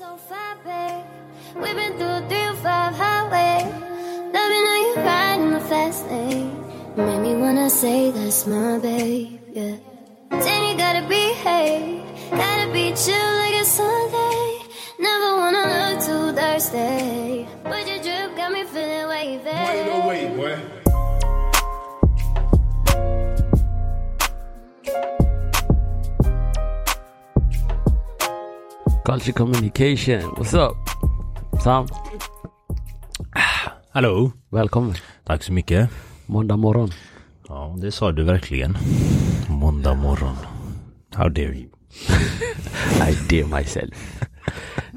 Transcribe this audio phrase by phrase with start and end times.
[0.00, 1.04] so far, babe.
[1.56, 3.68] We've been through three or five highways.
[4.34, 6.56] Loving how you ride in the fast lane.
[6.96, 9.76] Make me wanna say that's my babe, yeah.
[10.30, 12.00] Then you gotta behave,
[12.30, 14.44] gotta be chill like a Sunday.
[14.98, 17.46] Never wanna look too thirsty.
[17.64, 19.58] But your drip got me feeling wavy.
[19.66, 20.79] Boy, no way, boy.
[29.10, 30.76] Culture communication, what's up?
[31.64, 31.86] Sam,
[33.90, 34.32] Hallå!
[34.50, 34.94] välkommen.
[35.24, 35.90] Tack så mycket.
[36.26, 36.90] Måndag morgon.
[37.48, 38.76] Ja, det sa du verkligen.
[39.48, 40.36] Måndag morgon.
[41.14, 41.68] How dare you?
[43.08, 44.20] I dare myself.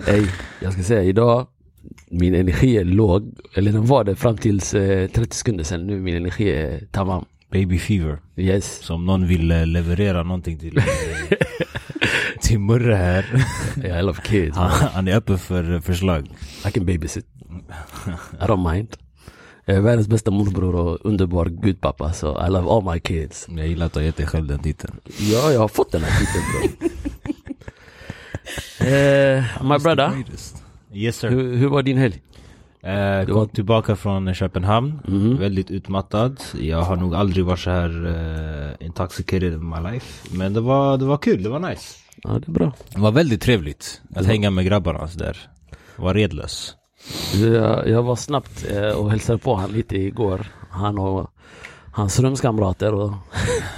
[0.08, 0.26] Ey,
[0.62, 1.48] jag ska säga idag,
[2.10, 3.38] min energi är låg.
[3.56, 5.88] Eller den var det fram tills eh, 30 sekunder sedan.
[5.88, 7.26] Nu min energi är tamam.
[7.52, 8.18] Baby fever.
[8.36, 8.80] Yes.
[8.82, 10.84] Så om någon vill eh, leverera någonting till, eh,
[12.54, 13.46] till Murre här.
[14.00, 14.58] I love kids.
[14.58, 16.28] Han, han är öppen för eh, förslag.
[16.68, 17.26] I can babysit.
[18.42, 18.88] I don't mind.
[19.66, 22.14] Jag är världens bästa morbror och underbar gudpappa.
[22.14, 23.48] Så I love all my kids.
[23.50, 24.94] Jag gillar att du har gett dig själv den titeln.
[25.20, 26.90] Ja, jag har fått den här titeln bro.
[28.88, 30.12] eh, my brother,
[30.94, 31.30] Yes sir.
[31.30, 32.22] hur, hur var din helg?
[33.26, 35.00] Du kom var- tillbaka från Köpenhamn.
[35.08, 35.38] Mhm.
[35.38, 36.42] Väldigt utmattad.
[36.62, 38.06] Jag har nog aldrig varit så här
[38.80, 40.38] eh, intoxicated in my life.
[40.38, 42.00] Men det var, det var kul, det var nice.
[42.24, 42.74] Ja, det är bra.
[42.96, 44.28] Det var väldigt trevligt att Ja.
[44.32, 45.38] hänga med grabbarna där.
[45.96, 46.76] Var redlös.
[47.36, 50.48] Jag, jag var snabbt eh, och hälsade på han lite igår.
[50.70, 51.30] Han och
[51.92, 53.12] hans rumskamrater och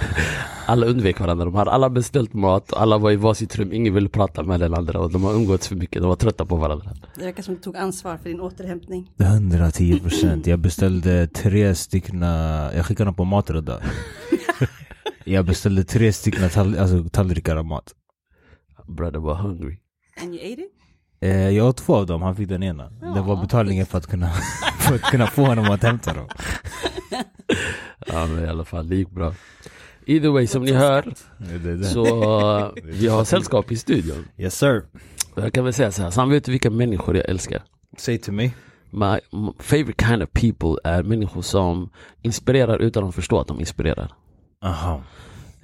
[0.66, 1.44] alla undvek varandra.
[1.44, 4.74] De hade alla beställt mat, alla var i varsitt rum, ingen ville prata med den
[4.74, 6.90] andra och de har umgåtts för mycket, de var trötta på varandra.
[7.16, 9.10] Det verkar som du tog ansvar för din återhämtning.
[9.18, 10.46] 110 procent.
[10.46, 12.22] Jag beställde tre stycken,
[12.74, 13.80] jag skickade dem på Maträdda.
[15.24, 17.92] jag beställde tre stycken tall, alltså, tallrikar av mat.
[18.86, 19.78] Brother var hungry.
[20.22, 20.72] And you ate it?
[21.20, 22.90] Eh, jag åt två av dem, han fick den ena.
[22.90, 23.40] det var Ja.
[23.42, 24.30] betalningen för att kunna,
[24.80, 26.28] för att kunna få honom att hämta dem.
[28.06, 29.34] Ja men i alla fall, det gick bra.
[30.06, 31.84] Either way, som ni hör, Det, det, det.
[31.84, 32.04] så
[32.58, 34.24] eh, vi har sällskap i studion.
[34.38, 34.82] Yes sir.
[35.34, 37.62] Jag kan väl säga så här, Sam vet du vilka människor jag älskar?
[37.96, 38.50] Say to me.
[38.90, 41.90] My, my favorite kind of people är människor som
[42.22, 44.12] inspirerar utan att förstå att de inspirerar.
[44.64, 45.02] Aha.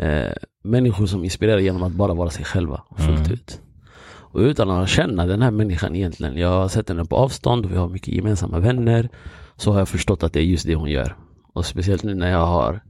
[0.02, 0.32] Eh,
[0.64, 3.32] människor som inspirerar genom att bara vara sig själva fullt Mm.
[3.32, 3.60] ut.
[4.04, 6.36] Och utan att känna den här människan egentligen.
[6.36, 9.08] Jag har sett henne på avstånd och vi har mycket gemensamma vänner.
[9.56, 11.16] Så har jag förstått att det är just det hon gör.
[11.52, 12.80] Och speciellt nu när jag har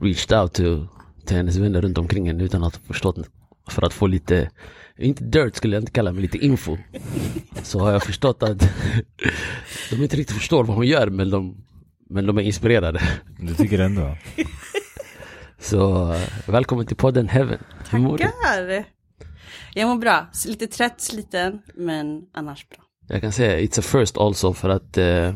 [0.00, 0.86] reached out to,
[1.26, 3.16] till hennes vänner runt omkring henne utan att ha förstått.
[3.68, 4.50] För att få lite,
[4.98, 6.76] inte dirt skulle jag inte kalla men lite info.
[7.62, 8.68] Så har jag förstått att
[9.90, 11.56] de inte riktigt förstår vad hon gör men de,
[12.10, 13.00] men de är inspirerade.
[13.38, 14.16] Du tycker ändå?
[15.64, 16.14] Så
[16.46, 17.58] välkommen till podden Heaven.
[17.90, 18.24] Hur mår du?
[18.24, 18.84] Tackar!
[19.74, 20.26] Jag mår bra.
[20.46, 22.78] Lite trött, sliten, men annars bra.
[23.08, 25.34] Jag kan säga it's a first also för att eh,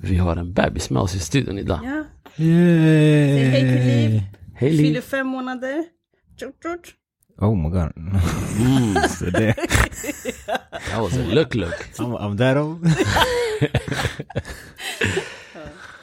[0.00, 1.80] vi har en bebis med oss i studion idag.
[1.84, 2.04] Ja,
[2.44, 3.36] Yay!
[3.36, 4.22] Säg hej till Liv.
[4.54, 5.84] Hej fyller fem månader.
[6.40, 6.94] Tjort, tjort.
[7.38, 7.92] Oh my god.
[8.60, 9.54] Mm, Så det,
[10.90, 11.74] that was a look look.
[11.98, 12.86] I'm, I'm that old.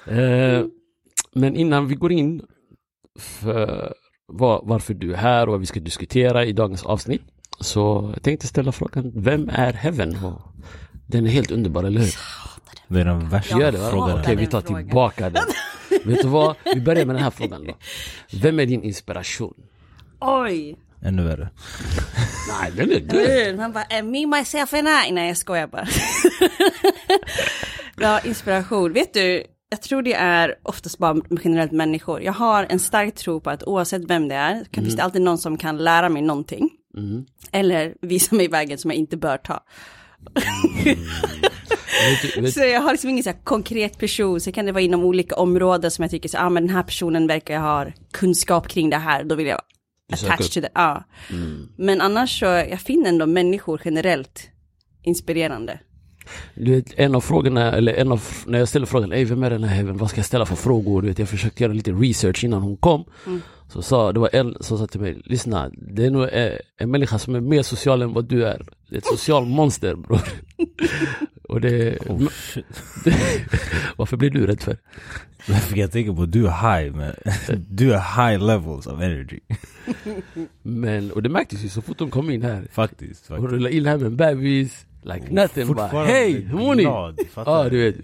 [0.08, 0.66] Eh,
[1.34, 2.42] men innan vi går in
[3.20, 3.94] för
[4.28, 7.22] var, varför du är här och vad vi ska diskutera i dagens avsnitt.
[7.60, 10.18] Så jag tänkte ställa frågan, vem är Heaven?
[11.08, 12.14] Den är helt underbar, eller hur?
[12.88, 13.90] Det är den värsta Gör det va?
[13.92, 14.20] frågan.
[14.20, 15.44] Okej, vi tar tillbaka den.
[16.06, 16.56] Vet du vad?
[16.76, 17.74] Vi börjar med den här frågan då.
[18.34, 19.54] Vem är din inspiration?
[20.20, 20.76] Oj!
[21.02, 21.50] Ännu värre.
[22.62, 23.50] Nej, den är good.
[23.54, 25.12] Uh, Man bara, me, myself and I.
[25.12, 25.88] Nej, jag skojar bara.
[27.98, 28.94] ja, inspiration.
[28.94, 29.44] Vet du,
[29.76, 32.22] jag tror det är oftast bara generellt människor.
[32.22, 35.22] Jag har en stark tro på att oavsett vem det är, kan finns det alltid
[35.22, 36.70] någon som kan lära mig någonting.
[36.98, 37.26] Mm.
[37.52, 39.64] Eller visa mig vägen som jag inte bör ta.
[42.42, 45.36] Vet, Så jag har liksom ingen så konkret person, så kan det vara inom olika
[45.36, 48.98] områden som jag tycker så, ah, men den här personen verkar ha kunskap kring det
[48.98, 49.62] här, då vill jag
[50.14, 50.70] attach to det.
[50.74, 51.04] Ja.
[51.30, 51.70] mm.
[51.78, 54.50] Men annars så, jag finner ändå människor generellt
[55.04, 55.80] inspirerande.
[56.56, 59.50] Du vet, en av frågorna, eller en av, när jag ställer frågan, Ey, vem är
[59.50, 59.98] den här Heaven?
[59.98, 61.02] Vad ska jag ställa för frågor?
[61.02, 63.06] Du vet, jag försökte göra lite research innan hon kom.
[63.26, 63.42] Mm.
[63.68, 66.92] Så sa, det var en som sa till mig, lyssna, det är nog eh, en
[66.92, 68.66] människa som är mer social än vad du är.
[68.90, 70.22] Det är ett social monster bror.
[71.50, 72.66] Och det, Oh, shit.
[73.96, 74.78] varför blir du rädd för?
[75.38, 77.14] För jag tänker på du är high men
[77.70, 79.40] du är high levels of energy.
[80.64, 82.68] Men, och det märktes ju så fort hon kom in här.
[82.72, 83.28] Faktiskt.
[83.28, 83.54] Hon faktiskt.
[83.54, 86.84] rullade in här med en bebis, like nothing, bara hej, hur mår ni?
[87.36, 87.92] Ja du?
[87.92, 87.96] vet,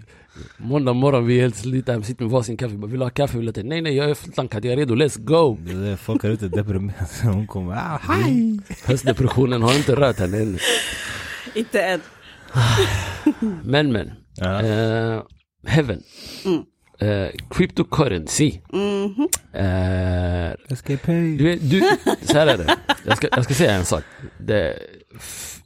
[0.56, 3.10] måndag morgon vi är helt slitna, vi sitter med varsin kaffe, bara, vill du ha
[3.10, 3.38] kaffe?
[3.38, 3.62] Vill du?
[3.62, 5.58] Nej nej jag är fulltankad, jag är redo, let's go!
[5.66, 7.06] Det är det, Folk är ute deprimerade.
[7.22, 8.60] Hon kommer, ah, hej!
[8.84, 10.58] Höstdepressionen har inte rört henne ännu.
[11.54, 12.00] Inte än.
[13.64, 14.10] Men men.
[14.36, 14.62] Ja.
[14.62, 15.22] Eh,
[15.66, 16.02] heaven.
[16.44, 16.62] Mm.
[16.98, 18.58] Eh, cryptocurrency.
[18.72, 19.28] Mhm.
[19.52, 21.82] Eh, Escape du du,
[22.22, 22.76] så här är det.
[23.06, 24.02] Jag ska, jag ska säga en sak.
[24.38, 24.78] Det,
[25.16, 25.58] f-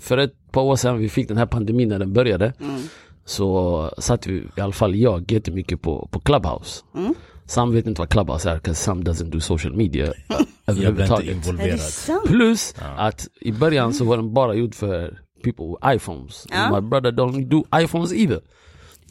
[0.00, 2.52] för ett par år sedan vi fick den här pandemin när den började.
[2.60, 2.80] Mm.
[3.24, 6.84] Så satt vi, i alla fall jag, jättemycket på, på Clubhouse.
[6.94, 7.14] Mm.
[7.46, 10.12] Sam vet inte vad Clubhouse är, because Sam doesn't do social media uh,
[10.64, 11.36] Jag blev inte överhuvudtaget.
[11.36, 12.26] Involverad.
[12.26, 16.46] Plus att i början så var den bara gjord för people with iPhones.
[16.50, 16.80] Ja.
[16.80, 18.40] My brother don't do iPhones either.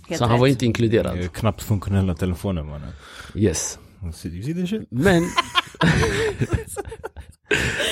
[0.08, 0.52] Helt så han var rätt.
[0.52, 1.34] inte inkluderad.
[1.34, 2.90] Knappt funktionella telefoner mannen.
[3.36, 3.80] Yes.
[4.04, 4.88] You see you see this shit?
[4.90, 5.24] Men...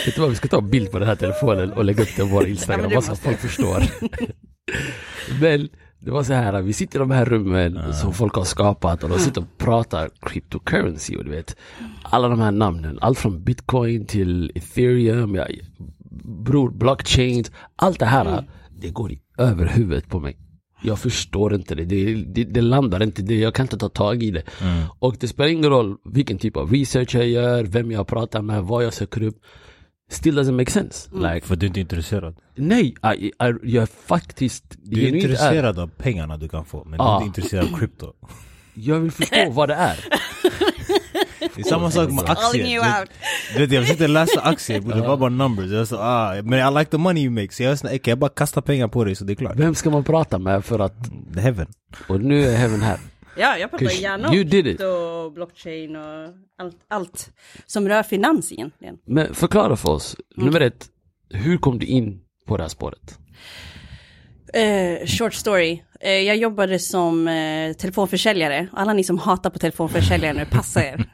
[0.05, 2.15] Vet du vad, vi ska ta en bild på den här telefonen och lägga upp
[2.17, 3.83] den på vår Instagram, bara så att måste folk förstår.
[5.41, 5.69] Men
[5.99, 9.09] det var så här, vi sitter i de här rummen som folk har skapat och
[9.09, 11.55] de sitter och pratar cryptocurrency och du vet,
[12.03, 15.47] alla de här namnen, allt från bitcoin till ethereum, ja,
[16.23, 17.43] bror, blockchain,
[17.75, 20.37] allt det här, det går i över huvudet på mig.
[20.83, 21.85] Jag förstår inte det.
[21.85, 24.43] Det, det, det landar inte, det, jag kan inte ta tag i det.
[24.99, 28.63] Och det spelar ingen roll vilken typ av research jag gör, vem jag pratar med,
[28.63, 29.41] vad jag söker upp.
[30.11, 31.09] Still doesn't make sense.
[31.15, 32.35] Like, För du är inte intresserad.
[32.55, 33.31] nej, I, I,
[33.63, 37.03] jag är faktiskt Du är genuint är- intresserad av pengarna du kan få, men du
[37.05, 37.23] är Ah.
[37.23, 38.13] inte intresserad av krypto.
[38.73, 39.97] Jag vill förstå vad det är.
[41.39, 43.07] Det är samma sak med aktier.
[43.53, 45.71] Du- vet, jag försökte läsa aktier, det var bara numbers.
[45.71, 47.53] Jag sa, ah, men I like the money you make.
[47.53, 49.55] Så jag sa, okay, jag bara kasta pengar på dig så det är klart.
[49.55, 50.93] Vem ska man prata med för att,
[51.33, 51.67] The heaven.
[52.07, 52.99] och nu är Heaven här.
[53.37, 57.31] Ja, jag pratar gärna om krypto, blockchain och allt, allt
[57.65, 58.95] som rör finans egentligen.
[59.05, 60.87] Men förklara för oss, nummer ett,
[61.29, 63.19] hur kom du in på det här spåret?
[64.53, 65.81] Eh, short story.
[66.01, 68.67] Eh, jag jobbade som eh, telefonförsäljare.
[68.73, 71.05] Alla ni som hatar på telefonförsäljare nu, passa er.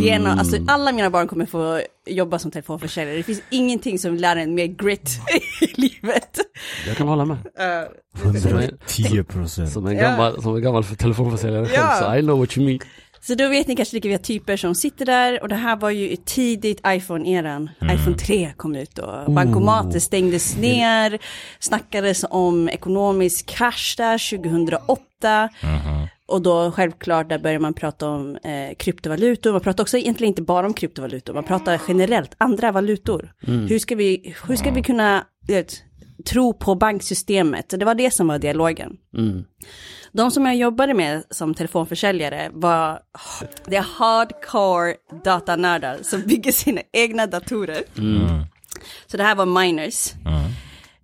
[0.00, 3.16] Det är en, alltså, alla mina barn kommer få jobba som telefonförsäljare.
[3.16, 5.20] Det finns ingenting som lär en mer grit
[5.60, 6.38] i livet.
[6.86, 7.36] Jag kan hålla med.
[7.36, 9.72] Eh, Som en, 10 procent.
[9.72, 10.02] som en Ja.
[10.02, 11.98] gammal, som en gammal telefonförsäljare själv, Ja.
[12.12, 12.78] så I know what you mean.
[13.22, 15.76] Så då vet ni kanske vilka vi har typer som sitter där och det här
[15.76, 17.70] var ju i tidigt iPhone-eran.
[17.92, 21.18] iPhone 3 kom ut och bankomater stängdes ner,
[21.58, 25.48] snackades om ekonomisk krasch där 2008.
[26.26, 29.52] Och då självklart där börjar man prata om eh, kryptovalutor.
[29.52, 33.32] Man pratar också egentligen inte bara om kryptovalutor, man pratar generellt andra valutor.
[33.68, 35.82] Hur, ska vi, hur ska vi kunna vet,
[36.24, 37.68] tro på banksystemet?
[37.68, 38.96] Det var det som var dialogen.
[39.16, 39.44] Mm.
[40.12, 43.00] De som jag jobbade med som telefonförsäljare var
[43.66, 44.94] det är hardcore
[45.24, 47.82] datanördar som bygger sina egna datorer.
[49.06, 50.12] Så det här var miners.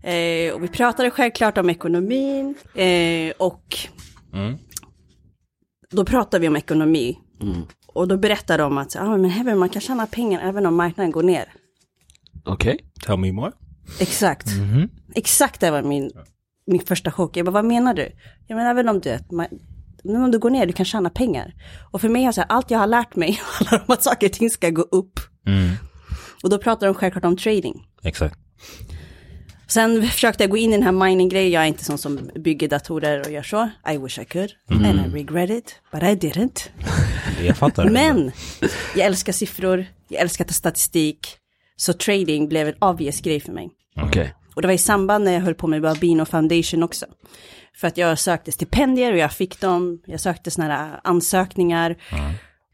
[0.03, 3.77] Eh, och vi pratade självklart om ekonomin eh, och
[5.91, 7.19] då pratade vi om ekonomi.
[7.87, 11.11] Och då berättade de att ah, men Heaven, man kan tjäna pengar även om marknaden
[11.11, 11.53] går ner.
[12.45, 12.79] Okej?
[13.07, 13.53] Tell me more.
[14.01, 14.47] Exakt.
[15.17, 16.11] Exakt det var min,
[16.67, 17.37] min första chock.
[17.37, 18.09] Jag bara, vad menar du?
[18.47, 19.47] Jag menar även om du, man,
[20.05, 21.55] om du går ner, du kan tjäna pengar.
[21.91, 24.33] Och för mig, så här, allt jag har lärt mig handlar om att saker och
[24.33, 25.21] ting ska gå upp.
[26.43, 27.87] Och då pratar de självklart om trading.
[28.03, 28.39] Exakt.
[29.69, 31.53] Sen försökte jag gå in i den här mining-grejen.
[31.53, 33.71] Jag är inte sån som bygger datorer och gör så.
[33.93, 34.53] I wish I could.
[34.71, 35.81] And I regret it.
[35.93, 36.69] But I didn't.
[37.47, 37.89] Jag fattar.
[37.91, 38.33] Men
[38.97, 39.87] jag älskar siffror.
[40.09, 41.37] Jag älskar att ta statistik.
[41.77, 43.71] Så trading blev en obvious grej för mig.
[44.03, 44.35] Okej.
[44.57, 47.07] Och det var i samband när jag höll på med Babino Foundation också.
[47.75, 50.01] För att jag sökte stipendier och jag fick dem.
[50.07, 51.97] Jag sökte sådana här ansökningar.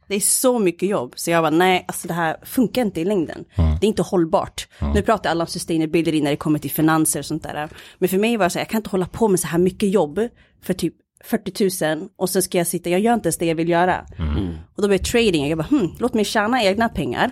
[0.08, 1.12] Det är så mycket jobb.
[1.16, 3.44] Så jag var nej, alltså det här funkar inte i längden.
[3.80, 4.68] Det är inte hållbart.
[4.94, 7.68] Nu pratar alla om sustainability när det kommer till finanser och sånt där.
[7.98, 9.58] Men för mig var det så här, jag kan inte hålla på med så här
[9.58, 10.20] mycket jobb
[10.62, 13.54] för typ 40 000 och sen ska jag sitta, jag gör inte ens det jag
[13.54, 14.06] vill göra.
[14.76, 17.30] Och då blev trading, jag bara, hmm, låt mig tjäna egna pengar.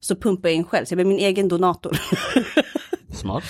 [0.00, 2.00] Så pumpar jag in själv, så jag blev min egen donator.
[3.14, 3.44] Smart.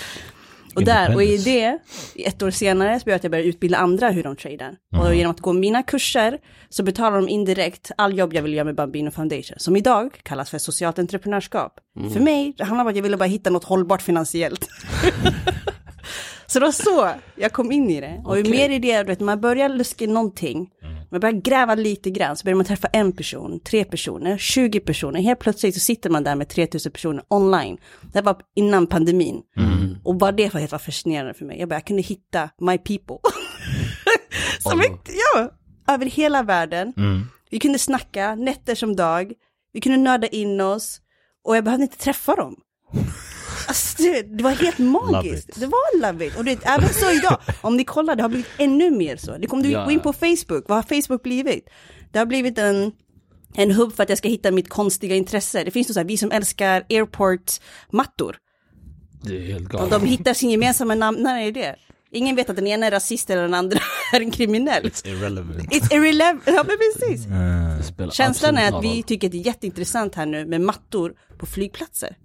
[0.75, 1.79] Och där, och i det,
[2.15, 4.75] ett år senare, så började jag börja utbilda andra hur de tradar.
[5.01, 6.39] Och genom att gå mina kurser
[6.69, 10.49] så betalar de indirekt all jobb jag vill göra med Bambino Foundation, som idag kallas
[10.49, 11.79] för socialt entreprenörskap.
[12.13, 14.67] För mig, det handlar om att jag ville bara hitta något hållbart finansiellt.
[16.45, 18.21] så det var så jag kom in i det.
[18.25, 18.43] Och Okej.
[18.43, 20.69] ju mer i det, du vet, man börjar luska i någonting,
[21.15, 25.21] man börjar gräva lite grann, så börjar man träffa en person, tre personer, 20 personer.
[25.21, 27.77] Helt plötsligt så sitter man där med 3000 personer online.
[28.13, 29.41] Det var innan pandemin.
[30.03, 31.59] Och bara det var helt fascinerande för mig.
[31.59, 33.17] Jag bara, jag kunde hitta my people.
[34.59, 34.85] som Oh.
[35.35, 35.49] ja,
[35.93, 36.93] över hela världen.
[37.49, 39.33] Vi kunde snacka nätter som dag.
[39.73, 41.01] Vi kunde nörda in oss.
[41.43, 42.55] Och jag behövde inte träffa dem.
[43.67, 45.49] Alltså, det, det var helt magiskt.
[45.59, 46.37] Det var love it.
[46.37, 49.37] Och det, även så idag, om ni kollar, det har blivit ännu mer så.
[49.37, 49.85] Det kommer du Ja.
[49.85, 51.69] gå in på Facebook, vad har Facebook blivit?
[52.11, 52.91] Det har blivit en,
[53.55, 55.63] en hubb för att jag ska hitta mitt konstiga intresse.
[55.63, 58.37] Det finns så här, vi som älskar airport-mattor.
[59.23, 59.91] Det är helt Och galet.
[59.91, 61.75] de hittar sin gemensamma nämnare i det.
[62.11, 63.79] Ingen vet att den ena är rasist eller den andra
[64.13, 64.91] är en kriminell.
[65.05, 65.57] Irrelevant.
[65.73, 67.23] It's irrelevant, ja men precis.
[67.87, 71.45] Spelar Känslan är att vi tycker att det är jätteintressant här nu med mattor på
[71.45, 72.15] flygplatser.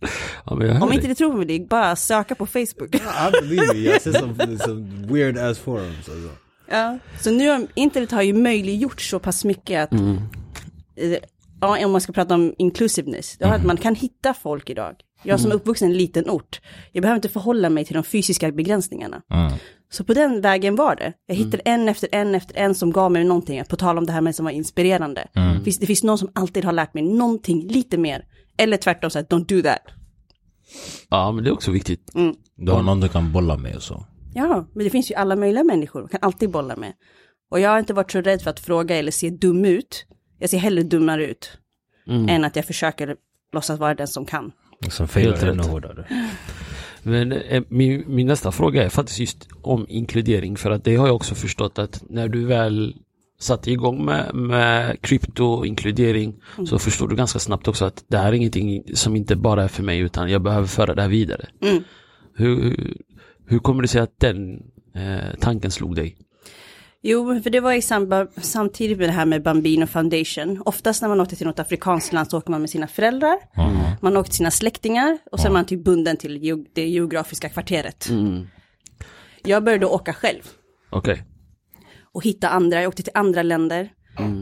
[0.46, 0.96] Ja, men jag hör Om dig.
[0.96, 2.94] inte ni tror på mig, det är bara söka på Facebook.
[2.94, 3.00] I
[3.40, 3.92] believe you.
[3.92, 6.08] Jag ser some, some weird ass forums.
[6.08, 6.28] Alltså.
[6.70, 10.16] Ja, så nu har internet har ju möjliggjort så pass mycket att, Mm.
[10.96, 11.18] eh,
[11.60, 13.60] ja, om man ska prata om inclusiveness, det har Mm.
[13.60, 14.94] att man kan hitta folk idag.
[15.22, 16.60] Jag som är uppvuxen i en liten ort,
[16.92, 19.22] jag behöver inte förhålla mig till de fysiska begränsningarna.
[19.34, 19.52] Mm.
[19.92, 21.12] Så på den vägen var det.
[21.26, 21.46] Jag Mm.
[21.46, 24.20] hittade en efter en efter en som gav mig någonting, på tal om det här
[24.20, 25.28] med som var inspirerande.
[25.34, 25.58] Mm.
[25.58, 28.24] Det, finns, det finns någon som alltid har lärt mig någonting lite mer.
[28.62, 29.82] Eller tvärtom, så att don't do that.
[31.08, 32.12] Ja, men det är också viktigt.
[32.56, 34.06] Du har någon du kan bolla med och så.
[34.34, 36.92] Ja, men det finns ju alla möjliga människor, man kan alltid bolla med.
[37.50, 40.06] Och jag har inte varit så rädd för att fråga eller se dum ut.
[40.38, 41.58] Jag ser hellre dummare ut.
[42.06, 42.28] Mm.
[42.28, 43.16] Än att jag försöker
[43.52, 44.52] låtsas vara den som kan.
[44.88, 46.06] Som failar ännu hårdare.
[47.02, 50.56] Men eh, min, min nästa fråga är faktiskt just om inkludering.
[50.56, 52.94] För att det har jag också förstått att när du väl
[53.40, 56.34] satte igång med, med krypto, inkludering,
[56.66, 59.68] så förstår du ganska snabbt också att det här är ingenting som inte bara är
[59.68, 61.46] för mig utan jag behöver föra det här vidare.
[61.62, 61.82] Mm.
[62.34, 62.96] Hur, hur,
[63.46, 64.62] hur kommer det sig att den
[64.94, 66.16] eh, tanken slog dig?
[67.02, 70.62] Jo, för det var i samband, samtidigt med det här med Bambino Foundation.
[70.64, 73.38] Oftast när man åkte till något afrikanskt land så åker man med sina föräldrar.
[74.00, 78.08] Man åkte till sina släktingar och sen är man typ bunden till det geografiska kvarteret.
[78.10, 78.46] Mm.
[79.42, 80.42] Jag började åka själv
[80.90, 81.22] Okej.
[82.14, 82.80] Och hitta andra.
[82.80, 83.92] Jag åkte till andra länder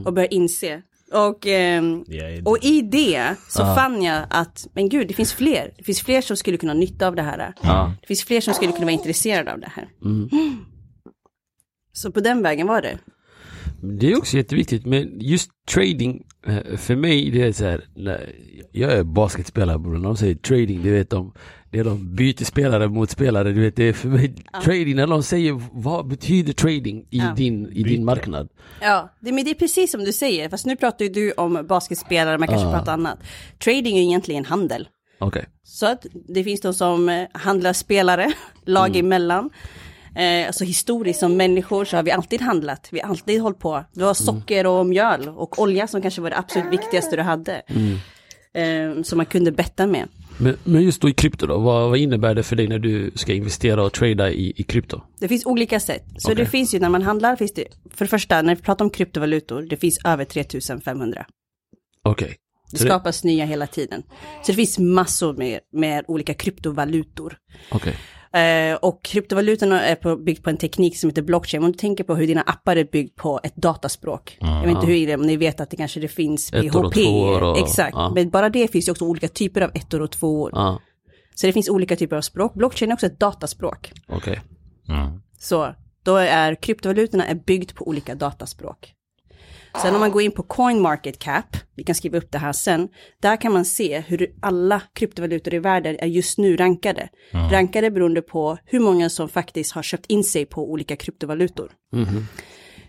[0.05, 0.83] och började inse.
[1.13, 5.75] Och, Ja, och i det så fann jag att, men gud, det finns fler.
[5.79, 7.55] Det finns fler som skulle kunna ha nytta av det här.
[7.63, 7.95] Ja.
[8.01, 9.89] Det finns fler som skulle kunna vara intresserade av det här.
[10.05, 10.29] Mm.
[11.93, 12.99] Så på den vägen var det.
[13.83, 17.85] Det är också jätteviktigt, men just trading, eh, för mig det är så här,
[18.73, 21.33] jag är basketspelare bror, när de säger trading, det vet de,
[21.71, 24.35] det är de byter spelare mot spelare, du vet det är för mig,
[24.65, 27.35] trading, när de säger vad betyder trading i Ja.
[27.37, 28.49] din, i din marknad?
[28.81, 31.67] Ja, det, men det är precis som du säger, fast nu pratar ju du om
[31.69, 33.19] basketspelare, man kanske pratar annat.
[33.65, 34.89] Trading är egentligen handel.
[35.21, 38.33] Okej, Så att det finns de som eh, handlar spelare,
[38.65, 39.07] lag Mm.
[39.07, 39.51] emellan.
[40.17, 43.85] Eh, alltså historiskt som människor så har vi alltid handlat, vi har alltid hållit på.
[43.93, 44.07] Det Mm.
[44.07, 47.63] var socker och mjöl och olja som kanske var det absolut viktigaste du hade.
[47.69, 47.97] Mm.
[48.55, 50.09] Eh, som man kunde betta med.
[50.39, 53.11] Men, men just då i krypto då, vad, vad innebär det för dig när du
[53.15, 55.01] ska investera och trada i, i krypto?
[55.21, 56.05] Det finns olika sätt.
[56.19, 56.45] Så Okej.
[56.45, 57.65] det finns ju när man handlar, finns det,
[57.95, 61.27] för det första när vi pratar om kryptovalutor, det finns över 3500.
[62.03, 62.37] Okej.
[62.71, 64.03] Det Så det- skapas nya hela tiden.
[64.43, 67.37] Så det finns massor med, med olika kryptovalutor.
[67.71, 67.97] Okej.
[68.39, 71.65] Eh, och kryptovalutorna är på, byggt på en teknik som heter blockchain.
[71.65, 74.37] Om du tänker på hur dina appar är byggt på ett dataspråk.
[74.41, 76.85] Jag vet inte hur det är, men ni vet att det kanske det finns Ettor
[76.85, 77.05] och PHP.
[77.05, 78.13] tvåor och- Exakt, ja.
[78.15, 80.51] men bara det finns ju också olika typer av ettor och tvåor.
[80.55, 80.81] Ja,
[81.35, 82.55] Så det finns olika typer av språk.
[82.55, 83.93] Blockchain är också ett dataspråk.
[84.09, 84.41] okej.
[84.89, 85.21] Mm.
[85.39, 88.93] Så då är kryptovalutorna är byggt på olika dataspråk.
[89.83, 92.89] Sen om man går in på CoinMarketCap, vi kan skriva upp det här sen,
[93.23, 97.09] där kan man se hur alla kryptovalutor i världen är just nu rankade.
[97.51, 101.71] Rankade beroende på hur många som faktiskt har köpt in sig på olika kryptovalutor.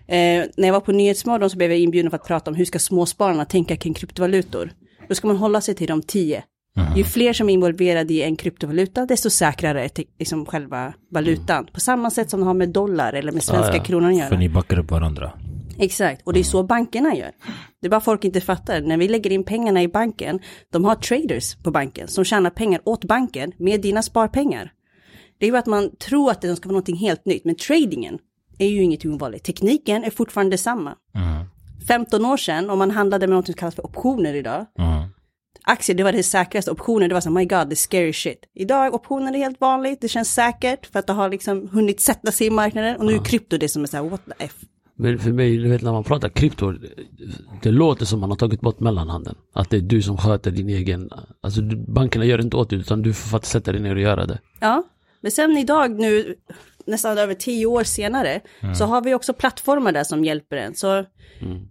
[0.08, 2.65] Eh, när jag var på Nyhetsmorgon så blev jag inbjuden för att prata om hur
[2.65, 4.72] ska småspararna tänka kring kryptovalutor.
[5.10, 6.43] Då ska man hålla sig till de tio.
[6.96, 11.67] Ju fler som är involverade i en kryptovaluta, desto säkrare är liksom själva valutan.
[11.74, 13.84] På samma sätt som de har med dollar eller med svenska Ja, ja.
[13.84, 14.29] kronan att göra.
[14.29, 15.31] För ni backar upp varandra.
[15.79, 17.31] Exakt, och det är så bankerna gör.
[17.81, 18.81] Det är bara folk inte fattar.
[18.81, 20.39] När vi lägger in pengarna i banken,
[20.71, 24.71] de har traders på banken som tjänar pengar åt banken med dina sparpengar.
[25.38, 28.19] Det är ju att man tror att det ska vara någonting helt nytt, men tradingen
[28.57, 29.43] är ju inget ovanligt.
[29.43, 30.95] Tekniken är fortfarande detsamma.
[31.88, 35.03] 15 år sedan, om man handlade med något som kallas för optioner idag, Mm.
[35.63, 36.71] aktier, det var det säkraste.
[36.71, 38.39] Optioner, det var så my god, det är scary shit.
[38.55, 42.31] Idag, optioner är helt vanligt, det känns säkert för att det har liksom hunnit sätta
[42.31, 42.95] sig i marknaden.
[42.95, 44.53] Och nu är krypto det som är så här, what the F.
[45.01, 46.74] Men för mig, du vet när man pratar krypto,
[47.62, 49.36] det låter som man har tagit bort mellanhanden.
[49.53, 51.10] Att det är du som sköter din egen,
[51.41, 54.25] alltså bankerna gör inte åt det utan du får faktiskt sätta dig ner och göra
[54.25, 54.39] det.
[54.60, 54.84] Ja,
[55.22, 56.36] men sen idag nu,
[56.86, 58.41] nästan över tio år senare,
[58.77, 60.75] så har vi också plattformar där som hjälper en.
[60.75, 61.06] Så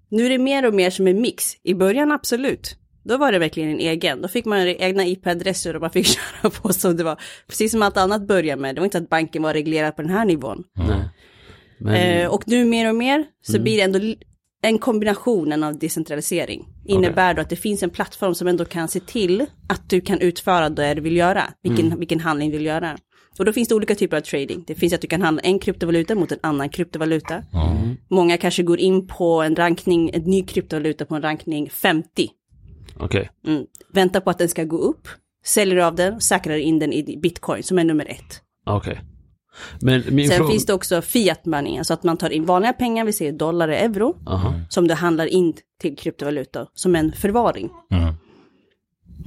[0.09, 1.45] nu är det mer och mer som en mix.
[1.63, 2.77] I början absolut.
[3.03, 4.23] Då var det verkligen en egen.
[4.23, 6.07] Då fick man egna IP-adresser och man fick
[6.43, 7.21] köra på som det var.
[7.49, 8.75] Precis som allt annat började med.
[8.75, 10.65] Det var inte att banken var reglerad på den här nivån.
[10.75, 11.09] Nej.
[11.79, 13.99] Men, Eh, och nu mer och mer så blir det ändå
[14.63, 16.69] en kombination av decentralisering.
[16.85, 20.21] Innebär då att det finns en plattform som ändå kan se till att du kan
[20.21, 22.99] utföra det du vill göra, vilken, vilken handling du vill göra.
[23.39, 24.65] Och då finns det olika typer av trading.
[24.67, 27.43] Det finns att du kan handla en kryptovaluta mot en annan kryptovaluta.
[28.09, 32.31] Många kanske går in på en rankning, en ny kryptovaluta på en rankning 50.
[32.97, 33.31] Okej.
[33.47, 33.65] Mm.
[33.93, 35.09] Väntar på att den ska gå upp,
[35.45, 38.43] säljer av den säkrar in den i bitcoin som är nummer ett.
[38.67, 39.01] Okej.
[39.03, 39.08] Min
[39.81, 40.51] Sen fråga...
[40.51, 43.69] finns det också fiat money, alltså att man tar in vanliga pengar, vi säger dollar
[43.69, 44.55] och euro, Aha.
[44.69, 47.71] som du handlar in till kryptovaluta som en förvaring.
[47.91, 48.15] Mm.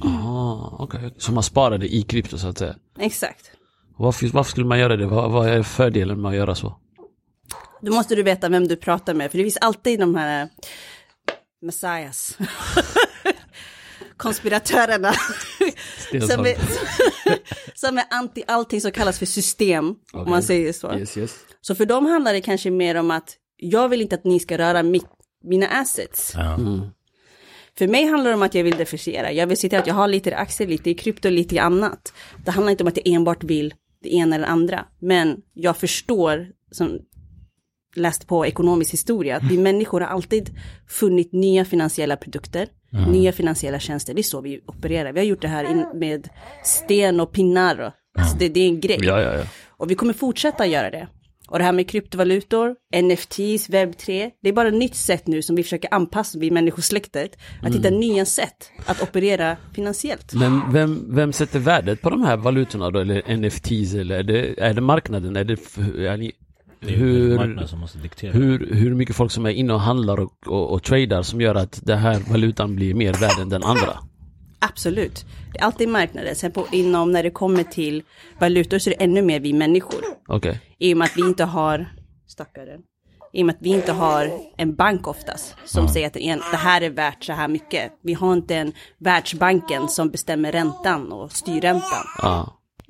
[0.04, 1.14] Ah, okej.
[1.18, 2.74] Så man sparade i krypto så att säga.
[2.98, 3.50] Exakt.
[3.96, 5.06] Varför, varför skulle man göra det?
[5.06, 6.76] Vad, vad är fördelen med att göra så?
[7.80, 10.48] Då måste du veta vem du pratar med, för det finns alltid de här
[11.62, 12.38] messias.
[14.22, 15.12] Konspiratörerna.
[16.10, 16.56] som, är,
[17.78, 20.94] som är anti allting som kallas för system, om man säger så.
[20.98, 21.38] Yes, yes.
[21.60, 24.58] Så för dem handlar det kanske mer om att jag vill inte att ni ska
[24.58, 25.06] röra mitt,
[25.44, 26.32] mina assets.
[26.36, 26.58] Ja.
[27.78, 29.32] För mig handlar det om att jag vill differentiera.
[29.32, 31.58] Jag vill se till att jag har lite i aktier, lite i krypto, lite i
[31.58, 32.12] annat.
[32.44, 34.84] Det handlar inte om att jag enbart vill det ena eller andra.
[34.98, 36.98] Men jag förstår, som
[37.96, 40.50] läste på ekonomisk historia, att vi människor har alltid
[40.88, 44.14] funnit nya finansiella produkter, nya finansiella tjänster.
[44.14, 45.12] Det är så vi opererar.
[45.12, 46.28] Vi har gjort det här in med
[46.64, 47.92] sten och pinnar.
[48.18, 48.98] Alltså det, det är en grej.
[49.02, 49.44] Ja, ja, ja.
[49.68, 51.08] Och vi kommer fortsätta göra det.
[51.48, 55.42] Och det här med kryptovalutor, NFTs, webb 3, det är bara ett nytt sätt nu
[55.42, 60.34] som vi försöker anpassa, vi människosläktet, att hitta nya sätt att operera finansiellt.
[60.34, 63.00] Men vem, vem sätter värdet på de här valutorna då?
[63.00, 65.36] Eller NFTs eller är det, är det marknaden?
[65.36, 66.32] Är det, är ni, Det
[66.90, 68.32] hur, marknaden som måste diktera.
[68.32, 71.54] hur, hur mycket folk som är inne och handlar och, och, och tradar som gör
[71.54, 73.98] att den här valutan blir mer värd än den andra?
[74.58, 75.26] Absolut.
[75.52, 76.36] Det är alltid marknaden.
[76.36, 78.02] Sen på, inom, när det kommer till
[78.38, 80.00] valutor så är det ännu mer vi människor.
[80.28, 80.60] Okej.
[80.78, 81.92] I och med att vi inte har,
[82.26, 82.80] stackaren,
[83.32, 86.56] i och med att vi inte har en bank oftast som säger att en, det
[86.56, 87.92] här är värt så här mycket.
[88.02, 92.06] Vi har inte en världsbanken som bestämmer räntan och styr räntan.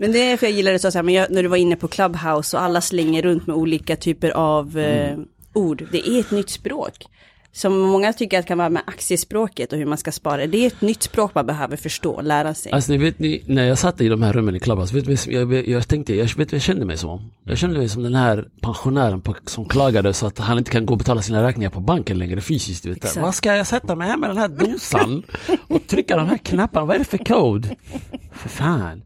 [0.03, 1.77] Men det är för jag gillar det så här, men jag, när du var inne
[1.77, 5.19] på Clubhouse och alla slänger runt med olika typer av eh,
[5.53, 5.85] ord.
[5.93, 7.07] Det är ett nytt språk.
[7.53, 10.47] Som många tycker att kan vara med aktiespråket och hur man ska spara.
[10.47, 12.73] Det är ett nytt språk man behöver förstå och lära sig.
[12.73, 15.35] Alltså ni vet ni, när jag satt i de här rummen i Clubhouse, vet, vad
[15.35, 17.31] jag, jag tänkte, jag vet vad jag kände mig som?
[17.45, 20.87] Jag kände mig som den här pensionären på, som klagade så att han inte kan
[20.87, 22.87] gå och betala sina räkningar på banken längre fysiskt.
[22.87, 22.97] Vet.
[22.97, 23.17] Exakt.
[23.17, 25.23] Vad ska jag sätta mig här med den här dosan
[25.69, 26.87] och trycka de här knapparna?
[26.87, 27.69] Vad är det för kod?
[28.33, 29.03] För fan.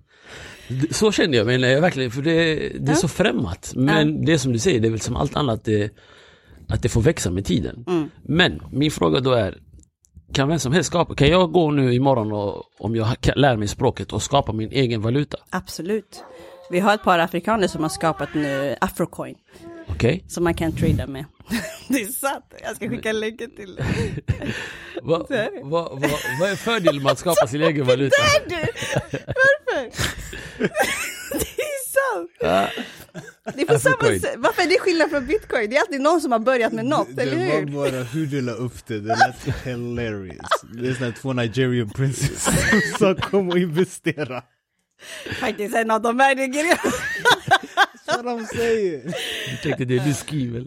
[0.91, 3.73] Så kände jag mig när jag verkligen, för det, det är så främmat.
[3.77, 5.91] Men det som du säger, det är väl som allt annat, det,
[6.69, 7.85] att det får växa med tiden.
[8.23, 9.59] Men min fråga då är,
[10.33, 13.69] kan vem som helst skapa, kan jag gå nu imorgon och om jag lär mig
[13.69, 15.39] språket och skapa min egen valuta?
[15.51, 16.25] Absolut.
[16.71, 19.37] Vi har ett par afrikaner som har skapat nu Afrocoin.
[19.97, 20.25] Okej?
[20.29, 21.25] Som man kan trada med.
[21.89, 22.45] det är sant.
[22.63, 23.85] Jag ska skicka länken till dig.
[25.03, 26.09] Vad va, va,
[26.41, 28.17] vad är fördelen med att skapa sin egen valuta?
[28.49, 28.57] Du,
[29.27, 29.91] varför?
[31.39, 32.31] det är sant.
[33.55, 34.35] Det är på samma sätt.
[34.37, 35.71] Varför är det skillnad från bitcoin?
[35.71, 37.67] Det är alltid någon som har börjat med något, eller Det var hur?
[37.93, 40.47] bara hur du la upp det, det lät hilarious.
[40.75, 42.49] Det är här två Nigerian princes
[42.99, 44.43] som kom och investera.
[45.41, 46.81] Faktiskt en av de här grejerna.
[48.07, 49.15] Vad de säger.
[49.51, 50.67] Jag tänkte det du skriver.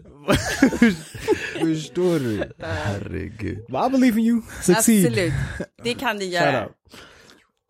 [1.60, 2.52] Förstår du?
[2.58, 3.58] Herregud.
[3.68, 4.42] But I believe in you.
[4.62, 5.06] Succeed.
[5.06, 5.32] Absolut.
[5.84, 6.68] Det kan du göra.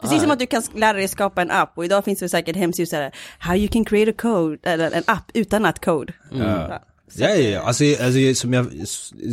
[0.03, 2.57] Precis som att du kan lära dig skapa en app och idag finns det säkert
[2.57, 6.13] hemsidor så här, how you can create a code, eller en app utan att code.
[6.33, 6.83] Ja.
[7.15, 7.61] Ja, ja, ja.
[7.61, 8.67] Alltså, alltså, som jag,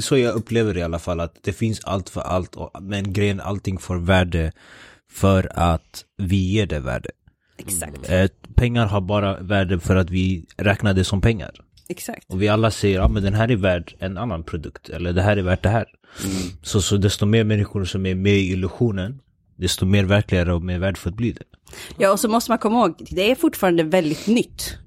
[0.03, 3.13] så jag upplever det i alla fall, att det finns allt för allt, och, men
[3.13, 4.51] grejen, allting får värde
[5.11, 7.09] för att vi ger det värde.
[7.57, 11.51] Exakt, Eh, pengar har bara värde för att vi räknar det som pengar.
[11.89, 12.25] exakt.
[12.29, 15.21] Och vi alla säger, ja men den här är värd en annan produkt, eller det
[15.21, 15.85] här är värt det här.
[16.61, 19.19] Så, så desto mer människor som är med i illusionen,
[19.55, 21.43] desto mer verkligare och mer värdefullt blir det.
[21.97, 24.77] Ja, och så måste man komma ihåg, det är fortfarande väldigt nytt.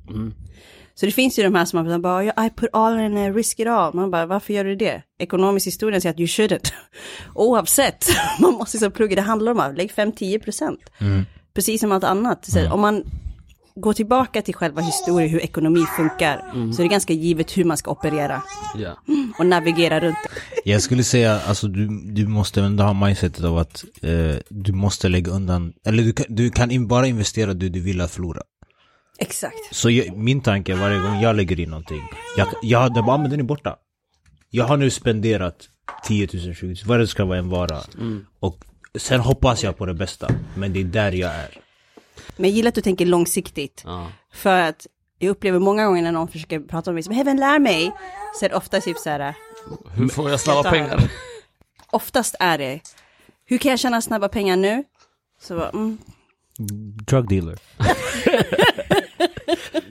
[0.95, 3.31] Så det finns ju de här som man bara, "Ja, I put all in a
[3.31, 3.95] risk it all.
[3.95, 5.03] Man bara, varför gör du det?
[5.19, 6.73] Ekonomisk historia säger att you shouldn't.
[7.35, 8.05] Oavsett,
[8.41, 10.81] man måste så plugga, det handlar om att lägg 5-10 procent.
[11.55, 12.45] Precis som allt annat.
[12.45, 13.05] Så Om man
[13.75, 17.77] går tillbaka till själva historien, hur ekonomi funkar, så är det ganska givet hur man
[17.77, 18.43] ska operera
[18.77, 18.97] Ja.
[19.39, 20.71] och navigera runt det.
[20.71, 25.09] Jag skulle säga, alltså du, du måste ändå ha mindsetet av att eh, du måste
[25.09, 28.43] lägga undan, eller du kan, du kan in, bara investera det du vill att förlora.
[29.19, 29.57] Exakt.
[29.71, 32.03] Så jag, min tanke är varje gång jag lägger in någonting,
[32.37, 33.77] jag, jag hade bara, "Ah, men den är borta.
[34.51, 35.57] Jag har nu spenderat
[36.05, 37.79] 10 000, 20 000, vad det ska vara en vara.
[38.41, 38.65] Och
[38.99, 41.59] sen hoppas jag på det bästa, men det är där jag är.
[42.37, 43.83] Men jag gillar att du tänker långsiktigt.
[43.87, 44.07] Ja.
[44.33, 44.87] För att
[45.19, 47.93] jag upplever många gånger när någon försöker prata med mig som Heaven lär mig,
[48.39, 49.35] så är det ofta typ så här,
[49.95, 51.11] Hur får jag snabba pengar?
[51.91, 52.81] oftast är det,
[53.45, 54.85] hur kan jag tjäna snabba pengar nu?
[55.43, 55.99] Så bara, mm,
[57.07, 57.59] Drug dealer.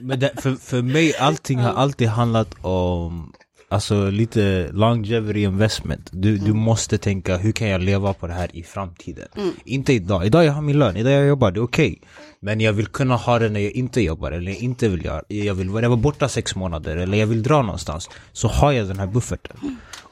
[0.00, 3.32] men det, för, för mig, allting har alltid handlat om
[3.70, 6.10] alltså lite longevity investment.
[6.12, 9.28] Du, du måste tänka, hur kan jag leva på det här i framtiden?
[9.64, 10.26] Inte idag.
[10.26, 12.00] Idag jag har min lön, idag jag jobbar, det är okej.
[12.40, 15.22] Men jag vill kunna ha det när jag inte jobbar, eller jag inte vill göra,
[15.28, 18.10] jag vill vara borta sex månader, eller jag vill dra någonstans.
[18.32, 19.56] Så har jag den här bufferten.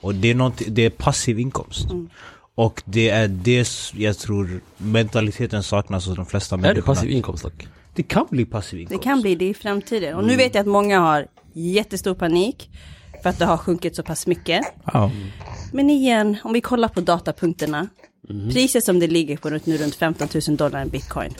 [0.00, 1.86] Och det är, något, det är passiv inkomst.
[2.54, 7.42] Och det är det jag tror mentaliteten saknas hos de flesta Är det passiv inkomst
[7.42, 7.68] dock?
[7.94, 9.02] Det kan bli passiv inkomst.
[9.02, 10.16] Det kan bli det i framtiden.
[10.16, 12.70] Och nu vet jag att många har jättestor panik
[13.22, 14.66] för att det har sjunkit så pass mycket.
[14.92, 15.10] Ja.
[15.72, 17.88] Men igen, om vi kollar på datapunkterna.
[18.52, 21.34] Priset som det ligger på nu runt 15 000 dollar en bitcoin.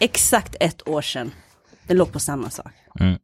[0.00, 1.30] Exakt ett år sedan.
[1.86, 2.72] Det låg på samma sak.
[3.00, 3.18] Mm.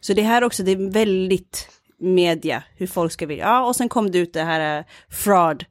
[0.00, 1.68] Så det här också, det är väldigt
[2.00, 3.44] media, hur folk ska vilja.
[3.44, 5.64] Ja, och sen kom det ut det här eh, fraud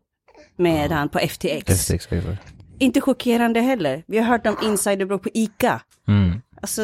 [0.58, 1.86] med han på FTX.
[1.86, 2.38] FTX favor.
[2.80, 4.04] Inte chockerande heller.
[4.08, 5.82] Vi har hört om insiderbråk på ICA.
[6.08, 6.42] Mm.
[6.62, 6.82] Alltså,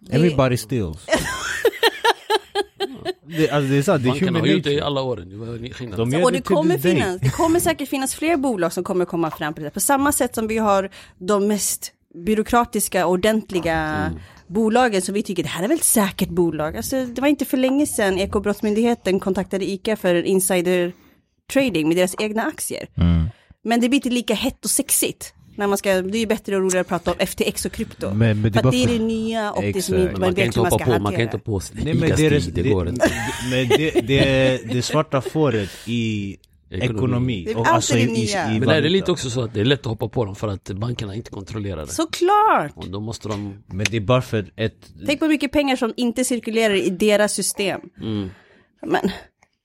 [0.00, 1.06] det, Everybody steals.
[3.26, 4.86] det, alltså det är sant, det är Bankerna human har gjort det i nature.
[4.86, 5.28] alla åren.
[5.28, 5.96] Det.
[5.96, 9.04] De gör och det till kommer, finnas, det kommer säkert finnas fler bolag som kommer
[9.04, 9.70] komma fram på det.
[9.70, 11.92] På samma sätt som vi har de mest
[12.26, 14.18] byråkratiska, ordentliga Mm.
[14.46, 16.76] bolagen som vi tycker det här är väl ett säkert bolag.
[16.76, 20.92] Alltså, det var inte för länge sedan Ekobrottsmyndigheten kontaktade ICA för insider
[21.52, 22.86] trading med deras egna aktier.
[22.96, 23.28] Mm.
[23.64, 25.34] Men det blir inte lika hett och sexigt.
[25.60, 28.14] När man ska, det är ju bättre och roligare att prata om FTX och krypto.
[28.14, 30.56] Men- men det är för det är det nya och det som inte man vet
[30.56, 31.22] hur man hoppa ska på, man kan hantera.
[31.22, 33.12] inte på Nej, men det, är ICA-stig, det går inte.
[33.50, 36.36] Men det, det, det svarta fåret i
[36.70, 36.94] Ekonomi.
[36.96, 37.44] ekonomi.
[37.44, 39.42] Det är och alltid alltså det i, i, i Men är det lite också så
[39.42, 41.92] att det är lätt att hoppa på dem för att bankerna inte kontrollerar det?
[41.92, 42.72] Såklart!
[42.74, 43.62] Och då måste de...
[43.66, 44.74] Men det är bara för ett...
[45.06, 47.80] Tänk på hur mycket pengar som inte cirkulerar i deras system.
[48.02, 48.30] Mm.
[48.86, 49.10] Men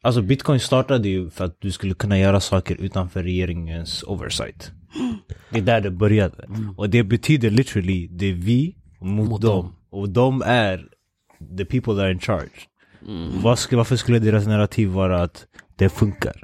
[0.03, 4.71] Alltså bitcoin startade ju för att du skulle kunna göra saker utanför regeringens oversight.
[5.49, 6.47] Det är där det började.
[6.77, 9.51] Och det betyder literally, det är vi mot, Mot dem.
[9.51, 9.75] dem.
[9.89, 10.87] Och de är
[11.57, 13.55] the people that are in charge.
[13.57, 16.41] Skulle, varför skulle deras narrativ vara att det funkar?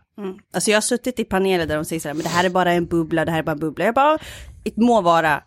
[0.53, 2.49] alltså jag har suttit i paneler där de säger så här, men det här är
[2.49, 3.85] bara en bubbla, det här är bara en bubbla.
[3.85, 4.17] Jag bara,
[4.63, 5.43] det må vara,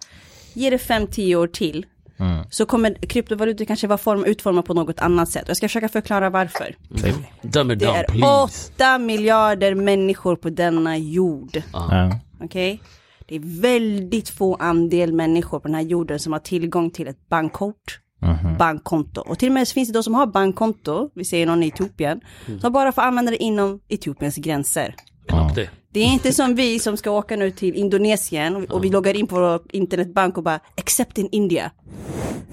[0.54, 1.86] ge det fem, tio år till.
[2.50, 5.44] Så kommer kryptovalutor kanske vara form, utformade på något annat sätt.
[5.48, 6.74] Jag ska försöka förklara varför.
[7.42, 11.62] Dumb it Det är åtta miljarder människor på denna jord.
[11.72, 12.18] Ja.
[12.44, 12.80] Okej?
[13.26, 17.28] Det är väldigt få andel människor på den här jorden som har tillgång till ett
[17.28, 18.00] bankkort,
[18.59, 19.20] bankkonto.
[19.20, 22.20] Och till och med finns det de som har bankkonto, vi säger någon i Etiopien,
[22.61, 24.94] som bara får använda det inom Etiopiens gränser.
[25.26, 25.70] Knappt det.
[25.92, 29.16] Det är inte som vi som ska åka nu till Indonesien och, och vi loggar
[29.16, 31.70] in på vår internetbank och bara accept in India.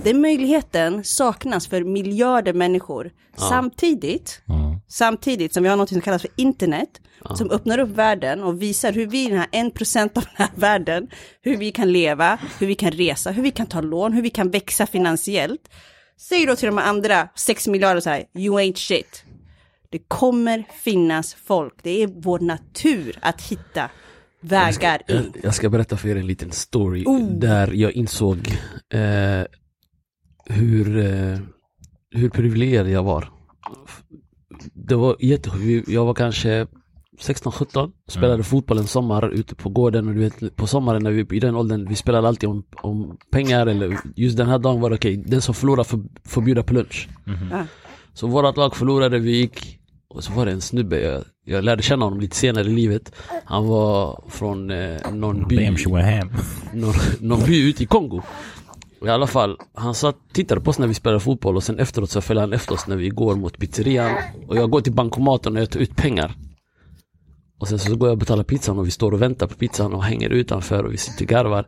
[0.03, 3.11] Den möjligheten saknas för miljarder människor.
[3.37, 4.41] Samtidigt,
[4.87, 6.89] samtidigt som vi har något som kallas för internet,
[7.35, 10.33] som öppnar upp världen och visar hur vi i den här en procent av den
[10.35, 11.07] här världen,
[11.41, 14.29] hur vi kan leva, hur vi kan resa, hur vi kan ta lån, hur vi
[14.29, 15.69] kan växa finansiellt.
[16.19, 19.23] Säg då till de andra 6 miljarder så här, you ain't shit.
[19.91, 23.89] Det kommer finnas folk, det är vår natur att hitta
[24.41, 25.33] vägar Jag, in.
[25.43, 27.39] jag ska berätta för er en liten story Oh.
[27.39, 28.37] där jag insåg
[28.93, 29.43] eh,
[30.45, 31.39] hur, eh,
[32.11, 33.29] hur privilegierad jag var.
[34.73, 35.89] Det var jättesjukt.
[35.89, 36.67] Jag var kanske
[37.19, 41.37] 16-17, spelade fotboll en sommar ute på gården och du vet på sommaren när vi
[41.37, 44.89] i den åldern, vi spelade alltid om, om pengar eller just den här dagen var
[44.89, 47.09] det okej, den som förlorar får, får bjuda på lunch.
[47.51, 47.65] Ja.
[48.13, 49.80] Så vårat lag förlorade, vi gick
[50.15, 53.11] och så var det en snubbe, jag, jag lärde känna honom lite senare i livet.
[53.45, 55.55] Han var från eh, någon by
[56.73, 58.21] någon, någon by ute i Kongo.
[59.05, 62.09] I alla fall, han satt, tittade på oss när vi spelade fotboll och sen efteråt
[62.09, 64.15] så följde han efter oss när vi går mot pizzerian.
[64.47, 66.35] Och jag går till bankomaten och jag tar ut pengar.
[67.59, 69.93] Och sen så går jag och betalar pizzan och vi står och väntar på pizzan
[69.93, 71.67] och hänger utanför och vi sitter och garvar.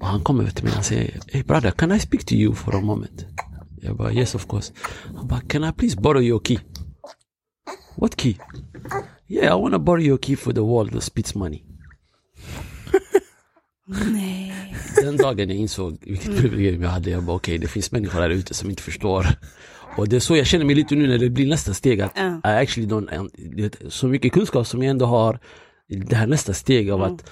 [0.00, 2.34] Och han kommer över till mig och han säger Hey brother, can I speak to
[2.34, 3.26] you for a moment?
[3.82, 4.72] Jag bara yes of course.
[5.16, 6.58] Han bara can I please borrow your key?
[7.96, 8.34] What key?
[9.28, 11.62] Yeah I wanna borrow your key for the wall that spits money.
[14.12, 14.74] Nej.
[15.02, 18.30] Den dagen jag insåg vilket privilegium jag hade, jag bara okej, det finns människor där
[18.30, 19.26] ute som inte förstår.
[19.96, 22.12] Och det är så jag känner mig lite nu när det blir nästa steg att
[22.16, 22.36] Ja.
[22.44, 25.38] I actually don't, vet, så mycket kunskap som jag ändå har,
[25.88, 27.30] det här nästa steg av att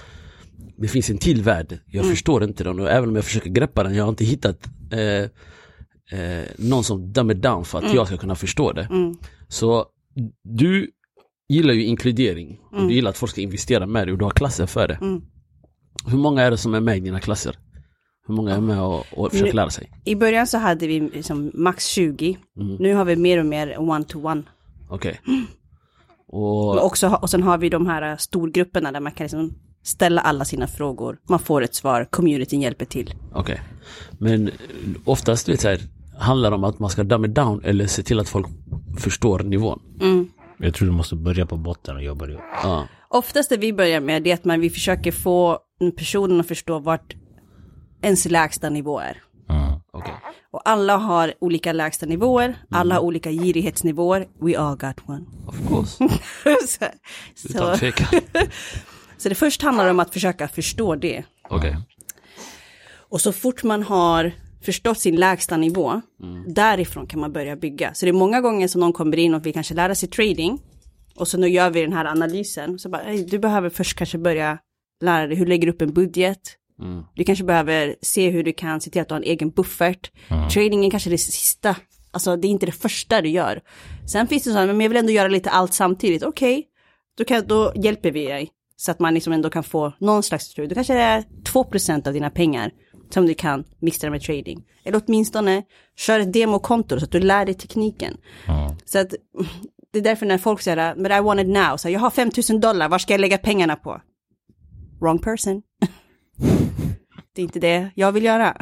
[0.77, 3.83] det finns en till värld, jag förstår inte den och även om jag försöker greppa
[3.83, 8.07] den, jag har inte hittat eh, eh, någon som dumb it down för att jag
[8.07, 8.87] ska kunna förstå det.
[9.47, 9.85] Så
[10.43, 10.91] du
[11.49, 14.31] gillar ju inkludering, och du gillar att folk ska investera med dig och du har
[14.31, 14.97] klasser för det.
[16.07, 17.57] Hur många är det som är med i dina klasser?
[18.27, 19.91] Hur många är med och, och försöker lära sig?
[20.05, 22.37] I början så hade vi liksom max 20.
[22.59, 22.75] Mm.
[22.75, 24.43] Nu har vi mer och mer one-to-one.
[24.89, 25.19] Okej.
[26.27, 29.53] Och, Och också, och sen har vi de här äh, storgrupperna där man kan liksom
[29.83, 31.17] ställa alla sina frågor.
[31.29, 33.13] Man får ett svar, communityn hjälper till.
[33.33, 33.61] okej.
[34.19, 34.51] Men
[35.05, 35.79] oftast, du vet så här,
[36.17, 38.47] handlar det om att man ska dumb it down eller se till att folk
[38.97, 39.79] förstår nivån.
[40.57, 42.39] Jag tror du måste börja på botten och jobba upp.
[42.63, 42.87] Ja.
[43.09, 45.59] Oftast det vi börjar med det är att man, vi försöker få
[45.97, 47.15] personen att förstå vart
[48.01, 49.21] ens lägsta nivå är.
[49.49, 49.79] Mm.
[49.91, 50.13] Okej.
[50.51, 54.27] Och alla har olika lägsta nivåer, alla har olika girighetsnivåer.
[54.41, 55.25] We all got one.
[55.47, 56.09] Of course.
[56.67, 56.85] så,
[57.49, 58.07] Utan tvekan.
[59.17, 61.23] så det först handlar om att försöka förstå det.
[61.49, 61.77] Okej.
[63.09, 64.31] Och så fort man har
[64.65, 66.01] förstått sin lägsta nivå,
[66.47, 67.93] därifrån kan man börja bygga.
[67.93, 70.59] Så det är många gånger som någon kommer in och vill kanske lära sig trading.
[71.15, 72.79] Och så nu gör vi den här analysen.
[72.79, 74.57] Så bara, "Ey, du behöver först kanske börja
[75.03, 76.39] lära dig hur du lägger upp en budget.
[77.15, 80.11] Du kanske behöver se hur du kan se till att du har en egen buffert.
[80.53, 81.75] Trading är kanske det sista,
[82.11, 83.61] alltså det är inte det första du gör.
[84.11, 86.23] Sen finns det så här, men jag vill ändå göra lite allt samtidigt.
[86.23, 86.65] Okej,
[87.17, 88.49] då, kan, då hjälper vi dig.
[88.75, 90.67] Så att man liksom ändå kan få någon slags trade.
[90.69, 92.71] Då kanske det är 2% av dina pengar
[93.13, 94.63] som du kan mixa med trading.
[94.83, 95.63] Eller åtminstone
[95.97, 98.17] kör ett demokonto så att du lär dig tekniken.
[98.85, 99.13] Så att
[99.91, 102.59] det är därför när folk säger men I want it now, så jag har 5000
[102.59, 104.01] dollar, var ska jag lägga pengarna på?
[104.99, 105.61] Wrong person.
[107.35, 108.57] det är inte det jag vill göra.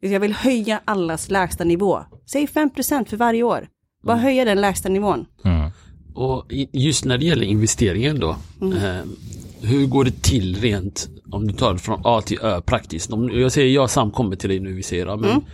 [0.00, 2.04] Jag vill höja allas lägsta nivå.
[2.26, 3.68] Säg 5% för varje år.
[4.02, 5.26] Bara höja den lägsta nivån.
[5.44, 5.70] Mm.
[6.14, 8.30] Och just när det gäller investeringen då.
[8.62, 9.02] Eh,
[9.60, 13.12] hur går det till rent om du tar det från A till Ö praktiskt?
[13.12, 15.44] Om, jag säger jag Sam kommer till dig nu, vi säger men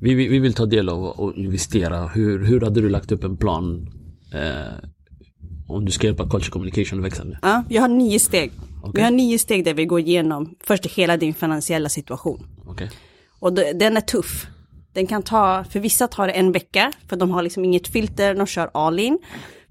[0.00, 2.06] vi, vi, vi vill ta del av och investera.
[2.06, 3.88] Hur, hur hade du lagt upp en plan
[4.32, 4.88] eh,
[5.68, 7.38] om du ska hjälpa culture communication att växa nu?
[7.42, 8.50] Ja, jag har nio steg.
[8.84, 9.04] Vi Okej.
[9.04, 12.46] har nio steg där vi går igenom först hela din finansiella situation.
[12.66, 12.90] Okej.
[13.38, 14.46] Och den är tuff.
[14.92, 18.34] Den kan ta, för vissa tar det en vecka, för de har liksom inget filter,
[18.34, 19.18] de kör all in.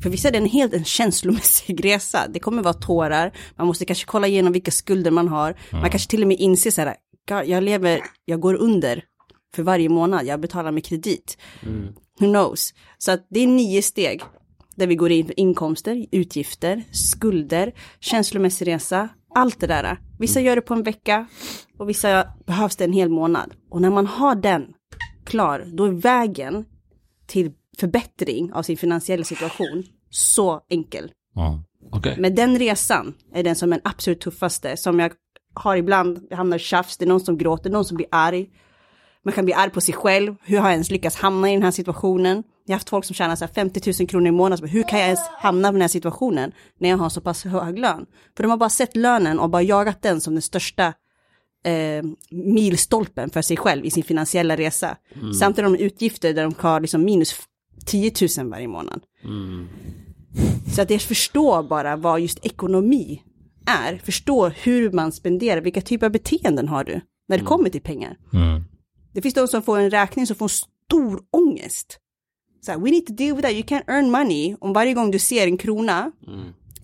[0.01, 2.27] För vissa är det en helt en känslomässig resa.
[2.27, 5.55] Det kommer vara tårar, man måste kanske kolla igenom vilka skulder man har.
[5.71, 6.95] Man kanske till och med inser så här,
[7.29, 9.03] "God, jag lever, jag går under
[9.55, 11.37] för varje månad, jag betalar med kredit.
[12.19, 12.73] Who knows?
[12.97, 14.21] Så att det är nio steg.
[14.75, 19.99] Där vi går in för inkomster, utgifter, skulder, känslomässig resa, allt det där.
[20.19, 21.27] Vissa gör det på en vecka
[21.77, 23.53] och vissa behövs det en hel månad.
[23.69, 24.65] Och när man har den
[25.25, 26.65] klar, då är vägen
[27.27, 31.11] till förbättring av sin finansiella situation så enkel.
[31.35, 31.63] Ja.
[31.91, 32.15] Okej.
[32.19, 35.11] Men den resan är den som är den absolut tuffaste, som jag
[35.53, 38.49] har ibland, jag hamnar i tjafs, det är någon som gråter, någon som blir arg.
[39.25, 41.63] Man kan bli arg på sig själv, hur har jag ens lyckats hamna i den
[41.63, 42.43] här situationen?
[42.65, 44.99] Jag har haft folk som tjänar så här 50 000 kronor i månaden, hur kan
[44.99, 48.05] jag ens hamna i den här situationen när jag har så pass hög lön?
[48.35, 50.93] För de har bara sett lönen och bara jagat den som den största
[51.65, 54.97] eh, milstolpen för sig själv i sin finansiella resa.
[55.39, 57.35] Samtidigt har de utgifter där de har liksom minus
[57.85, 59.01] 10 000 varje månad.
[60.75, 63.21] Så att jag förstår bara vad just ekonomi
[63.65, 63.97] är.
[64.03, 68.17] Förstå hur man spenderar, vilka typer av beteenden har du när det kommer till pengar.
[68.33, 68.63] Mm.
[69.13, 71.99] Det finns de som får en räkning som får stor ångest.
[72.61, 74.55] Så här, we need to deal with that, you can't earn money.
[74.59, 76.11] Om varje gång du ser en krona,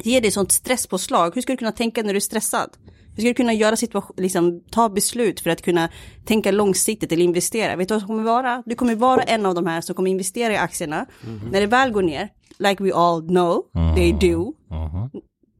[0.03, 1.35] ger dig sånt stresspåslag.
[1.35, 2.69] Hur ska du kunna tänka när du är stressad?
[3.15, 3.75] Hur ska du kunna göra
[4.17, 5.89] liksom ta beslut för att kunna
[6.25, 7.75] tänka långsiktigt eller investera?
[7.75, 8.63] Vet du vad som kommer vara?
[8.65, 11.05] Du kommer vara en av de här som kommer investera i aktierna.
[11.51, 13.63] När det väl går ner, like we all know,
[13.95, 15.09] they do, Mhm.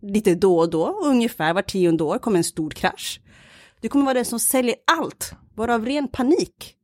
[0.02, 3.22] lite då och då, ungefär var tionde år kommer en stor krasch.
[3.82, 6.76] Du kommer vara den som säljer allt, bara av ren panik.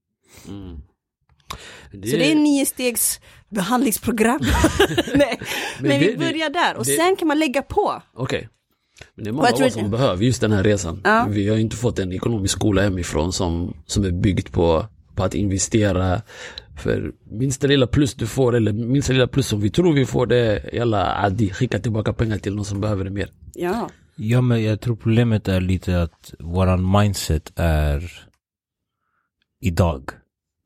[1.91, 4.39] Det, Så det är nio stegs behandlingsprogram.
[5.15, 5.39] Nej,
[5.79, 8.01] men, Men vi det- börjar där och det- sen kan man lägga på.
[8.13, 8.49] Okej.
[9.15, 11.01] Men det är många av oss som behöver just den här resan.
[11.03, 11.27] Ja.
[11.29, 15.23] Vi har ju inte fått en ekonomisk skola hemifrån som, som är byggd på, på
[15.23, 16.21] att investera.
[16.77, 20.25] För minsta lilla plus du får, eller minsta lilla plus som vi tror vi får,
[20.25, 23.29] det är jävla adi, skicka tillbaka pengar till någon som behöver det mer.
[23.53, 28.11] Ja, Ja men jag tror problemet är lite att våran mindset är
[29.61, 30.09] idag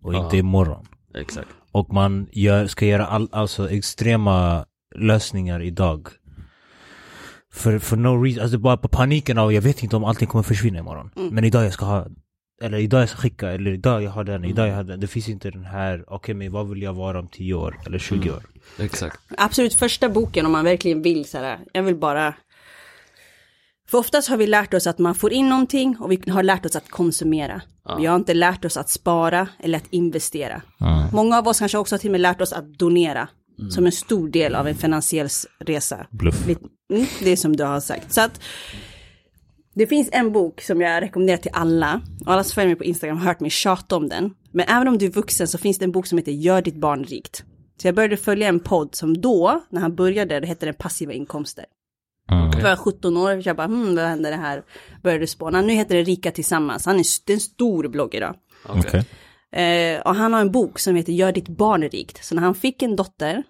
[0.04, 0.24] och Ja.
[0.24, 0.86] inte imorgon.
[1.15, 1.48] Exakt.
[1.72, 4.65] Och man gör, ska göra all, alltså extrema
[4.96, 6.08] lösningar idag.
[7.60, 10.43] För, för no reason, alltså bara på paniken av jag vet inte om allting kommer
[10.43, 11.12] försvinna imorgon.
[11.32, 12.08] Men idag jag ska ha,
[12.62, 15.00] eller idag jag ska skicka, eller idag jag har den, idag jag har den.
[15.00, 18.00] Det finns inte den här, okej men vad vill jag vara om 10 år eller
[18.00, 18.43] 20 år?
[18.80, 19.19] Exakt.
[19.38, 22.34] absolut första boken om man verkligen vill så här, jag vill bara...
[23.89, 26.65] För oftast har vi lärt oss att man får in någonting och vi har lärt
[26.65, 27.62] oss att konsumera.
[27.98, 30.62] Vi har inte lärt oss att spara eller att investera.
[31.13, 33.28] Många av oss kanske också har till och med lärt oss att donera.
[33.69, 35.28] Som en stor del av en finansiell
[35.60, 36.08] resa.
[36.10, 36.48] Bluff.
[36.89, 38.13] Mm, det är som du har sagt.
[38.13, 38.41] Så att
[39.73, 42.02] det finns en bok som jag rekommenderar till alla.
[42.25, 44.34] Och alla som följer mig på Instagram har hört mig tjata om den.
[44.52, 46.75] Men även om du är vuxen så finns det en bok som heter Gör ditt
[46.75, 47.43] barn rikt.
[47.82, 51.13] Så jag började följa en podd som då, när han började, det hette den passiva
[51.13, 51.65] inkomster.
[52.32, 52.52] Mm.
[52.52, 54.63] Då var jag 17 år, jag bara, hmm, vad hände det här?
[55.04, 55.62] Började spåna.
[55.62, 56.86] Nu heter det Rika Tillsammans.
[56.86, 58.36] Han är en stor blogg idag.
[58.65, 59.06] Okej.
[59.52, 62.25] Eh, och han har en bok som heter Gör ditt barn rikt.
[62.25, 63.43] Så när han fick en dotter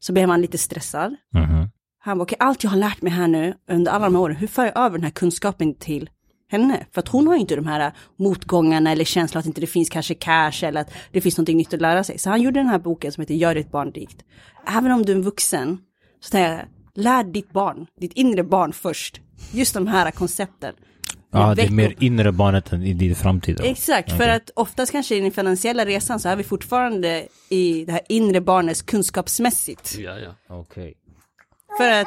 [0.00, 1.16] så blev han lite stressad.
[1.34, 1.68] Mhm.
[2.04, 4.36] Han bara, okej, allt jag har lärt mig här nu under alla de här åren,
[4.36, 6.10] hur för jag över den här kunskapen till
[6.50, 6.86] henne?
[6.92, 9.88] För att hon har ju inte de här motgångarna eller känslan att inte det finns
[9.88, 12.18] kanske cash eller att det finns något nytt att lära sig.
[12.18, 14.24] Så han gjorde den här boken som heter Gör ditt barn rikt.
[14.66, 15.78] Även om du är en vuxen,
[16.20, 16.64] så säger jag,
[17.04, 19.20] lär ditt barn, ditt inre barn först.
[19.52, 20.74] Just de här koncepten.
[21.30, 23.56] Ja, det är mer inre barnet än i din framtid.
[23.56, 23.64] då.
[23.64, 27.92] Exakt, för att oftast kanske i den finansiella resan så är vi fortfarande i det
[27.92, 29.98] här inre barnets kunskapsmässigt.
[29.98, 30.34] Ja, ja.
[30.48, 30.94] Okej.
[31.78, 32.06] För att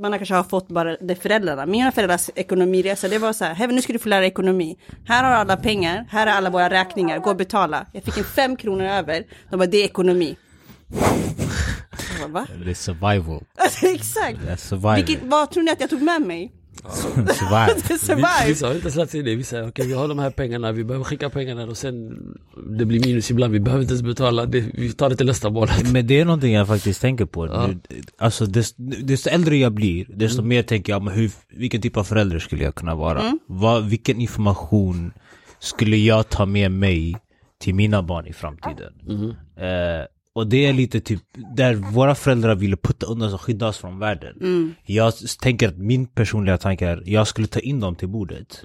[0.00, 1.66] man kanske har fått bara det föräldrarna.
[1.66, 4.76] Mina föräldrars ekonomiresa, det var så här, "Heaven, nu ska du få lära dig ekonomi.
[5.06, 7.86] Här har alla pengar, här är alla våra räkningar, gå och betala.
[7.92, 10.36] Jag fick en fem kronor över, de bara, det är ekonomi.
[12.20, 12.46] Bara, Va?
[12.64, 13.44] Det är survival.
[13.56, 14.38] Alltså, exakt.
[14.46, 14.96] Det är survival.
[14.96, 16.52] Vilket, vad tror ni att jag tog med mig?
[16.92, 18.46] Survive.
[18.46, 19.34] Vissa har inte lärt sig det.
[19.34, 22.18] Vissa säger okej vi har de här pengarna, vi behöver skicka pengarna och sen
[22.78, 25.50] det blir minus ibland, vi behöver inte ens betala, det, vi tar det till nästa
[25.50, 25.92] månad.
[25.92, 27.46] Men det är någonting jag faktiskt tänker på.
[27.46, 27.70] Ja.
[28.18, 32.04] Alltså dest, desto äldre jag blir, desto mer tänker jag, men hur, vilken typ av
[32.04, 33.38] förälder skulle jag kunna vara?
[33.46, 35.12] Vad, vilken information
[35.58, 37.16] skulle jag ta med mig
[37.60, 38.92] till mina barn i framtiden?
[39.56, 41.22] Eh, och det är lite typ
[41.56, 44.36] där våra föräldrar ville putta undan och skydda oss från världen.
[44.86, 48.62] Jag s- tänker att min personliga tanke är, jag skulle ta in dem till bordet.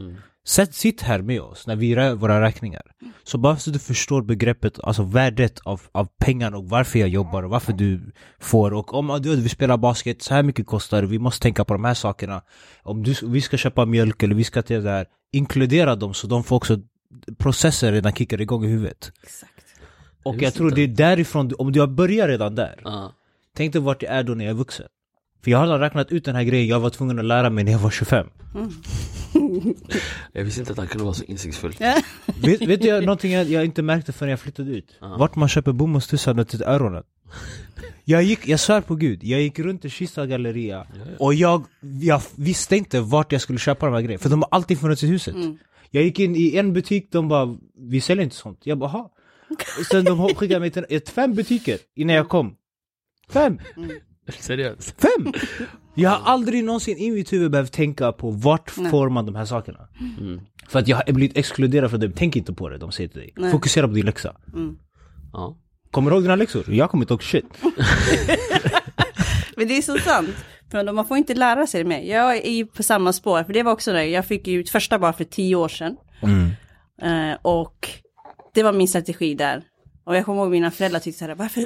[0.48, 2.82] Sätt, sitt här med oss när vi gör våra räkningar.
[3.24, 7.44] Så bara så du förstår begreppet, alltså värdet av, av pengar och varför jag jobbar
[7.44, 8.74] och varför du får.
[8.74, 11.74] Och om du vill spela basket, så här mycket kostar det, vi måste tänka på
[11.74, 12.42] de här sakerna.
[12.84, 16.28] Om du, vi ska köpa mjölk eller vi ska till det här, inkludera dem så
[16.28, 16.80] de får också
[17.38, 19.12] processer redan kickar igång i huvudet.
[19.24, 19.52] Exakt.
[20.28, 20.76] Och Jag jag tror inte.
[20.82, 23.13] det är därifrån, om du har börjat redan där, Ja.
[23.58, 24.88] tänk dig vart jag är då när jag är vuxen.
[25.44, 27.72] För jag har räknat ut den här grejen jag var tvungen att lära mig när
[27.72, 28.28] jag var 25.
[30.34, 31.74] Jag visste inte att han kunde vara så insiktsfull.
[32.42, 34.96] vet, vet du någonting jag, jag inte märkte förrän jag flyttade ut?
[35.02, 37.04] Vart man köper bomullstussar till öronen.
[38.04, 40.88] Jag gick, jag svär på gud, jag gick runt i Kista galleria
[41.20, 41.63] och jag,
[42.02, 45.04] jag visste inte vart jag skulle köpa de här grejerna, för de har alltid funnits
[45.04, 45.36] i huset.
[45.92, 49.10] Jag gick in i en butik, de bara 'Vi säljer inte sånt' Jag bara 'Jaha'
[49.92, 52.56] Sen de skickade mig till ett, fem butiker innan jag kom.
[53.30, 53.60] Fem!
[54.40, 54.96] Seriöst.
[55.02, 55.34] Fem!
[55.96, 59.46] Jag har aldrig någonsin i mitt huvud behövt tänka på vart får man de här
[59.46, 59.88] sakerna.
[60.68, 63.20] För att jag har blivit exkluderad från det, tänk inte på det de säger till
[63.20, 63.34] dig.
[63.36, 63.52] Nej.
[63.52, 64.36] Fokusera på din läxa.
[65.34, 65.58] Ja.
[65.92, 66.64] Kommer du ihåg dina läxor?
[66.68, 67.46] Jag kommer inte ihåg shit.
[69.56, 70.36] Men det är så sant.
[70.72, 72.02] För man får inte lära sig det mer.
[72.02, 74.06] Jag är ju på samma spår, för det var också det.
[74.06, 75.98] Jag fick ju ett första barn för tio år sedan.
[77.02, 77.90] Eh, och
[78.58, 79.63] det var min strategi där.
[80.04, 81.65] Och jag kommer ihåg mina föräldrar tyckte så här, varför,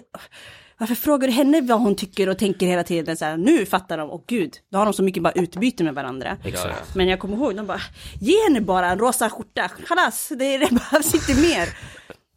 [0.77, 3.17] varför frågar du henne vad hon tycker och tänker hela tiden?
[3.17, 5.95] Så här, nu fattar de, och gud, då har de så mycket bara utbyte med
[5.95, 6.37] varandra.
[6.43, 6.95] Exakt.
[6.95, 7.81] Men jag kommer ihåg, de bara,
[8.19, 11.69] ge henne bara en rosa skjorta, chalas, det, det behövs inte mer.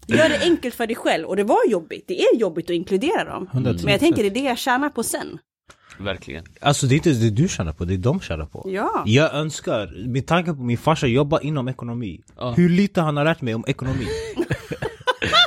[0.07, 3.25] Gör det enkelt för dig själv, och det var jobbigt, det är jobbigt att inkludera
[3.25, 3.49] dem.
[3.53, 3.81] 110%.
[3.85, 5.39] Men jag tänker det är det jag tjänar på sen.
[5.99, 6.45] Verkligen.
[6.61, 8.65] Alltså det är inte det du tjänar på, det är de tjänar på.
[8.71, 9.03] Ja.
[9.07, 12.21] Jag önskar, med tanke på min farsa jobbar inom ekonomi.
[12.37, 12.51] Ja.
[12.53, 14.07] Hur lite han har lärt mig om ekonomi.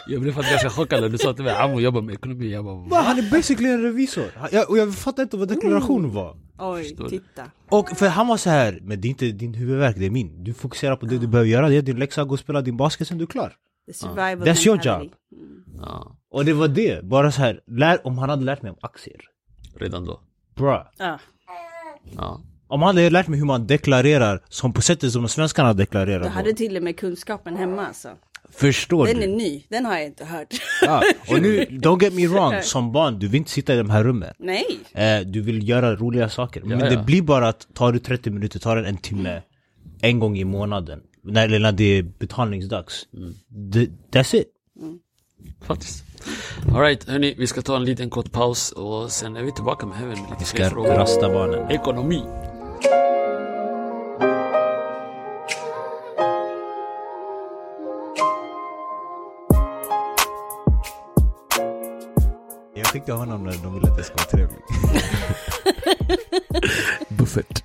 [0.09, 2.51] Jag blev faktiskt ganska chockad när du sa till mig Amo jobbar med ekonomi.
[2.51, 3.01] Jag bara Va, va?
[3.01, 4.25] han är basically en revisor.
[4.51, 6.37] Jag, och jag fattar inte vad deklarationen var.
[6.59, 7.09] Oj, Förstår.
[7.09, 7.43] titta.
[7.69, 10.43] Och för han var så här, men det är inte din huvudvärk, det är min.
[10.43, 12.77] Du fokuserar på det du behöver göra, det är din läxa, gå och spela din
[12.77, 13.53] basket, sen du är klar.
[13.87, 15.13] The survival That's your mentality.
[15.81, 18.77] Ja, Och det var det, bara så här, lär, om han hade lärt mig om
[18.81, 19.21] aktier.
[19.77, 20.19] Redan då.
[20.55, 20.91] Bra.
[20.97, 21.19] Ja.
[22.15, 22.41] Ja.
[22.67, 26.23] Om han hade lärt mig hur man deklarerar, som på sättet som svenskarna deklarerar Jag
[26.23, 26.29] på.
[26.33, 28.09] hade till och med kunskapen hemma alltså.
[28.51, 29.23] Förstår Den du?
[29.23, 30.47] är ny, den har jag inte hört.
[30.81, 31.03] Ja.
[31.29, 34.03] Och nu, don't get me wrong, som barn, du vill inte sitta i de här
[34.03, 34.33] rummen.
[34.39, 34.65] Nej.
[34.93, 36.61] Eh, du vill göra roliga saker.
[36.61, 36.91] Men Ja, ja.
[36.97, 39.41] det blir bara att tar du 30 minuter, tar det en timme,
[40.01, 40.99] en gång i månaden.
[41.23, 43.07] När, eller när det är betalningsdags.
[43.49, 44.47] Det, that's it.
[45.61, 46.03] Faktiskt.
[46.75, 49.97] Alright, hörni, vi ska ta en liten kort paus och sen är vi tillbaka med
[49.97, 51.71] Heaven med lite Vi ska rasta barnen.
[51.71, 52.23] Ekonomi.
[62.75, 64.59] Jag fick honom när de ville att jag ska vara trevlig.
[67.09, 67.63] Buffert.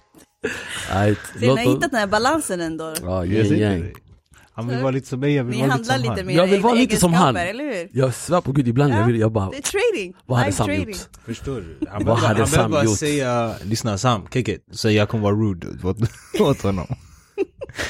[0.90, 2.94] Alright, Så ni har hittat den här balansen ändå.
[3.02, 3.92] Ja, yin yang.
[4.54, 6.26] Han vill vara lite som mig, jag vill Ni vara lite som lite han.
[6.26, 7.36] med Jag vill vara lite som han.
[7.36, 7.88] egenskaper, eller hur?
[7.92, 9.50] Jag svär på gud, ibland jag, vill, jag bara...
[9.50, 10.14] Det är trading.
[10.26, 10.88] Vad hade Sam trading.
[10.88, 10.96] gjort?
[11.24, 11.86] Förstår du?
[11.90, 12.98] Han behöver- bara gjort?
[12.98, 14.64] säga, lyssna Sam, kick it.
[14.70, 15.66] Så jag kommer vara rude
[16.40, 16.86] åt, honom.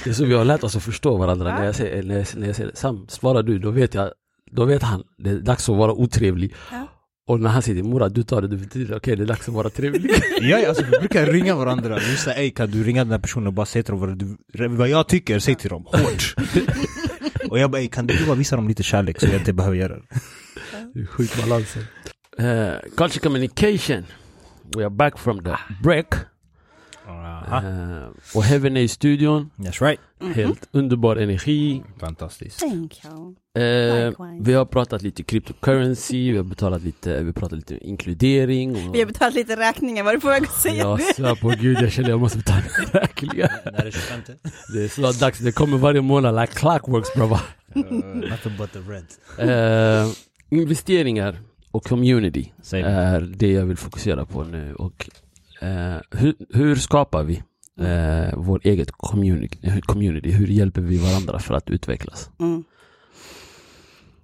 [0.05, 1.55] Det är så vi har lärt oss att förstå varandra.
[1.59, 4.11] När jag säger, när jag, när jag säger Sam, svarar du, då vet jag,
[4.51, 6.55] då vet han, det är dags att vara otrevlig.
[6.71, 6.87] Ja.
[7.29, 9.55] Och när han säger Mora, du tar det, du betyder okej det är dags att
[9.55, 10.11] vara trevlig.
[10.41, 13.47] Jag, alltså, vi brukar ringa varandra, vi säger ey kan du ringa den här personen
[13.47, 14.37] och bara säga till dem vad, du,
[14.69, 16.35] vad jag tycker, säg till dem, hårt.
[17.51, 19.77] och jag bara ey kan du bara visa dem lite kärlek så jag inte behöver
[19.77, 20.03] göra det.
[20.95, 21.83] Det är sjukt balansen.
[22.39, 24.05] Eh, culture communication.
[24.77, 26.07] We are back from the break.
[27.47, 29.51] Eh, och Heaven är i studion.
[29.57, 30.01] That's right.
[30.35, 31.83] Helt underbar energi.
[32.01, 32.61] Fantastiskt.
[32.61, 33.35] Thank you.
[33.59, 34.39] Eh, Likewise.
[34.45, 38.71] vi har pratat lite cryptocurrency, vi har betalat lite, vi pratat lite inkludering.
[38.89, 41.03] Och, Vi har betalat lite räkningar, var du på väg att säga jag det?
[41.17, 42.63] svär på gud, jag känner jag måste betala
[42.93, 43.51] räkningar.
[43.65, 44.21] När är det 25?
[44.75, 47.41] Det är snart dags, det kommer varje månad like clockworks brava.
[47.75, 49.21] Nothing but the rent.
[49.39, 50.13] Eh,
[50.61, 51.39] investeringar
[51.71, 54.75] och community är det jag vill fokusera på nu.
[54.75, 55.09] Och,
[55.63, 57.43] eh, hur, hur skapar vi
[57.81, 60.31] eh, vår eget community, community?
[60.31, 62.31] Hur hjälper vi varandra för att utvecklas?
[62.41, 62.65] Mm.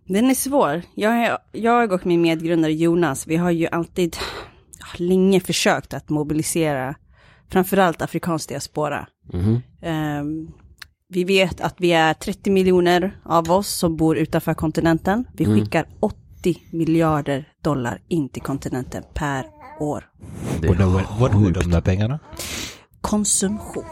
[0.07, 0.83] Den är svår.
[0.95, 4.17] Jag, jag och min medgrundare Jonas, vi har ju alltid
[4.97, 6.95] länge försökt att mobilisera
[7.51, 9.07] framförallt afrikansk diaspora.
[9.33, 9.61] Mhm.
[9.83, 10.49] Ehm,
[11.09, 15.25] vi vet att vi är 30 miljoner av oss som bor utanför kontinenten.
[15.33, 15.61] Vi Mm.
[15.61, 19.45] skickar 80 miljarder dollar in till kontinenten per
[19.81, 20.05] år.
[20.61, 22.19] Det är vad går de där pengarna?
[23.01, 23.85] Konsumtion.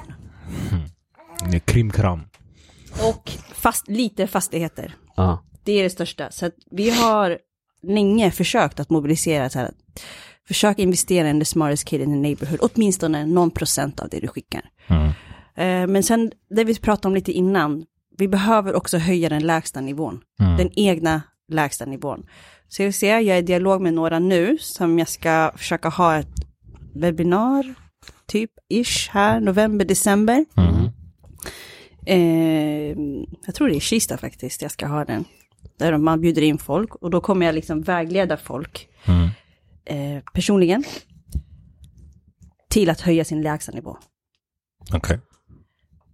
[1.64, 2.22] Krimkram.
[3.02, 4.94] Och fast, lite fastigheter.
[5.16, 5.44] Ja.
[5.64, 6.30] Det är det största.
[6.30, 7.38] Så att vi har
[7.82, 9.70] länge försökt att mobilisera så här.
[10.48, 12.58] Försök investera in the smartest kid in the neighborhood.
[12.62, 14.62] Åtminstone någon procent av det du skickar.
[14.86, 15.06] Mm.
[15.56, 17.84] Eh, men sen, det vi pratade om lite innan.
[18.18, 20.20] Vi behöver också höja den lägsta nivån.
[20.40, 20.56] Mm.
[20.56, 22.26] Den egna lägsta nivån.
[22.68, 26.16] Så jag ser, jag är i dialog med några nu som jag ska försöka ha
[26.16, 26.34] ett
[26.94, 27.74] webbinar,
[28.26, 30.44] typ ish här, november, december.
[30.56, 30.86] Mm.
[32.06, 32.96] Eh,
[33.46, 35.24] jag tror det är i Kista faktiskt, jag ska ha den.
[35.78, 39.28] Där man bjuder in folk och då kommer jag liksom vägleda folk Mm.
[39.84, 40.84] eh, personligen
[42.70, 43.96] till att höja sin lägsta nivå.
[44.94, 45.20] Okej.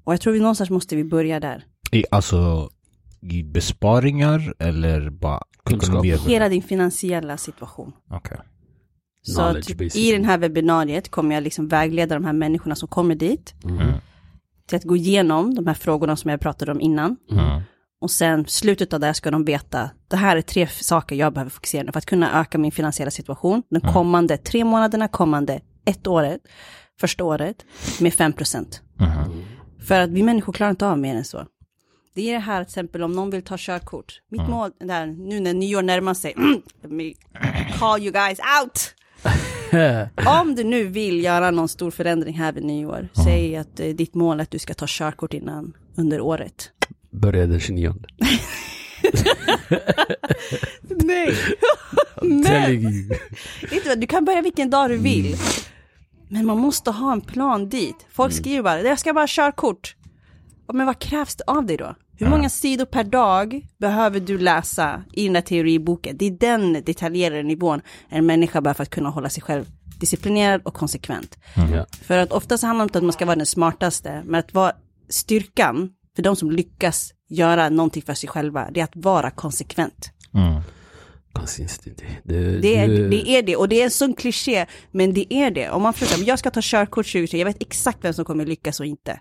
[0.04, 1.64] Och jag tror vi någonstans måste vi börja där.
[1.92, 2.70] I, alltså,
[3.20, 6.04] i besparingar eller bara Kunskap.
[6.04, 7.92] Hela din finansiella situation.
[8.10, 8.38] Okej.
[9.22, 9.90] Så basically.
[10.08, 13.92] i den här webbinariet kommer jag liksom vägleda de här människorna som kommer dit Mhm.
[14.66, 17.16] till att gå igenom de här frågorna som jag pratade om innan.
[17.30, 17.60] Mm.
[18.00, 21.50] Och sen slutet av det ska de veta, det här är tre saker jag behöver
[21.50, 26.06] fokusera på för att kunna öka min finansiella situation de kommande tre månaderna, kommande ett
[26.06, 26.40] året,
[27.00, 27.64] första året,
[28.00, 28.82] med 5 procent.
[29.00, 29.44] Mhm.
[29.86, 31.46] För att vi människor klarar inte av mer än så.
[32.14, 34.20] Det är det här till exempel om någon vill ta körkort.
[34.28, 36.34] Mitt mål, där, nu när nyår närmar sig,
[36.82, 37.12] let me
[37.78, 38.94] call you guys out.
[40.40, 44.14] Om du nu vill göra någon stor förändring här vid nyår, säg att eh, ditt
[44.14, 46.70] mål är att du ska ta körkort innan under året.
[47.10, 47.94] Börjar den 29.
[50.90, 51.36] Nej!
[53.70, 55.36] Vet du kan börja vilken dag du vill.
[56.28, 58.06] Men man måste ha en plan dit.
[58.10, 59.96] Folk skriver bara, jag ska bara ha körkort.
[60.72, 61.94] Men vad krävs det av dig då?
[62.16, 66.16] Hur många sidor per dag behöver du läsa i den där teoriboken?
[66.16, 69.64] Det är den detaljerade nivån en människa behöver för att kunna hålla sig själv
[70.00, 71.38] disciplinerad och konsekvent.
[71.72, 71.86] Ja.
[72.02, 74.54] För att oftast handlar det inte om att man ska vara den smartaste, men att
[74.54, 74.72] vara
[75.08, 80.10] styrkan för de som lyckas göra någonting för sig själva, det är att vara konsekvent.
[80.34, 80.62] Mm.
[81.32, 82.04] Consistency.
[82.24, 85.50] Det, Det är, det är det, och det är en sån kliché, men det är
[85.50, 85.70] det.
[85.70, 88.80] Om man försöker, jag ska ta körkort 2020, jag vet exakt vem som kommer lyckas
[88.80, 89.20] och inte.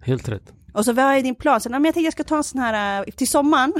[0.00, 0.52] Helt rätt.
[0.74, 1.60] Och så vad är din plan?
[1.70, 3.72] Men jag tänkte jag ska ta en sån här, äh, till sommaren,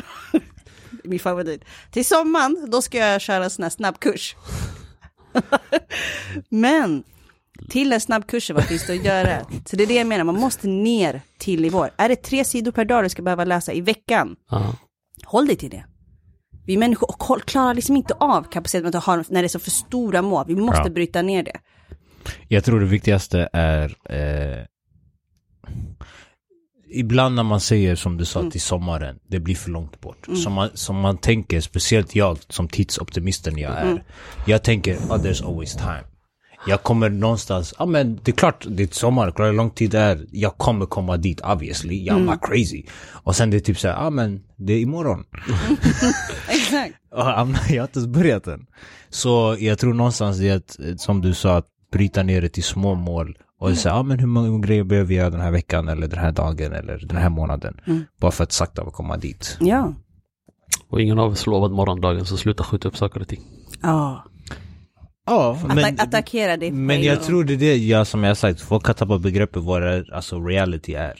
[1.05, 4.37] min favorit, till sommaren, då ska jag köra en sån här snabbkurs.
[6.49, 7.03] men,
[7.69, 9.47] till en snabbkurs, vad finns det att göra?
[9.67, 11.91] Så det är det jag menar, man måste ner till nivåer.
[11.97, 14.37] Är det tre sidor per dag du ska behöva läsa i veckan?
[14.51, 14.77] Ja.
[15.25, 15.85] Håll dig till det.
[16.67, 20.23] Vi människor klarar liksom inte av kapaciteten att ha, när det är så för stora
[20.23, 20.45] mål.
[20.49, 20.91] Vi måste Ja.
[20.91, 21.61] bryta ner det.
[22.49, 24.65] Jag tror det viktigaste är eh,
[26.93, 30.27] Ibland när man säger som du sa till sommaren, det blir för långt bort.
[30.37, 34.05] Som, man, som man tänker, speciellt jag som tidsoptimisten jag är.
[34.47, 36.05] Jag tänker, oh, there's always time.
[36.67, 39.91] Jag kommer någonstans, ja men det är klart det är sommar, kolla hur lång tid
[39.91, 40.27] det är.
[40.31, 42.85] Jag kommer komma dit obviously, jag är not crazy.
[43.11, 45.25] Och sen det är typ såhär, ja men det är imorgon.
[46.49, 46.95] Exakt.
[47.13, 48.67] Jag har inte ens börjat än.
[49.09, 52.95] Så jag tror någonstans det att, som du sa, att bryta ner det till små
[52.95, 53.39] mål.
[53.61, 56.19] Och säga, ja men hur många grejer behöver vi göra den här veckan eller den
[56.19, 57.81] här dagen eller den här månaden.
[58.21, 59.57] Bara för att sakta komma dit.
[59.61, 59.95] Ja.
[60.89, 63.41] Och ingen av oss lovat morgondagen så sluta skjuta upp saker och ting.
[63.83, 64.25] Ja.
[65.27, 66.71] Ja, Atta- attackera det.
[66.71, 68.95] på men en jag tror det är det, jag, som jag har sagt, folk har
[68.95, 69.83] tappat begreppet vad
[70.13, 71.15] alltså reality är.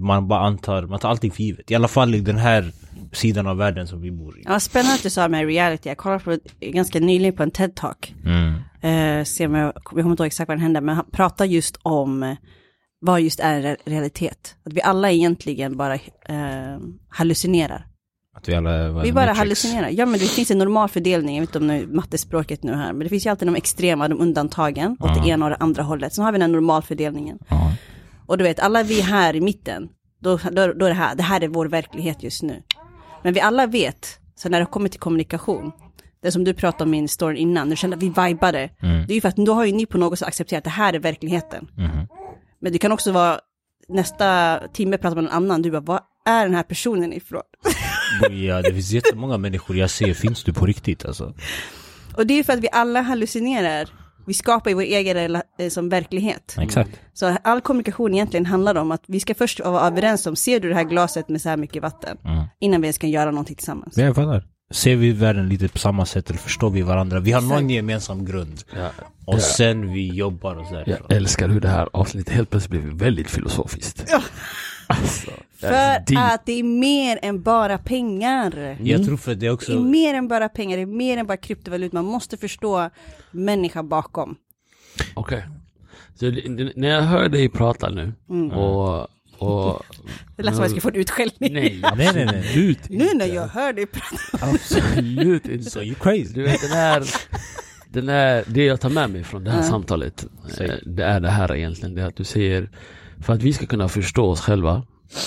[0.00, 1.70] Man bara antar, man tar allting för givet.
[1.70, 2.72] I alla fall i den här
[3.12, 4.42] sidan av världen som vi bor i.
[4.46, 5.88] Ja, spännande att du sa med reality.
[5.88, 8.14] Jag kollade på ganska nyligen på en TED-talk.
[8.24, 8.54] Mm.
[9.20, 11.78] Eh, se om jag, kommer inte ihåg exakt vad den hände, men han pratar just
[11.82, 12.34] om eh,
[13.00, 14.56] vad just är re- realitet.
[14.66, 17.86] Att vi alla egentligen bara eh, hallucinerar.
[18.36, 19.38] Att vi alla var Vi bara Matrix.
[19.38, 19.88] hallucinerar.
[19.90, 22.92] Ja, men det finns en normal fördelning, jag vet inte om nu mattespråket nu här,
[22.92, 25.82] men det finns ju alltid de extrema, de undantagen, åt det ena och det andra
[25.82, 26.14] hållet.
[26.14, 27.38] Sen har vi den normalfördelningen.
[27.48, 27.72] Ja.
[28.26, 29.88] Och du vet, alla vi här i mitten,
[30.20, 32.62] då, då, då är det här, det här är vår verklighet just nu.
[33.22, 35.72] Men vi alla vet, så när det kommer till kommunikation,
[36.22, 39.06] det som du pratade om i min story innan, du kände att vi vibade, Mm.
[39.06, 40.70] det är ju för att då har ju ni på något sätt accepterat att det
[40.70, 41.68] här är verkligheten.
[41.76, 42.06] Mhm.
[42.60, 43.38] Men det kan också vara,
[43.88, 47.42] nästa timme pratar man med en annan, du bara, vad är den här personen ifrån?
[48.30, 51.34] Ja, det finns jättemånga människor jag ser, finns du på riktigt alltså?
[52.16, 53.88] Och det är för att vi alla hallucinerar.
[54.26, 56.56] Vi skapar ju vår egen eh, som verklighet.
[56.58, 56.90] Exakt.
[57.12, 60.68] Så all kommunikation egentligen handlar om att vi ska först vara överens om, ser du
[60.68, 62.18] det här glaset med så här mycket vatten?
[62.24, 62.44] Mm.
[62.60, 63.96] Innan vi ens kan göra någonting tillsammans.
[63.96, 64.44] Jag fattar.
[64.72, 67.20] Ser vi världen lite på samma sätt eller förstår vi varandra?
[67.20, 68.62] Vi har någon gemensam grund.
[68.76, 68.90] Ja.
[69.24, 70.84] Och sen vi jobbar och sådär.
[70.86, 74.04] Jag älskar hur det här avsnittet helt plötsligt blev väldigt filosofiskt.
[75.00, 76.18] Alltså, För deep.
[76.34, 78.76] att det är mer än bara pengar.
[78.82, 79.80] Jag tror för det är Det är också...
[79.80, 81.96] mer än bara pengar, det är mer än bara kryptovaluta.
[81.96, 82.90] Man måste förstå
[83.30, 84.36] människan bakom.
[85.14, 85.44] Okej.
[86.14, 88.50] Så det- det- när jag hör dig prata nu Mm.
[88.50, 89.06] och...
[89.38, 89.82] och
[90.36, 91.52] Det lät som att jag skulle få en utskällning.
[91.54, 92.38] Nej, Nej, nej, nej.
[92.38, 94.46] absolut Nu när jag hör dig prata.
[94.46, 95.70] Absolut inte.
[95.70, 96.32] So you crazy.
[96.34, 97.04] Du vet den här,
[97.88, 99.68] den här, det jag tar med mig från det här Ja.
[99.70, 100.26] samtalet,
[100.56, 100.66] Säg.
[100.70, 102.70] eh, det är det här egentligen, det är att du säger,
[103.22, 104.82] för att vi ska kunna förstå oss själva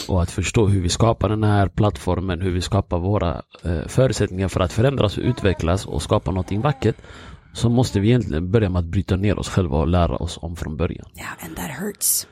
[0.07, 4.47] och att förstå hur vi skapar den här plattformen, hur vi skapar våra eh, förutsättningar
[4.47, 6.95] för att förändras och utvecklas och skapa någonting vackert,
[7.53, 10.55] så måste vi egentligen börja med att bryta ner oss själva och lära oss om
[10.55, 11.07] från början.
[11.13, 12.27] Ja, and that hurts.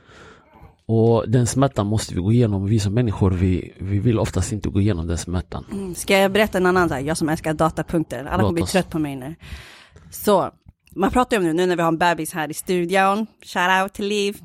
[0.85, 4.69] Och den smärtan måste vi gå igenom, vi som människor, vi, vi vill oftast inte
[4.69, 5.65] gå igenom den smärtan.
[5.71, 8.89] Mm, Ska jag berätta en annan, här, jag som älskar datapunkter, alla kommer bli trött
[8.89, 9.35] på mig nu.
[10.11, 10.51] Så,
[10.95, 13.83] man pratar ju om nu, nu när vi har en bebis här i studion, shout
[13.83, 14.41] out till Liv.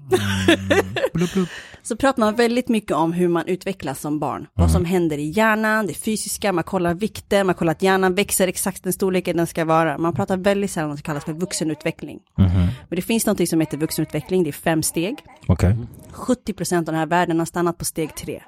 [1.82, 4.46] så pratar man väldigt mycket om hur man utvecklas som barn.
[4.54, 8.48] Vad som händer i hjärnan, det fysiska, man kollar vikten, man kollar att hjärnan växer
[8.48, 9.98] exakt den storleken den ska vara.
[9.98, 12.20] Man pratar väldigt sällan om det som kallas för vuxenutveckling.
[12.38, 12.50] Mhm.
[12.88, 15.18] Men det finns något som heter vuxenutveckling, det är fem steg.
[15.46, 15.76] Okej.
[16.12, 18.42] 70% av den här världen har stannat på steg tre.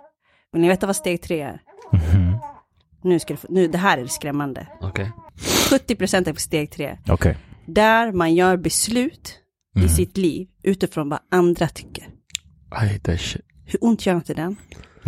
[0.52, 1.60] Vill ni veta vad steg tre är?
[1.92, 2.38] Mhm.
[3.02, 4.66] Nu ska du få, nu, det här är skrämmande.
[4.80, 5.12] Okej?
[5.70, 6.98] 70% är på steg tre.
[7.08, 7.36] Okej.
[7.74, 9.38] Där man gör beslut
[9.84, 12.04] i sitt liv utifrån vad andra tycker.
[12.72, 13.42] I hate that shit.
[13.64, 14.56] Hur ont gör inte den?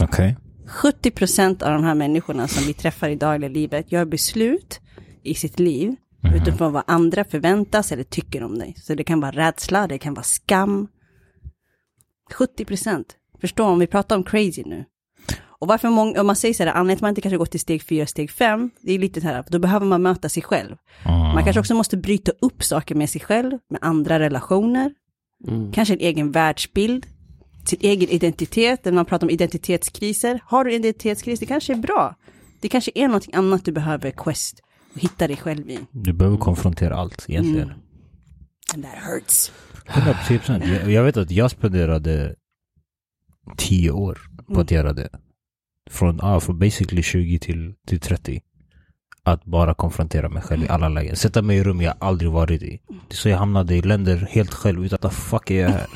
[0.02, 0.36] Okej.
[0.66, 4.80] 70% av de här människorna som vi träffar i dagliga livet gör beslut
[5.22, 5.96] i sitt liv
[6.34, 8.74] utifrån vad andra förväntas eller tycker om dig.
[8.76, 10.88] Så det kan vara rädsla, det kan vara skam.
[12.34, 13.04] 70%.
[13.40, 14.84] Förstå om vi pratar om crazy nu.
[15.62, 17.46] Och varför många, om man säger så här, anledningen till att man inte kanske går
[17.46, 20.42] till steg 4, steg 5, det är lite så här, då behöver man möta sig
[20.42, 20.76] själv.
[21.34, 24.92] Man kanske också måste bryta upp saker med sig själv, med andra relationer,
[25.48, 25.72] Mm.
[25.72, 27.06] kanske en egen världsbild,
[27.64, 30.40] sin egen identitet, när man pratar om identitetskriser.
[30.44, 32.14] Har du identitetskris, det kanske är bra.
[32.60, 34.60] Det kanske är någonting annat du behöver quest
[34.94, 35.78] och hitta dig själv i.
[35.90, 37.68] Du behöver konfrontera allt egentligen.
[37.68, 37.80] Mm.
[38.74, 39.52] And that hurts.
[39.86, 40.64] 110 procent.
[40.66, 42.34] Jag, jag vet att jag spenderade
[43.56, 44.18] 10 år
[44.54, 45.08] på att göra det.
[45.90, 48.40] Från, ah, från basically 20 till, till 30.
[49.24, 51.16] Att bara konfrontera mig själv i alla lägen.
[51.16, 52.80] Sätta mig i rum jag aldrig varit i.
[52.88, 55.86] Det är så jag hamnade i länder helt själv utan att fuck är jag här?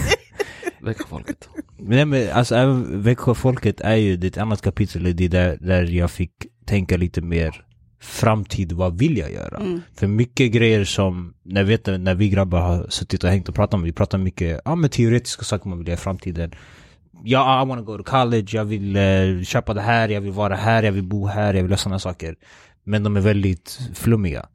[0.80, 1.48] Väcka folket.
[1.78, 5.16] Nej men alltså även Växjöfolket är ju det är ett annat kapitel.
[5.16, 6.32] Det är där, där jag fick
[6.66, 7.64] tänka lite mer
[8.00, 9.56] framtid, vad vill jag göra?
[9.56, 9.80] Mm.
[9.94, 13.74] För mycket grejer som, när, vet, när vi grabbar har suttit och hängt och pratat
[13.74, 16.52] om, vi pratar mycket, ja men teoretiska saker man vill göra i framtiden.
[17.24, 20.54] Ja, I wanna go to college, jag vill eh, köpa det här, jag vill vara
[20.54, 22.36] här, jag vill bo här, jag vill göra sådana saker.
[22.84, 24.48] Men de är väldigt flummiga.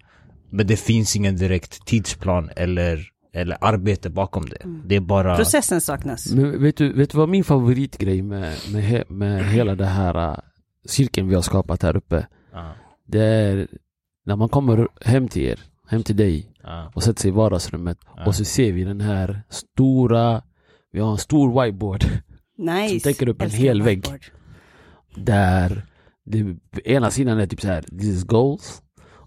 [0.49, 4.57] Men det finns ingen direkt tidsplan eller, eller arbete bakom det.
[4.85, 5.35] Det är bara...
[5.35, 6.31] Processen saknas.
[6.31, 10.29] Men vet du, vet du vad min favoritgrej med, med, he, med hela det här
[10.31, 10.37] uh,
[10.85, 12.27] cirkeln vi har skapat här uppe?
[12.53, 12.73] Ja,
[13.05, 13.67] Det är
[14.25, 17.97] när man kommer hem till er, hem till dig ja, och sätter sig i vardagsrummet
[18.25, 20.41] och så ser vi den här stora,
[20.91, 22.05] vi har en stor whiteboard
[22.57, 22.99] Nice.
[22.99, 23.97] Som täcker upp en Älskar hel vägg.
[23.97, 24.25] whiteboard.
[25.15, 25.85] där
[26.25, 26.55] det,
[26.85, 28.81] ena sidan är typ så här, this is goals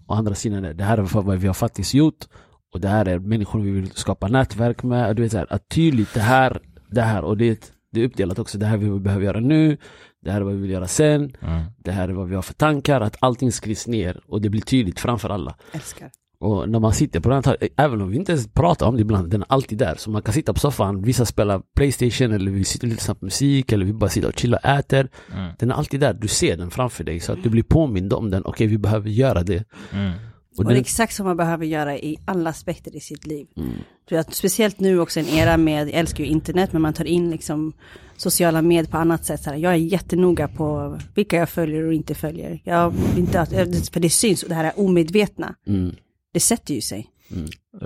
[0.07, 2.25] och andra sidan är det här är vad vi har faktiskt gjort
[2.73, 5.09] och det här är människor vi vill skapa nätverk med.
[5.09, 8.05] Och Du vet så här, att tydligt det här, det här och det, det är
[8.05, 8.57] uppdelat också.
[8.57, 9.77] Det här vi behöver göra nu,
[10.21, 11.61] det här är vad vi vill göra sen, mm.
[11.77, 13.01] det här är vad vi har för tankar.
[13.01, 15.55] Att allting skrivs ner och det blir tydligt framför alla.
[15.71, 16.11] Älskar.
[16.41, 19.01] Och när man sitter på den här, även om vi inte ens pratar om det
[19.01, 19.95] ibland, den är alltid där.
[19.97, 23.25] Så man kan sitta på soffan, vissa spelar Playstation eller vi sitter och lyssnar på
[23.25, 25.09] musik eller vi bara sitter och chillar och äter.
[25.33, 25.51] Mm.
[25.59, 28.29] Den är alltid där, du ser den framför dig så att du blir påmind om
[28.29, 29.63] den, okej vi behöver göra det.
[29.93, 30.11] Mm.
[30.57, 33.47] Och det- det är exakt som man behöver göra i alla aspekter i sitt liv.
[33.57, 33.69] Mm.
[34.09, 37.05] För att speciellt nu också en era med, jag älskar ju internet, men man tar
[37.05, 37.73] in liksom
[38.17, 39.41] sociala medier på annat sätt.
[39.43, 42.61] Så här, jag är jättenoga på vilka jag följer och inte följer.
[42.63, 43.49] Jag inte att,
[43.93, 45.55] för det syns, och det här är omedvetna.
[45.67, 45.95] Mm.
[46.33, 47.09] Det sätter ju sig.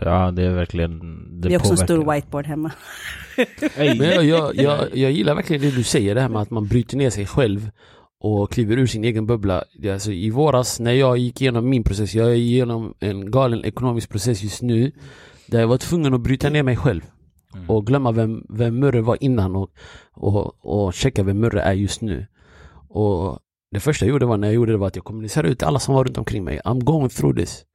[0.01, 0.99] Ja, det är verkligen...
[1.41, 2.71] Det, är också en stor whiteboard hemma.
[3.77, 6.67] Men jag, jag, jag, jag gillar verkligen det du säger, det här med att man
[6.67, 7.69] bryter ner sig själv
[8.19, 9.63] och kliver ur sin egen bubbla.
[9.91, 14.09] Alltså, I våras när jag gick igenom min process, jag är igenom en galen ekonomisk
[14.09, 14.91] process just nu,
[15.47, 17.01] där jag var tvungen att bryta ner mig själv
[17.67, 19.71] och glömma vem, vem Murre var innan och,
[20.13, 22.27] och, och checka vem Murre är just nu.
[22.89, 23.39] Och
[23.71, 25.67] det första jag gjorde var när jag gjorde det var att jag kommunicerade ut till
[25.67, 26.61] alla som var runt omkring mig.
[26.65, 27.65] I'm going through this.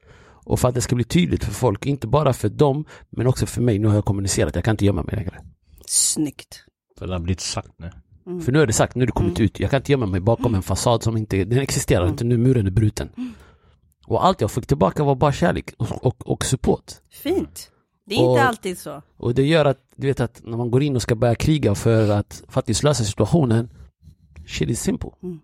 [0.44, 3.46] Och för att det ska bli tydligt för folk, inte bara för dem, men också
[3.46, 3.78] för mig.
[3.78, 5.40] Nu har jag kommunicerat, jag kan inte gömma mig längre.
[5.86, 6.64] Snyggt.
[6.98, 7.90] För det har blivit sagt nu.
[8.40, 9.60] För nu är det sagt, nu är det kommit ut.
[9.60, 12.66] Jag kan inte gömma mig bakom en fasad som inte, den existerar inte, nu muren
[12.66, 13.08] är bruten.
[14.06, 16.92] Och allt jag fick tillbaka var bara kärlek och, och, och support.
[17.10, 17.70] Fint.
[18.06, 19.02] Det är Och- inte alltid så.
[19.16, 21.74] Och det gör att, du vet att när man går in och ska börja kriga
[21.74, 23.70] för att faktiskt lösa situationen,
[24.46, 25.10] shit is simple.
[25.22, 25.40] Mm.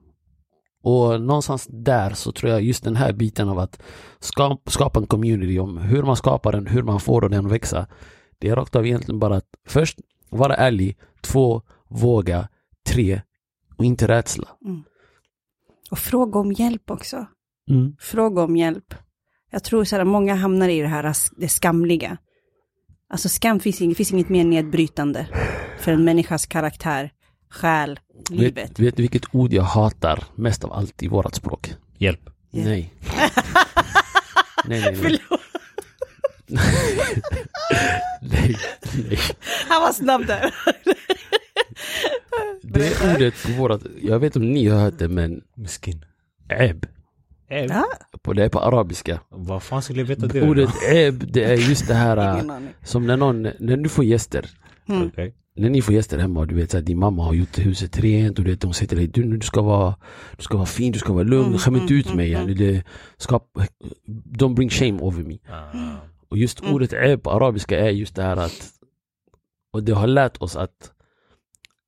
[0.89, 3.83] Och någonstans där så tror jag just den här biten av att
[4.21, 7.87] skapa, skapa en community om hur man skapar den, hur man får den att växa.
[8.39, 9.99] Det är rakt av egentligen bara att först
[10.31, 12.49] vara ärlig, två, våga,
[12.89, 13.23] tre,
[13.77, 14.49] och inte rädsla.
[15.91, 17.27] Och fråga om hjälp också.
[17.71, 17.97] Mm.
[18.01, 18.95] Fråga om hjälp.
[19.51, 22.17] Jag tror så här, många hamnar i det här det skamliga.
[23.11, 25.29] Alltså skam finns inget, finns inget mer nedbrytande
[25.79, 27.11] för en människas karaktär,
[27.51, 28.71] själ, livet.
[28.71, 31.75] Vet, vet du vilket ord jag hatar mest av allt i vårat språk?
[31.99, 32.31] Hjälp.
[32.51, 32.65] Ja.
[32.65, 32.93] Nej.
[34.67, 35.19] nej, nej, nej.
[38.21, 38.57] nej,
[39.09, 39.19] nej.
[39.69, 40.55] Han var snabb där.
[42.63, 46.05] Det ordet på vårat, jag vet inte om ni har hört det men Miskin.
[46.49, 46.87] eb,
[47.49, 47.71] Eb.
[47.71, 47.85] Ja,
[48.23, 49.21] på det är på arabiska.
[49.29, 50.43] Vad fan skulle jag veta det?
[50.49, 52.43] Ordet eb, det är just det här
[52.85, 54.51] som när någon, när du får gäster.
[54.89, 55.07] Mm.
[55.07, 55.35] Okej.
[55.57, 58.39] När ni får gäster hemma och du vet att din mamma har gjort huset rent
[58.39, 59.95] och du vet de säger till dig du, du ska vara
[60.37, 62.49] Du ska vara fin, du ska vara lugn, Mm, skäm inte mm, ut mig mm,
[62.49, 62.55] yani.
[62.55, 62.83] det
[63.17, 63.59] skap,
[64.39, 65.97] Don't bring shame over me Ah.
[66.29, 66.75] Och just Mm.
[66.75, 68.71] ordet eb på arabiska är just det här att
[69.73, 70.93] Och det har lärt oss att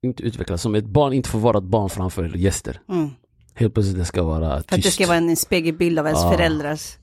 [0.03, 3.09] inte utvecklas som ett barn inte får vara ett barn framför gäster Mm.
[3.55, 6.25] Helt plötsligt det ska vara För att det tyst ska vara en spegelbild av ens
[6.25, 6.33] Ah.
[6.33, 6.98] föräldrars.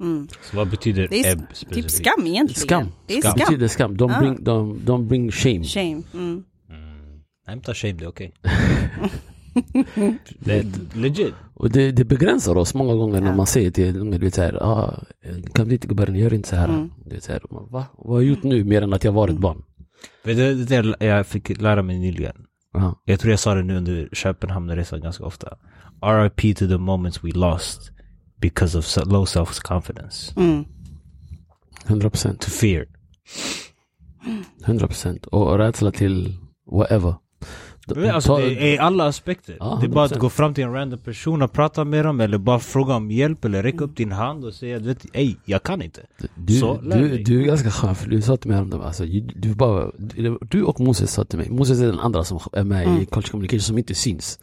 [0.00, 0.28] Mm.
[0.50, 1.90] Så vad betyder Det är ebb typ specifikt?
[1.90, 2.60] skam egentligen.
[2.60, 2.86] Skam.
[3.06, 3.32] Det är Skam.
[3.32, 3.44] skam.
[3.46, 4.20] betyder skam, don't, Ah.
[4.20, 6.02] bring, don't, don't bring shame Shame.
[6.14, 6.44] Mm.
[6.70, 7.74] Mm.
[7.74, 8.32] Shame, det är okej.
[10.38, 11.34] det är legit.
[11.54, 13.36] Och det, det begränsar oss många gånger när Ja.
[13.36, 15.02] man säger till du vet såhär, ah,
[15.54, 16.68] kan bli inte gubben, gör inte så här.
[16.68, 16.90] Mm.
[17.06, 17.86] Du så här va?
[17.98, 19.62] Vad har jag gjort nu mer än att jag var ett barn?
[20.24, 22.36] Vet du, det där jag fick lära mig nyligen.
[22.76, 23.02] Aha.
[23.04, 25.56] Jag tror jag sa det nu under Köpenhamnresan ganska ofta.
[26.02, 27.92] RIP to the moments we lost
[28.40, 30.32] because of low self-confidence.
[30.36, 30.64] Mm.
[31.86, 32.38] 100%.
[32.38, 32.86] To fear.
[34.64, 36.36] 100% och rädsla till
[36.70, 37.14] whatever.
[38.12, 39.56] Alltså, det är alla aspekter.
[39.60, 40.18] Ja, det är bara att 100%.
[40.18, 43.44] gå fram till en random person och prata med dem eller bara fråga om hjälp
[43.44, 46.00] eller räcka upp din hand och säga du vet, ej, jag kan inte.
[46.34, 47.24] du, så, lär du, dig.
[47.24, 49.90] du är ganska skön för du sa till mig häromdagen, alltså, du, du, bara,
[50.40, 53.02] du, och Moses sa till mig, Moses är den andra som är med Mm.
[53.02, 54.38] i Culture Communication som inte syns.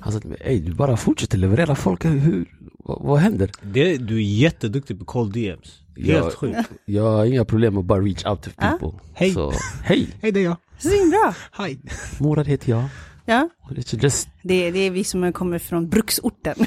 [0.00, 2.44] Han sa till mig, ey du bara fortsätter leverera folk, hur,
[2.88, 3.50] vad, vad händer?
[3.62, 5.80] Det, du är jätteduktig på cold DMs.
[5.96, 6.30] Helt Ja.
[6.30, 6.58] sjukt.
[6.84, 8.70] Jag har inga problem med att bara reach out to Ah.
[8.70, 8.98] people.
[9.14, 9.32] Hej.
[9.32, 9.52] Så,
[9.84, 10.56] hej, Hej det är jag.
[10.78, 11.34] Svinbra.
[11.52, 11.78] Hej.
[12.20, 12.84] Morad heter jag.
[13.28, 16.54] Ja, It's just, det, det är vi som kommer från bruksorten.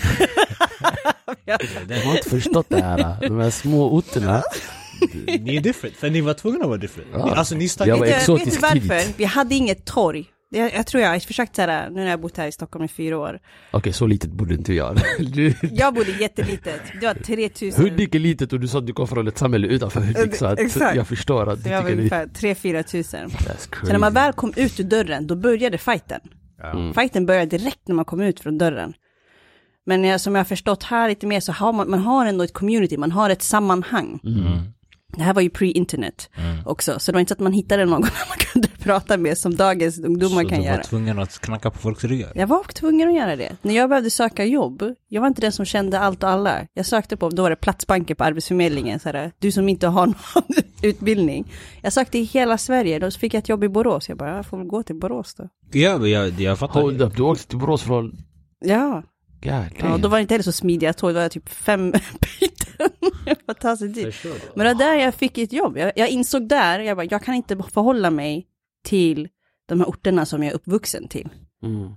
[1.45, 1.57] jag
[2.05, 4.43] har inte förstått det här, de här små orterna.
[5.25, 7.09] Ni är different, för ni var tvungna att vara different.
[7.13, 7.35] Ja.
[7.35, 8.99] Alltså ni stack Jag var vet, du, vet du exotisk varför?
[8.99, 9.13] tidigt.
[9.17, 10.25] Vi hade inget torg.
[10.51, 12.51] Jag, jag tror jag har försökt så här, nu när jag har bott här i
[12.51, 13.39] Stockholm i fyra år.
[13.71, 14.97] Okej, så litet borde inte jag.
[15.19, 17.83] Du, Jag bodde jättelitet, det var 3000.
[17.83, 20.45] Hudik är litet och du sa att du kom från ett samhälle utanför Hudik så
[20.45, 20.95] att Exakt.
[20.95, 23.29] jag förstår att du Det var tycker det ungefär 3-4 tusen.
[23.29, 23.91] That's Så crazy.
[23.91, 26.19] när man väl kom ut ur dörren, då började fighten.
[26.73, 26.93] Mm.
[26.93, 28.93] Fighten började direkt när man kom ut från dörren.
[29.85, 32.43] Men jag, som jag har förstått här lite mer så har man, man har ändå
[32.43, 34.19] ett community, man har ett sammanhang.
[34.23, 34.57] Mm.
[35.17, 36.29] Det här var ju pre-internet
[36.65, 39.55] också, så det var inte så att man hittade någon man kunde prata med som
[39.55, 40.83] dagens ungdomar Så kan du var göra.
[40.83, 42.31] tvungen att knacka på folks ryggar.
[42.35, 43.55] Jag var tvungen att göra det.
[43.61, 46.67] När jag behövde söka jobb, jag var inte den som kände allt och alla.
[46.73, 50.05] Jag sökte på, då var det Platsbanken på Arbetsförmedlingen, så här, du som inte har
[50.07, 50.15] någon
[50.81, 51.51] utbildning.
[51.81, 54.09] Jag sökte i hela Sverige, då fick jag ett jobb i Borås.
[54.09, 55.49] Jag bara, jag får väl gå till Borås då.
[55.71, 56.81] Ja, men jag, jag fattar.
[56.81, 58.17] Hold up, du åkte till Borås från...
[58.65, 59.03] Ja,
[59.41, 61.93] God ja då var det inte heller så smidiga tåg, då var jag typ fem
[63.77, 64.15] sig dit.
[64.55, 65.77] Men det var där jag fick ett jobb.
[65.77, 68.47] Jag, jag insåg där, jag bara, jag kan inte förhålla mig
[68.83, 69.27] till
[69.65, 71.29] de här orterna som jag är uppvuxen till.
[71.63, 71.93] Mm.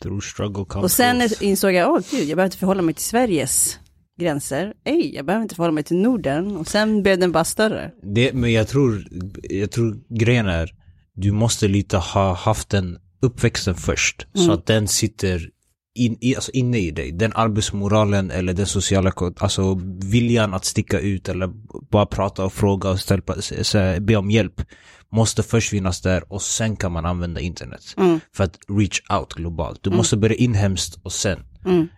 [0.00, 3.04] Through struggle comes Och sen insåg jag, åh gud, jag behöver inte förhålla mig till
[3.04, 3.78] Sveriges
[4.18, 4.74] gränser.
[4.84, 6.56] Ej, jag behöver inte förhålla mig till Norden.
[6.56, 7.90] Och sen blev den bara större.
[8.02, 9.04] Det, men jag tror,
[9.42, 10.70] jag tror grejen är,
[11.14, 14.26] du måste lite ha haft den uppväxten först.
[14.34, 15.50] Så att den sitter
[15.98, 17.12] in, i, alltså inne i dig.
[17.12, 21.50] Den arbetsmoralen eller den sociala, alltså viljan att sticka ut eller
[21.90, 24.62] bara prata och fråga och ställa, be om hjälp.
[25.10, 27.94] Måste först finnas där och sen kan man använda internet.
[28.36, 29.82] För att reach out globalt.
[29.82, 31.38] Du måste börja inhemskt och sen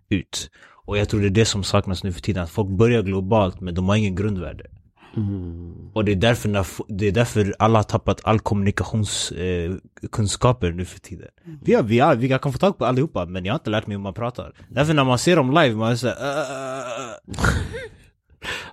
[0.08, 0.50] ut.
[0.86, 2.42] Och jag tror det är det som saknas nu för tiden.
[2.42, 4.64] Att folk börjar globalt men de har ingen grundvärde.
[5.92, 11.00] Och det är därför, det är därför alla har tappat all kommunikationskunskaper eh, nu för
[11.00, 11.28] tiden.
[11.62, 13.86] Vi, har, vi, har, vi kan få tag på allihopa men jag har inte lärt
[13.86, 14.52] mig hur man pratar.
[14.68, 16.16] Därför när man ser dem live, man är såhär...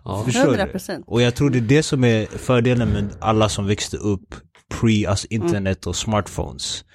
[0.03, 0.23] Ja.
[0.25, 0.97] Förstår 100%.
[0.97, 1.03] du?
[1.07, 4.35] Och jag tror det är det som är fördelen med alla som växte upp
[4.69, 6.85] pre alltså internet och smartphones.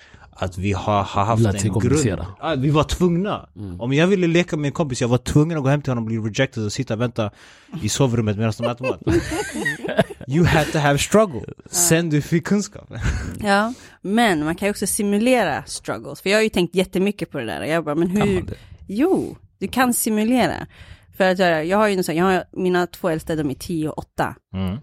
[0.42, 2.02] Att vi har, har haft en grund.
[2.40, 3.48] Ja, vi var tvungna.
[3.78, 6.04] Om jag ville leka med en kompis, jag var tvungen att gå hem till honom
[6.04, 7.30] och bli rejected och sitta och vänta
[7.82, 9.00] i sovrummet medan de äter mat.
[10.28, 11.40] You had to have struggle.
[11.70, 12.88] Sen du fick kunskap.
[13.40, 16.20] Ja, men man kan ju också simulera struggles.
[16.20, 17.64] För jag har ju tänkt jättemycket på det där.
[17.64, 18.20] Jag bara, men hur?
[18.20, 18.54] Kan man det?
[18.88, 20.66] Jo, du kan simulera.
[21.16, 23.54] För att jag, jag har ju en sån- jag har mina två äldsta, de är
[23.54, 24.34] 10 och 8.
[24.54, 24.76] Mm.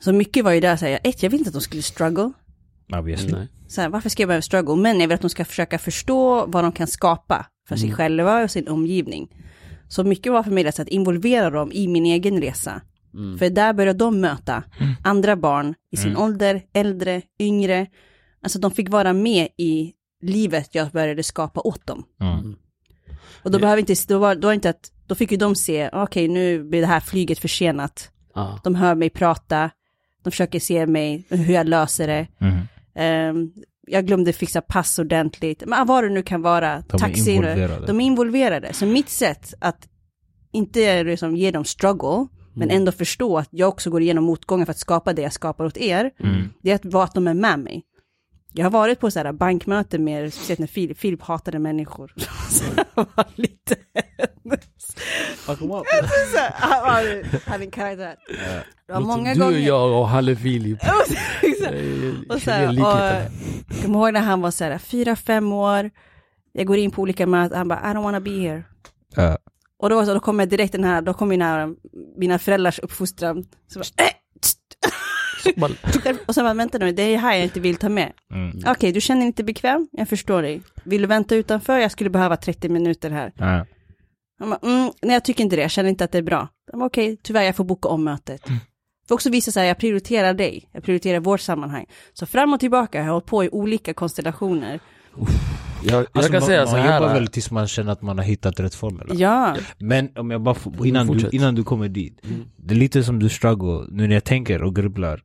[0.00, 2.32] Så mycket var ju där, så här, ett, jag vill inte att de skulle struggle.
[2.98, 3.32] Obviously.
[3.32, 3.48] Nej.
[3.68, 4.76] Så här, varför ska jag behöva struggle?
[4.76, 8.42] Men jag vill att de ska försöka förstå vad de kan skapa för sig själva
[8.42, 9.28] och sin omgivning.
[9.88, 12.82] Så mycket var för mig att involvera dem i min egen resa.
[13.38, 14.62] För där börjar de möta
[15.04, 17.86] andra barn i sin ålder, äldre, yngre.
[18.42, 19.92] Alltså de fick vara med i
[20.22, 22.04] livet jag började skapa åt dem.
[22.20, 22.56] Mm.
[23.42, 25.90] Och då behöver inte, då var, då var inte att, då fick ju de se,
[25.92, 28.10] okej nu blir det här flyget försenat.
[28.34, 28.60] Ja.
[28.64, 29.70] De hör mig prata,
[30.22, 32.26] de försöker se mig, hur jag löser det.
[32.40, 32.58] Mm.
[32.98, 33.52] Ehm,
[33.86, 36.82] jag glömde fixa pass ordentligt, men vad det nu kan vara.
[36.88, 37.86] De är taxi, involverade.
[37.86, 38.72] De är involverade.
[38.72, 39.88] Så mitt sätt att
[40.52, 44.70] inte liksom ge dem struggle, men ändå förstå att jag också går igenom motgångar för
[44.70, 46.10] att skapa det jag skapar åt er,
[46.62, 47.84] det är att vara att de är med mig.
[48.52, 52.12] Jag har varit på så här bankmöten med, speciellt när Filip, Filip hatade människor.
[52.50, 53.76] så jag var lite...
[55.36, 55.70] Fuck up.
[56.54, 58.16] han var- han är en karaktär.
[58.86, 59.58] Det var många du, gånger...
[59.58, 60.78] jag och Halle Filip.
[62.28, 65.90] Och så här, och, jag kommer ihåg när han var så här, fyra, fem år,
[66.52, 68.62] jag går in på olika möten, han bara, I don't wanna be here.
[69.14, 69.38] Ja.
[69.78, 71.68] Och då, så, då kommer direkt den här, då kommer den här,
[72.16, 73.78] mina föräldrars uppfostran, så
[75.56, 75.70] bara,
[76.04, 78.12] äh, och sen bara, vänta nu, det är här jag inte vill ta med.
[78.34, 78.62] Mm.
[78.66, 80.62] Okej, du känner dig inte bekväm, jag förstår dig.
[80.84, 81.78] Vill du vänta utanför?
[81.78, 83.32] Jag skulle behöva 30 minuter här.
[83.36, 83.66] Ja.
[84.38, 86.48] Han bara, mm, nej jag tycker inte det, jag känner inte att det är bra.
[86.72, 88.42] Okej, tyvärr jag får boka om mötet.
[89.08, 91.86] För också visa så här, jag prioriterar dig, jag prioriterar vårt sammanhang.
[92.12, 94.80] Så fram och tillbaka, jag har hållit på i olika konstellationer.
[95.82, 97.00] Jag, jag Alltså, kan man, säga man så här.
[97.00, 99.06] jobbar väl tills man känner att man har hittat rätt formel.
[99.20, 102.20] Ja, Men om jag bara får, innan, du, innan du kommer dit.
[102.56, 105.22] Det är lite som du struggle, nu när jag tänker och grubblar.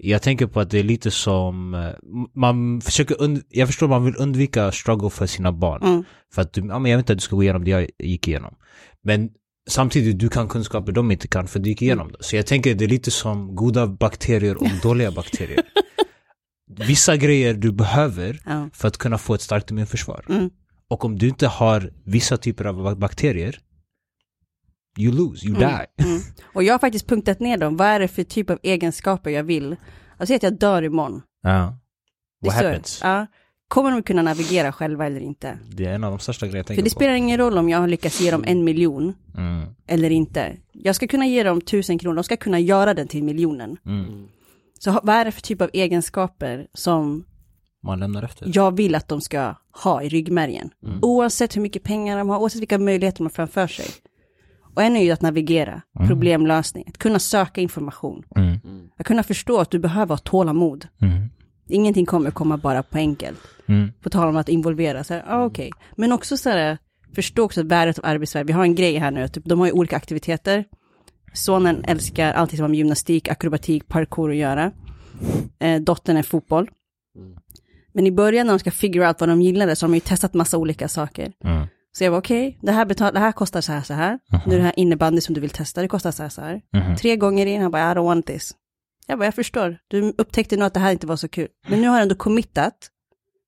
[0.00, 1.90] Jag tänker på att det är lite som, eh,
[2.34, 5.82] man försöker, und- jag förstår man vill undvika struggle för sina barn.
[5.82, 6.04] Mm.
[6.34, 7.90] För att du, ja, men jag vet inte att du ska gå igenom det jag
[7.98, 8.54] gick igenom.
[9.04, 9.30] Men
[9.70, 12.18] samtidigt, du kan kunskaper de inte kan för du gick igenom det.
[12.20, 15.62] Så jag tänker det är lite som goda bakterier och dåliga bakterier.
[16.86, 18.68] Vissa grejer du behöver ja.
[18.72, 20.24] för att kunna få ett starkt immunförsvar.
[20.28, 20.50] Mm.
[20.90, 23.58] Och om du inte har vissa typer av bak- bakterier,
[24.98, 25.64] you lose, you die.
[26.04, 26.20] Mm.
[26.54, 29.42] Och jag har faktiskt punktat ner dem, vad är det för typ av egenskaper jag
[29.44, 29.76] vill?
[30.16, 31.22] Alltså att jag dör imorgon.
[31.42, 31.78] Ja.
[32.44, 33.00] What happens?
[33.02, 33.26] Ja.
[33.68, 35.58] Kommer de kunna navigera själva eller inte?
[35.72, 36.98] Det är en av de största grejerna jag För tänker det på.
[36.98, 39.66] spelar ingen roll om jag har lyckats ge dem en miljon Mm.
[39.86, 40.56] eller inte.
[40.72, 43.76] Jag ska kunna ge dem tusen kronor, de ska kunna göra den till miljonen.
[43.86, 44.28] Mm.
[44.78, 47.24] Så vad är det för typ av egenskaper som
[47.82, 48.50] Man lämnar efter.
[48.54, 50.70] jag vill att de ska ha i ryggmärgen?
[50.86, 50.98] Mm.
[51.02, 53.86] Oavsett hur mycket pengar de har, oavsett vilka möjligheter de har framför sig.
[54.74, 56.08] Och en är ju att navigera, Mm.
[56.08, 58.22] problemlösning, att kunna söka information.
[58.36, 58.58] Mm.
[58.98, 60.86] Att kunna förstå att du behöver ha tålamod.
[61.02, 61.28] Mm.
[61.68, 63.38] Ingenting kommer komma bara på enkelt.
[63.66, 63.92] Mm.
[64.02, 65.70] På tal om att involvera, så här, ah, okej.
[65.96, 66.78] Men också så här,
[67.14, 68.46] förstå också värdet av arbetsvärde.
[68.46, 70.64] Vi har en grej här nu, typ, de har ju olika aktiviteter.
[71.32, 74.72] Sonen älskar allting som har med gymnastik, akrobatik, parkour att göra.
[75.58, 76.70] Eh, dottern är fotboll.
[77.92, 80.00] Men i början när de ska figure out vad de gillade så har de ju
[80.00, 81.32] testat massa olika saker.
[81.44, 81.66] Mm.
[81.92, 84.18] Så jag var okej, det, här betal- det här kostar så här så här.
[84.46, 86.60] Nu är det här innebandy som du vill testa, det kostar så här så här.
[86.72, 86.96] Mhm.
[86.96, 88.54] Tre gånger in, han bara I don't want this.
[89.06, 89.78] Jag bara, jag förstår.
[89.88, 91.48] Du upptäckte nog att det här inte var så kul.
[91.68, 92.74] Men nu har du ändå committat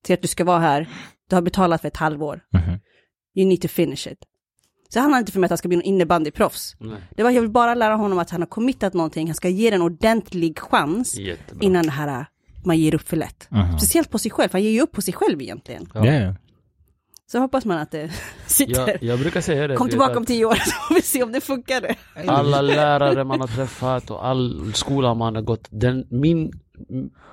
[0.05, 0.89] till att du ska vara här.
[1.29, 2.41] Du har betalat för ett halvår.
[2.53, 2.79] Mhm.
[3.35, 4.19] You need to finish it.
[4.89, 6.77] Så det handlar inte för mig att han ska bli någon innebandyproffs.
[6.81, 6.97] Nej.
[7.17, 9.27] Det var, jag vill bara lära honom att han har committat någonting.
[9.29, 11.65] Han ska ge det en ordentlig chans Jättebra.
[11.67, 12.27] innan det här,
[12.65, 13.47] man ger upp för lätt.
[13.51, 13.79] Mhm.
[13.79, 15.87] Speciellt på sig själv, han ger ju upp på sig själv egentligen.
[15.95, 16.07] Ja.
[16.07, 16.35] Ja.
[17.33, 18.11] Så hoppas man att det
[18.47, 18.89] sitter.
[18.89, 19.77] Jag, jag brukar säga det.
[19.77, 21.95] Kom tillbaka om tio år så får vi se om det funkade.
[22.15, 25.69] att Alla lärare man har träffat och all skola man har gått.
[25.71, 26.53] Den, min,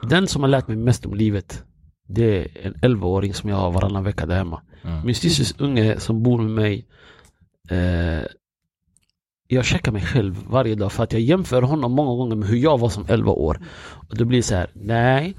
[0.09, 1.63] den som har lärt mig mest om livet,
[2.07, 4.61] det är en 11-åring som jag har varannan vecka där hemma.
[4.83, 5.05] Mm.
[5.05, 6.87] Min systers unge som bor med mig.
[7.69, 8.23] Eh,
[9.47, 12.57] jag checkar mig själv varje dag för att jag jämför honom många gånger med hur
[12.57, 13.59] jag var som 11 år.
[14.09, 15.35] Och det blir så här, nej,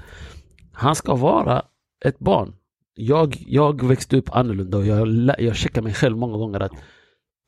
[0.71, 1.61] han ska vara
[2.05, 2.53] ett barn.
[3.01, 6.71] Jag, jag växte upp annorlunda och jag, jag checkar mig själv många gånger att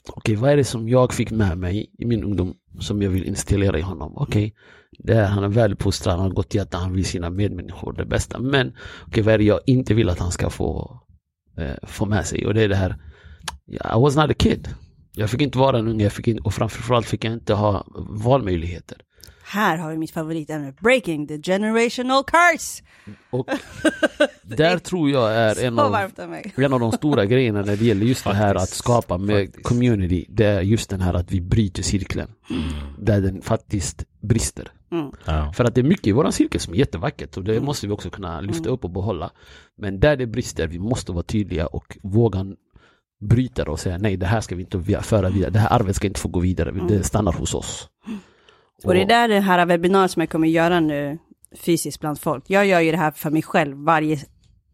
[0.10, 3.24] okej, vad är det som jag fick med mig i min ungdom som jag vill
[3.24, 4.14] installera i honom?
[4.16, 4.54] Okej,
[5.00, 8.40] det är, han är väluppfostrad, han har gott hjärta, han vill sina medmänniskor det bästa.
[8.40, 8.74] Men
[9.08, 11.00] okej, vad är det jag inte vill att han ska få,
[11.58, 12.46] eh, få med sig?
[12.46, 12.98] Och det är det här,
[13.68, 14.70] I was not a kid.
[15.14, 17.86] Jag fick inte vara en unge, jag fick inte, och framförallt fick jag inte ha
[18.10, 18.98] valmöjligheter.
[19.52, 22.84] Här har vi mitt favoritämne, breaking the generational curse.
[23.30, 23.50] Och
[24.44, 25.96] där tror jag är en av,
[26.56, 30.26] en av de stora grejerna när det gäller just det här att skapa med community.
[30.30, 32.32] Det är just den här att vi bryter cirkeln.
[33.00, 34.72] Där den faktiskt brister.
[35.26, 35.54] Ja.
[35.54, 37.94] För att det är mycket i våran cirkel som är jättevackert och det måste vi
[37.94, 39.32] också kunna lyfta upp och behålla.
[39.78, 42.46] Men där det brister, vi måste vara tydliga och våga
[43.22, 45.52] bryta det och säga nej, det här ska vi inte föra vidare.
[45.52, 46.72] Det här arvet ska inte få gå vidare.
[46.88, 47.91] Det stannar hos oss.
[48.84, 51.18] Och det är där det här webbinariet som jag kommer göra nu
[51.66, 52.44] fysiskt bland folk.
[52.48, 54.14] Jag gör ju det här för mig själv varje,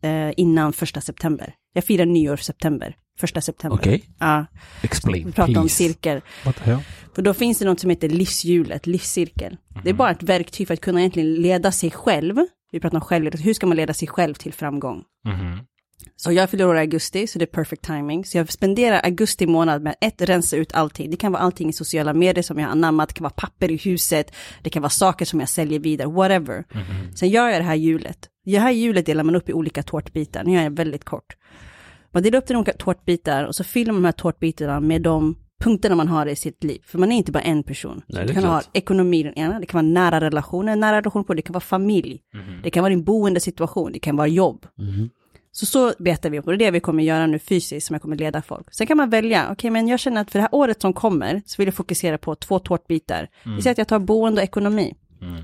[0.02, 1.54] eh, innan första september.
[1.74, 3.78] Jag firar nyår september, första september.
[3.78, 4.46] Okej, Ja,
[4.84, 5.76] explain vi pratar om please.
[5.76, 6.22] cirkel.
[6.44, 6.80] The hell?
[7.16, 9.58] För då finns det något som heter livshjulet, livscirkel.
[9.84, 12.36] Det är bara ett verktyg för att kunna egentligen leda sig själv.
[12.72, 15.04] Vi pratar om självledning, hur ska man leda sig själv till framgång?
[15.26, 15.60] Mhm.
[16.16, 18.26] Så jag fyller år i augusti, så det är perfect timing.
[18.26, 21.10] Så jag spenderar augusti månad med ett, rensa ut allting.
[21.12, 23.72] Det kan vara allting i sociala medier som jag har anammat, det kan vara papper
[23.72, 24.32] i huset,
[24.64, 26.64] det kan vara saker som jag säljer vidare, whatever.
[27.16, 28.30] Sen gör jag det här hjulet.
[28.46, 31.36] Det här hjulet delar man upp i olika tårtbitar, nu gör jag väldigt kort.
[32.12, 35.02] Man delar upp det i olika tårtbitar och så fyller man de här tårtbitarna med
[35.02, 36.80] de punkterna man har i sitt liv.
[36.86, 38.02] För man är inte bara en person.
[38.08, 38.70] Nej, det du kan ha klart.
[38.74, 42.22] ekonomi den ena, det kan vara nära relationer, nära relation på, det kan vara familj,
[42.64, 44.66] det kan vara din boendesituation, det kan vara jobb.
[44.78, 45.10] Mhm.
[45.58, 47.94] Så så betar vi upp och det är det vi kommer göra nu fysiskt som
[47.94, 48.74] jag kommer leda folk.
[48.74, 51.42] Sen kan man välja, okej men jag känner att för det här året som kommer
[51.46, 53.30] så vill jag fokusera på två tårtbitar.
[53.56, 54.96] Vi säger att jag tar boende och ekonomi.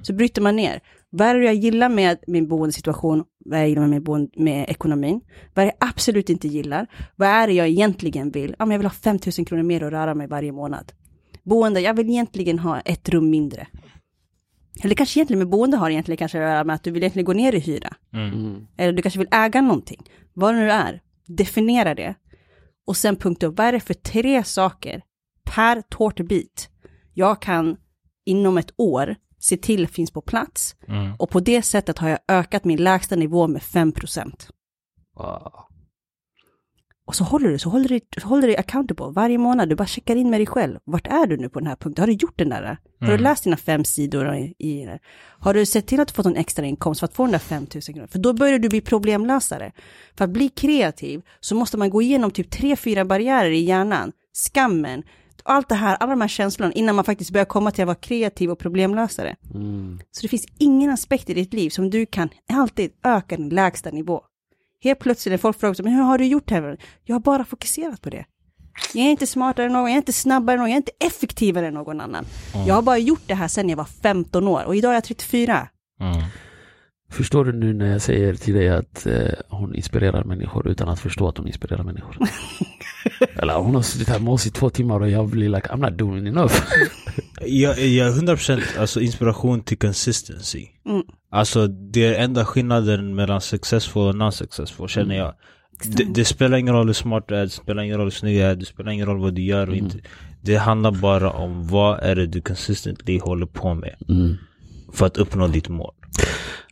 [0.04, 0.82] Så bryter man ner.
[1.10, 3.24] Vad är det jag gillar med min boendesituation?
[3.46, 5.22] Vad är det jag gillar med, boende, med ekonomin?
[5.54, 6.88] Vad är det jag absolut inte gillar?
[7.16, 8.56] Vad är det jag egentligen vill?
[8.60, 10.92] Ja, men jag vill ha 5 000 kronor mer att röra mig varje månad.
[11.44, 13.68] Boende, jag vill egentligen ha ett rum mindre.
[14.84, 17.26] Eller kanske egentligen med boende har egentligen kanske att göra med att du vill egentligen
[17.26, 17.96] gå ner i hyra.
[18.14, 18.68] Mm.
[18.78, 20.10] Eller du kanske vill äga någonting.
[20.34, 22.16] Vad det nu är, definiera det.
[22.88, 25.02] Och sen punkta upp, vad är det för tre saker
[25.44, 26.70] per tårtbit
[27.14, 27.78] jag kan
[28.26, 30.76] inom ett år se till finns på plats.
[30.88, 31.16] Mm.
[31.20, 34.50] Och på det sättet har jag ökat min lägsta nivå med 5%.
[35.16, 35.73] Wow.
[37.06, 39.70] Och så håller du, så håller du, så håller du accountable varje månad.
[39.70, 40.80] Du bara checkar in med dig själv.
[40.84, 42.02] Vart är du nu på den här punkten?
[42.02, 42.78] Har du gjort den där?
[43.00, 45.00] Har du läst dina fem sidor i, i?
[45.40, 47.40] Har du sett till att du fått en extra inkomst för att få den där
[47.40, 48.08] 5 000 kronor?
[48.08, 49.72] För då börjar du bli problemlösare.
[50.18, 54.12] För att bli kreativ så måste man gå igenom typ tre, fyra barriärer i hjärnan.
[54.34, 55.04] Skammen,
[55.44, 57.96] allt det här, alla de här känslorna innan man faktiskt börjar komma till att vara
[57.96, 59.36] kreativ och problemlösare.
[59.54, 60.00] Mm.
[60.12, 63.90] Så det finns ingen aspekt i ditt liv som du kan alltid öka din lägsta
[63.92, 64.22] nivå.
[64.84, 66.78] Helt plötsligt när folk frågar, men hur har du gjort det här?
[67.04, 68.26] Jag har bara fokuserat på det.
[68.94, 70.92] Jag är inte smartare än någon, jag är inte snabbare än någon, jag är inte
[71.00, 72.26] effektivare än någon annan.
[72.68, 75.04] Jag har bara gjort det här sedan jag var 15 år och idag är jag
[75.04, 75.68] 34.
[76.00, 76.24] Mm.
[77.10, 81.00] Förstår du nu när jag säger till dig att eh, hon inspirerar människor utan att
[81.00, 82.18] förstå att hon inspirerar människor?
[83.36, 85.90] Eller hon har suttit här med oss i två timmar och jag blir like, I'm
[85.90, 86.54] not doing enough.
[87.46, 90.68] Jag, jag är 100% alltså inspiration till consistency.
[90.86, 91.04] Mm.
[91.34, 95.34] Alltså det är enda skillnaden mellan successful och non-successful känner jag.
[95.98, 98.36] Det, det spelar ingen roll hur smart du är, det spelar ingen roll hur snygg
[98.38, 99.98] du är, det spelar ingen roll vad du gör och inte.
[100.42, 104.36] Det handlar bara om vad är det du consistently håller på med Mm.
[104.94, 105.94] för att uppnå ditt mål.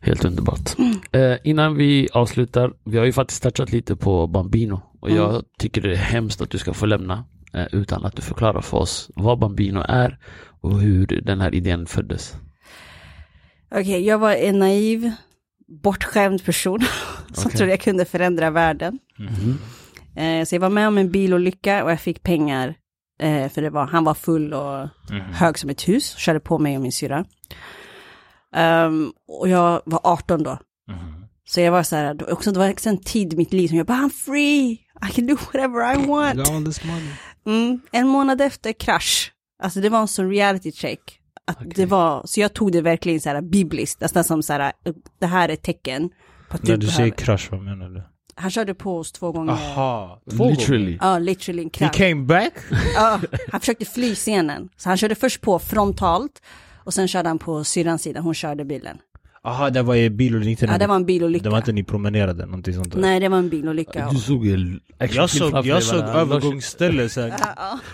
[0.02, 0.70] Helt underbart.
[1.12, 5.82] Eh, innan vi avslutar, vi har ju faktiskt touchat lite på Bambino och jag tycker
[5.82, 9.10] det är hemskt att du ska få lämna eh, utan att du förklarar för oss
[9.16, 10.18] vad Bambino är
[10.62, 12.36] och hur den här idén föddes.
[13.76, 15.12] Okej, jag var en naiv,
[15.84, 16.80] bortskämd person
[17.34, 17.58] som Okej.
[17.58, 19.00] trodde jag kunde förändra världen.
[20.16, 22.76] Eh, så jag var med om en bilolycka och jag fick pengar.
[23.22, 24.88] Eh, för det var, han var full och
[25.34, 27.26] hög som ett hus, körde på mig och min syra.
[28.56, 30.58] Ehm, och jag var 18 då.
[31.46, 33.78] Så jag var så här, också, det var också en tid i mitt liv som
[33.78, 34.72] jag bara, I'm free,
[35.10, 36.36] I can do whatever I want.
[37.46, 39.32] Mm, en månad efter krasch.
[39.64, 41.21] Alltså det var en sån reality check.
[41.48, 44.74] Att det var, så jag tog det verkligen så här bibliskt, nästan som så här,
[45.20, 46.10] det här är ett tecken
[46.50, 47.18] på att du När du säger behöver.
[47.18, 48.04] krasch, vad menar du?
[48.36, 49.54] Han körde på oss två gånger.
[49.54, 50.98] Aha, två Literally.
[51.02, 51.94] Ja, literally en gånger.
[51.94, 52.54] He came back?
[52.96, 53.20] Ja,
[53.52, 54.70] han försökte fly scenen.
[54.78, 56.42] Så han körde först på frontalt
[56.84, 58.98] och sen körde han på syrrans sida, hon körde bilen.
[59.44, 60.66] Aha, det var i bilolycka.
[60.66, 61.44] Ja, det var en bilolycka.
[61.44, 63.00] Det var inte ni promenerade, någonting sånt där.
[63.02, 64.10] Nej, det var en bilolycka.
[64.12, 67.34] Du såg en Jag såg, jag såg övergångsstället såhär,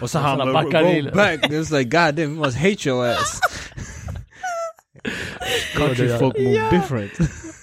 [0.02, 2.90] och så han Han bara go bilen." back, it's like god damn, you must hate
[2.90, 3.40] your ass.
[5.76, 6.20] Country Ja.
[6.20, 7.12] folk move different.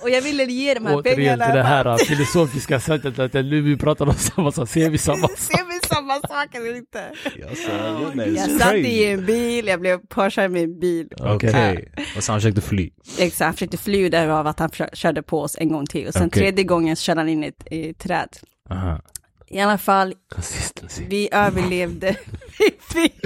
[0.03, 1.45] Och jag ville ge de här Återigen pengarna.
[1.47, 5.28] till det här filosofiska sättet att nu vi pratar om samma sak, ser vi samma
[5.28, 5.30] sak?
[5.38, 7.03] Ser vi samma sak eller inte?
[7.40, 11.09] Jag sa, satt i en bil, jag blev påkörd med en bil.
[11.20, 12.90] Okej, och så han försökte fly.
[13.18, 16.07] Exakt, han försökte fly därav att han körde på oss en gång till.
[16.07, 16.42] Och sen Okej.
[16.42, 18.28] tredje gången körde han in i ett, i ett träd.
[18.70, 19.01] Aha.
[19.49, 21.05] I alla fall, Consistency.
[21.09, 22.16] vi överlevde.
[22.59, 23.20] vi fick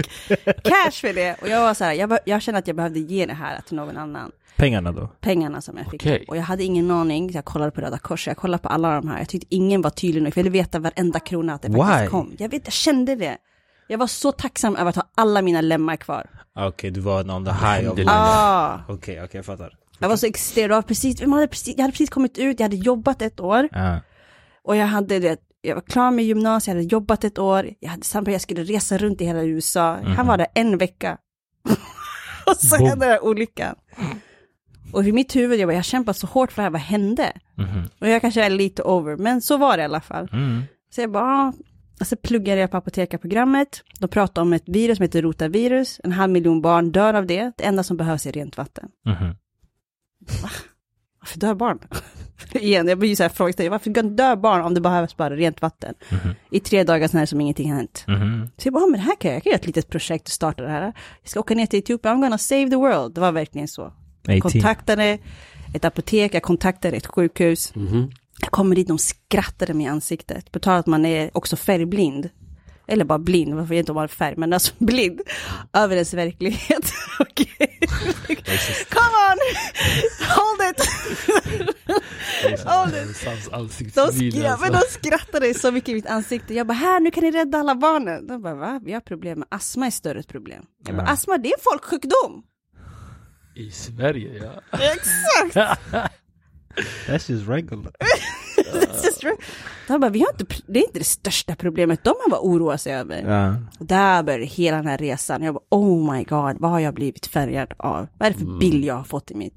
[0.62, 1.36] cash för det.
[1.42, 3.76] Och jag var så här, jag, jag kände att jag behövde ge det här till
[3.76, 4.32] någon annan.
[4.56, 5.08] Pengarna då?
[5.20, 6.02] Pengarna som jag fick.
[6.02, 6.24] Okej.
[6.28, 9.08] Och jag hade ingen aning, jag kollade på Röda Korset, jag kollade på alla de
[9.08, 9.18] här.
[9.18, 12.02] Jag tyckte ingen var tydlig nog, för jag ville veta varenda krona att det faktiskt
[12.02, 12.06] Why?
[12.08, 12.34] kom.
[12.38, 13.36] Jag vet, jag kände det.
[13.88, 16.26] Jag var så tacksam över att ha alla mina lemmar kvar.
[16.54, 17.98] Okej, du var on the high of...
[18.06, 19.74] Ah, Okej, okej jag fattar.
[19.98, 22.64] jag var så extremt, jag, precis, jag, hade precis, jag hade precis kommit ut, jag
[22.64, 23.68] hade jobbat ett år.
[23.72, 24.00] Ja.
[24.62, 27.90] Och jag hade det, jag var klar med gymnasiet, jag hade jobbat ett år, jag
[27.90, 29.98] hade samtidigt, jag skulle resa runt i hela USA.
[30.02, 31.18] Han var där en vecka.
[32.46, 32.88] och så Boom.
[32.88, 33.74] hände den här olyckan.
[34.92, 37.32] Och i mitt huvud, jag bara, jag kämpat så hårt för det här, vad hände?
[37.54, 37.88] Mhm.
[38.00, 40.28] Och jag kanske är lite over, men så var det i alla fall.
[40.32, 40.62] Mm.
[40.90, 41.52] Så jag bara,
[42.00, 43.82] och så pluggade jag på apotekarprogrammet.
[43.98, 46.00] De pratade om ett virus som heter rotavirus.
[46.04, 47.52] En halv miljon barn dör av det.
[47.56, 48.88] Det enda som behövs är rent vatten.
[49.06, 49.34] Mhm.
[51.20, 51.78] Varför dör barn?
[52.52, 53.70] Igen, jag blir ju så här frågeställd.
[53.70, 55.94] Varför dör barn om det behövs bara rent vatten?
[56.10, 56.34] Mhm.
[56.50, 58.04] I tre dagar sen är det som ingenting hänt.
[58.06, 58.48] Mhm.
[58.56, 60.26] Så jag bara, ah, men det här kan jag, jag kan göra ett litet projekt
[60.28, 60.82] och starta det här.
[61.22, 63.14] Jag ska åka ner till Etiopien, I'm gonna save the world.
[63.14, 63.92] Det var verkligen så.
[64.22, 64.50] Jag 18.
[64.50, 65.18] kontaktade
[65.74, 67.74] ett apotek, jag kontaktade ett sjukhus.
[67.74, 68.10] Mhm.
[68.40, 70.52] Jag kommer dit, de skrattade mig i ansiktet.
[70.52, 72.28] På tal att man är också färgblind.
[72.90, 75.20] Eller bara blind, varför inte om man är färg, men alltså blind.
[75.72, 76.92] Över ens verklighet.
[77.18, 77.78] Okej.
[78.90, 79.38] Come on!
[80.28, 81.77] Hold it!
[82.42, 84.64] De, skra- alltså.
[84.64, 86.54] men de skrattade så mycket i mitt ansikte.
[86.54, 88.26] Jag bara, här nu kan ni rädda alla barnen.
[88.26, 88.80] De bara, va?
[88.84, 90.64] Vi har problem med astma är större ett problem.
[90.86, 91.12] Jag bara, Ja.
[91.12, 92.42] astma det är en folksjukdom.
[93.54, 94.78] I Sverige ja.
[94.78, 95.78] Exakt!
[97.06, 97.92] That's just regular.
[98.72, 99.38] That's just right.
[99.88, 102.94] De bara, vi har inte, det är inte det största problemet de har oroat sig
[102.94, 103.22] över.
[103.22, 103.54] Ja.
[103.84, 105.42] Där började hela den här resan.
[105.42, 108.08] Jag bara, oh my god, vad har jag blivit färgad av?
[108.18, 109.54] Vad är det för bild jag har fått i mitt?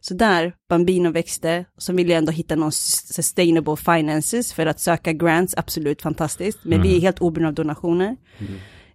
[0.00, 5.12] Så där, Bambino växte, så ville ändå hitta någon sus- sustainable finances för att söka
[5.12, 6.58] grants, absolut fantastiskt.
[6.62, 8.16] Men vi är helt oberoende av donationer.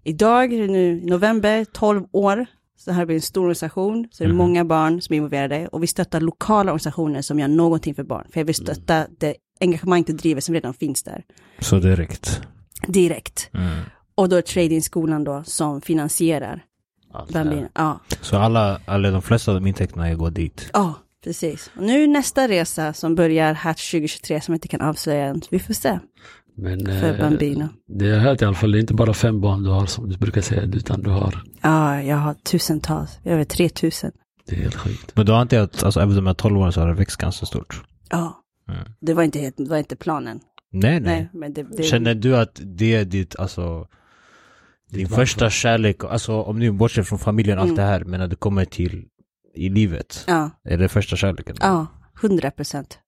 [0.03, 2.45] Idag, är det nu i november, 12 år,
[2.77, 5.83] så här blir en stor organisation, så det är många barn som är involverade och
[5.83, 8.27] vi stöttar lokala organisationer som gör någonting för barn.
[8.33, 11.23] För jag vill stötta det engagemang det driver som redan finns där,
[11.59, 12.41] Så direkt.
[12.87, 13.49] direkt.
[13.53, 13.79] Mm.
[14.15, 16.63] Och då är Trading-skolan då som finansierar
[17.15, 17.69] Allt här.
[17.75, 20.69] Ja, Så alla, eller de flesta av intäkterna går dit.
[20.73, 20.93] ja,
[21.23, 21.71] precis.
[21.77, 25.41] Och nu nästa resa som börjar Hatch 2023 som jag inte kan avslöja än.
[25.51, 25.99] Vi får se
[26.57, 27.67] Men för eh, Bambino.
[27.87, 30.09] det är helt i alla fall, det är inte bara fem barn du har som
[30.09, 34.11] du brukar säga, utan du har, Ja, jag har tusentals, över 3000.
[34.47, 35.11] det är helt sjukt.
[35.15, 37.17] Men du har inte att, alltså även de här 12 åren så har det växt
[37.17, 37.83] ganska stort.
[38.09, 38.79] Ja, Mm.
[39.01, 40.39] det var inte, helt, det var inte planen.
[40.71, 41.01] Nej, nej.
[41.01, 43.87] Nej, men det, det Känner du att det är ditt, alltså
[44.95, 47.85] din första kärlek, alltså om du bortser från familjen och allt Mm.
[47.85, 49.05] det här, men när du kommer till
[49.55, 51.55] i livet, Ja, är det första kärleken?
[51.59, 51.87] ja,
[52.21, 52.99] 100 procent.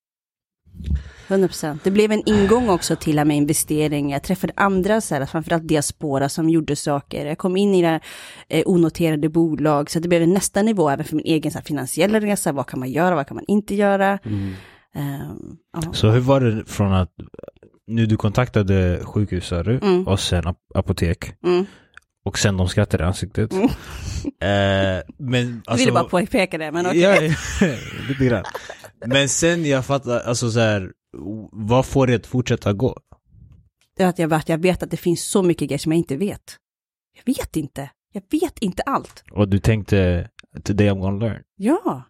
[1.27, 1.83] 100 procent.
[1.83, 4.11] Det blev en ingång också till här med investering.
[4.11, 7.25] Jag träffade andra, så här, framförallt diaspora, som gjorde saker.
[7.25, 8.01] Jag kom in i det här,
[8.49, 11.65] eh, onoterade bolag, så det blev en nästa nivå även för min egen så här,
[11.65, 12.51] finansiella resa.
[12.51, 14.17] Vad kan man göra, vad kan man inte göra?
[14.23, 14.53] Mm.
[15.73, 15.93] Ja.
[15.93, 17.11] Så hur var det från att,
[17.87, 20.07] nu du kontaktade sjukhus sa du, Mm.
[20.07, 21.65] och sen ap- apotek, Mm.
[22.25, 23.51] och sen de skrattade i ansiktet.
[23.53, 23.65] Mm.
[24.25, 26.99] Eh, men Jag alltså, ville bara påpeka det, men okej.
[26.99, 27.35] Ja, ja,
[28.09, 28.43] lite grann.
[29.05, 30.91] Men sen jag fattar, alltså så här,
[31.51, 32.97] vad får det att fortsätta gå?
[33.97, 35.97] Det är att jag, att jag vet att det finns så mycket grejer som jag
[35.99, 36.55] inte vet.
[37.25, 37.89] Jag vet inte.
[38.13, 39.23] Jag vet inte allt.
[39.31, 40.29] Och du tänkte,
[40.63, 41.41] today I'm gonna learn.
[41.55, 42.03] Ja,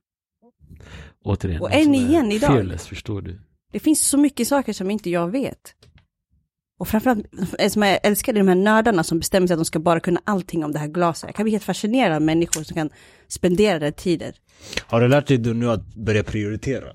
[1.23, 2.49] Återigen, Och än är igen idag.
[2.51, 3.41] Fearless, förstår du.
[3.72, 5.74] Det finns så mycket saker som inte jag vet.
[6.80, 7.26] Och framförallt,
[7.70, 10.65] som jag älskar de här nördarna som bestämmer sig att de ska bara kunna allting
[10.65, 11.28] om det här glaset.
[11.28, 12.89] Jag kan bli helt fascinerad av människor som kan
[13.28, 14.34] spendera den tiden.
[14.82, 16.88] Har du lärt dig nu att börja prioritera?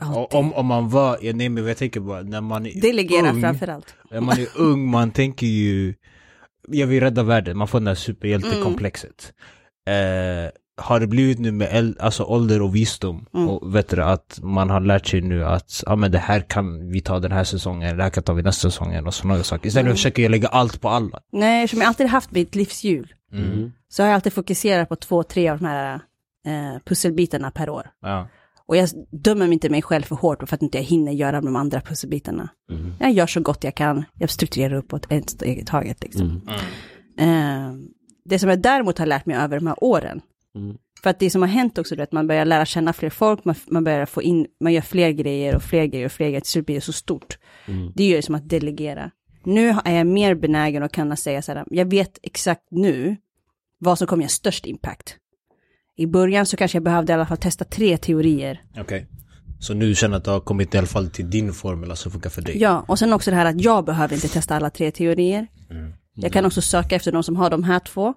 [0.00, 0.38] Alltid.
[0.38, 3.40] Om, om man var, jag, nej men jag tänker bara, när man är Delegera ung,
[3.40, 3.94] framförallt.
[4.10, 5.94] när man är ung, man tänker ju,
[6.68, 9.32] jag vill rädda världen, man får det här superhjältekomplexet.
[9.88, 13.48] Eh, har det blivit nu med äl- alltså ålder och visdom Mm.
[13.48, 16.88] och vet du, att man har lärt sig nu att ja, men det här kan
[16.90, 19.66] vi ta den här säsongen, det här kan ta vi nästa säsongen och sådana saker.
[19.68, 19.96] Istället Mm.
[19.96, 21.20] försöker jag lägga allt på alla.
[21.32, 23.12] Nej, eftersom jag alltid haft mitt livshjul.
[23.32, 23.72] Mm.
[23.88, 25.94] Så har jag alltid fokuserat på två, tre av de här
[26.46, 27.86] eh, pusselbitarna per år.
[28.02, 28.28] Ja.
[28.66, 31.56] Och jag dömer inte mig själv för hårt för att inte jag hinner göra de
[31.56, 32.48] andra pusselbitarna.
[32.70, 32.92] Mm.
[33.00, 36.02] Jag gör så gott jag kan, jag strukturerar uppåt ett steg i taget.
[36.02, 36.40] Liksom.
[37.18, 37.68] Mm.
[37.70, 37.72] Eh,
[38.24, 40.20] det som jag däremot har lärt mig över de här åren,
[40.56, 40.76] Mm.
[41.02, 43.44] för att det som har hänt också, är att man börjar lära känna fler folk,
[43.44, 46.40] man, man börjar få in, man gör fler grejer och fler grejer och fler grejer,
[46.40, 47.38] till slut blir det så stort.
[47.66, 47.92] Mm.
[47.94, 49.10] Det är ju som att delegera.
[49.44, 53.16] Nu är jag mer benägen att kunna säga så här, jag vet exakt nu
[53.78, 55.16] vad som kommer göra störst impact.
[55.96, 58.62] I början så kanske jag behövde i alla fall testa tre teorier.
[58.78, 59.06] Okej.
[59.60, 62.30] Så nu känner att du har kommit i alla fall till din formel som funkar
[62.30, 62.58] för dig?
[62.58, 65.46] Ja, och sen också det här att jag behöver inte testa alla tre teorier.
[66.14, 68.14] Jag kan också söka efter de som har de här två.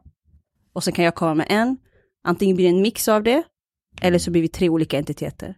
[0.73, 1.77] Och sen kan jag komma med en.
[2.23, 3.43] Antingen blir det en mix av det,
[4.01, 5.55] eller så blir vi tre olika entiteter.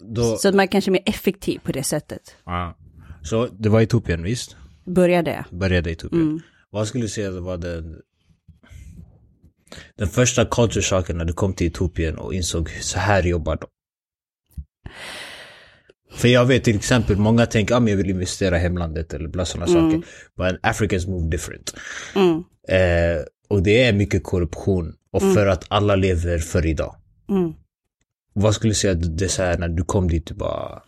[0.00, 2.36] Då, Så att man kanske är mer effektiv på det sättet.
[2.44, 2.76] ja.
[3.22, 4.56] så det var Etiopien visst?
[4.84, 5.44] Börja det.
[5.50, 6.22] Började i Etiopien.
[6.22, 6.40] Mm.
[6.70, 8.00] Vad skulle du säga var den,
[9.96, 13.66] den första culture shocken när du kom till Etiopien och insåg så här jobbar de?
[16.12, 19.14] För jag vet till exempel, många tänker att ah, men jag vill investera i hemlandet
[19.14, 19.98] eller bla sådana saker.
[20.36, 21.74] But Africans move different.
[22.16, 22.44] Mm.
[22.68, 24.94] Eh, och det är mycket korruption.
[25.10, 26.96] Och för att alla lever för idag.
[27.28, 27.52] Mm.
[28.32, 30.82] Vad skulle du säga det är så här när du kom dit, du bara...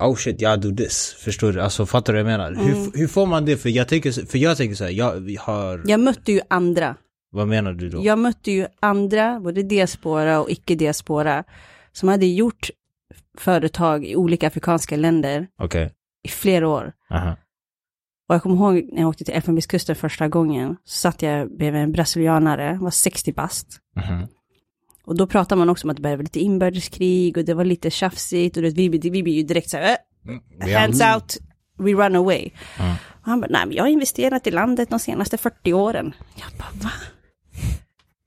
[0.00, 1.16] Oh shit, jag do this.
[1.18, 1.60] Förstår du?
[1.60, 2.64] Alltså fattar du vad jag menar?
[2.64, 3.56] Hur, hur får man det?
[3.56, 5.82] För jag tänker, för jag tänker så här, jag har...
[5.86, 6.96] Jag mötte ju andra.
[7.30, 8.04] Vad menar du då?
[8.04, 11.44] Jag mötte ju andra, både diaspora och icke-diaspora,
[11.92, 12.70] som hade gjort
[13.38, 15.90] företag i olika afrikanska länder Okej.
[16.22, 16.92] i flera år.
[17.10, 17.36] Aha.
[18.28, 21.82] Och jag kommer ihåg när jag åkte till Elfenbenskusten första gången, så satt jag bredvid
[21.82, 23.66] en brasilianare, var 60 bast.
[23.96, 24.26] Mhm.
[25.04, 27.90] Och då pratar man också om att det började lite inbördeskrig och det var lite
[27.90, 29.96] tjafsigt och det, vi, vi, blir ju direkt så här,
[30.66, 31.36] äh, hands out,
[31.78, 32.50] we run away.
[32.78, 36.14] Och han bara, nej men jag har investerat i landet de senaste 40 åren.
[36.34, 36.90] Jag bara, va?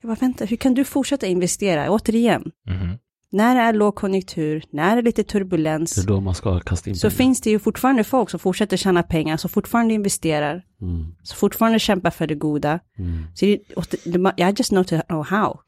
[0.02, 1.90] Jag bara, vänta, hur kan du fortsätta investera?
[1.90, 2.98] Återigen, Mhm.
[3.32, 6.90] När det är lågkonjunktur, när det är lite turbulens, Det är då man ska kasta
[6.90, 7.16] in så pengar.
[7.16, 11.14] finns det ju fortfarande folk som fortsätter tjäna pengar, som fortfarande investerar, Mm.
[11.22, 12.80] som fortfarande kämpar för det goda.
[12.98, 13.24] Mm.
[13.34, 13.58] Så det,
[14.04, 15.60] det, I just know to know how.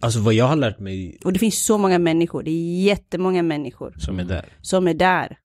[0.00, 3.42] Alltså vad jag har lärt mig Och det finns så många människor, det är jättemånga
[3.42, 4.44] människor som är där.
[4.60, 5.38] som är där.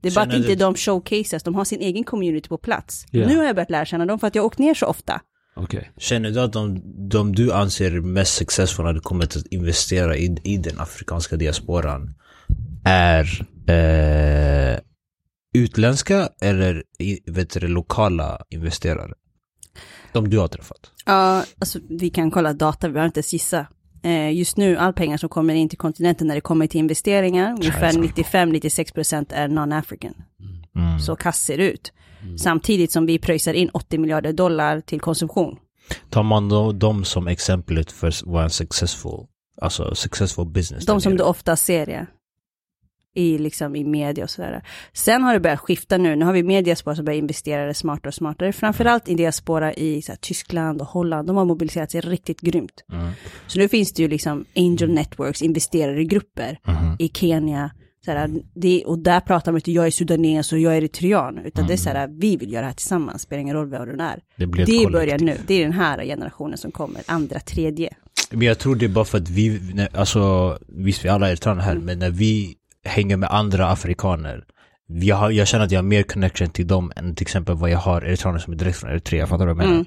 [0.00, 3.06] Det är bara att inte du- de showcases, de har sin egen community på plats.
[3.10, 3.26] Ja.
[3.26, 5.20] Nu har jag börjat lära känna dem för att jag åkt ner så ofta.
[5.62, 5.90] Okej.
[5.96, 10.16] Känner du att de, de du anser mest successful när du kommer till att investera
[10.16, 12.14] i, i den afrikanska diasporan
[12.84, 14.80] är eh,
[15.54, 16.82] utländska eller
[17.26, 19.12] vet du, det, lokala investerare?
[20.12, 20.90] De du har träffat?
[21.06, 23.66] Ja, alltså vi kan kolla data, vi har inte ens gissa.
[24.02, 27.52] Eh, just nu, all pengar som kommer in till kontinenten när det kommer till investeringar,
[27.52, 30.14] ungefär 95-96% är non-African.
[31.06, 31.64] Så kass ser det
[32.24, 32.40] ut.
[32.40, 35.56] Samtidigt som vi pröjsar in 80 miljarder dollar till konsumtion.
[36.10, 39.26] Tar man då dem som exemplet för vara en successful,
[39.60, 40.86] alltså successful business?
[40.86, 42.06] De som du ofta ser ja.
[43.14, 44.62] I, liksom, I media och sådär.
[44.92, 46.16] Sen har det börjat skifta nu.
[46.16, 48.52] Nu har vi mer diaspora som börjar investera smartare och smartare.
[48.52, 51.26] Framförallt i diaspora i här, Tyskland och Holland.
[51.26, 52.84] De har mobiliserat sig riktigt grymt.
[52.92, 53.10] Mm.
[53.46, 56.96] Så nu finns det ju liksom angel networks, investerare i grupper Mhm.
[56.98, 57.70] i Kenya.
[58.04, 61.38] Så här, det, och där pratar man inte jag är sudanes och jag är eritrean.
[61.38, 63.88] Utan det är så här, vi vill göra det här tillsammans, spelar ingen roll vad
[63.88, 63.96] du är.
[63.96, 64.90] Det Det kollektiv.
[64.90, 67.90] börjar nu, det är den här generationen som kommer, andra, tredje.
[68.30, 69.60] Men jag tror det är bara för att vi,
[69.94, 74.44] alltså visst vi alla är eritreaner här, men när vi hänger med andra afrikaner,
[74.88, 77.70] jag, har, jag känner att jag har mer connection till dem än till exempel vad
[77.70, 79.86] jag har eritreaner som är direkt från Eritrea, fattar du vad jag menar?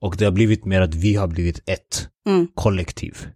[0.00, 2.48] Och det har blivit mer att vi har blivit ett Mm.
[2.54, 3.26] kollektiv.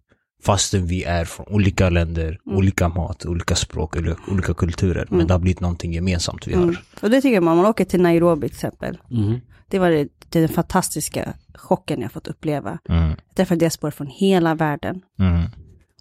[0.49, 5.07] Fastän vi är från olika länder, olika mat, olika språk, eller olika kulturer.
[5.11, 6.83] Men det har blivit någonting gemensamt vi har.
[7.03, 8.99] Och det tycker jag, om man åker till Nairobi till exempel.
[9.11, 9.41] Mhm.
[9.69, 12.79] Det var det, det den fantastiska chocken jag fått uppleva.
[12.89, 13.09] Mm.
[13.09, 15.01] Jag träffade diaspora från hela världen.
[15.19, 15.51] Mm.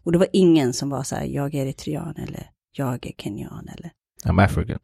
[0.03, 3.69] Och det var ingen som var så här, jag är eritrean eller jag är kenyan
[3.78, 3.91] eller
[4.26, 4.80] I'm African.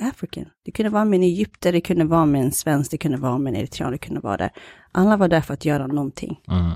[0.00, 0.44] African.
[0.64, 3.38] Det kunde vara med en egypter, det kunde vara med en svensk, det kunde vara
[3.38, 4.50] med en eritrean, det kunde vara där.
[4.92, 6.72] Alla var där för att göra någonting Mm.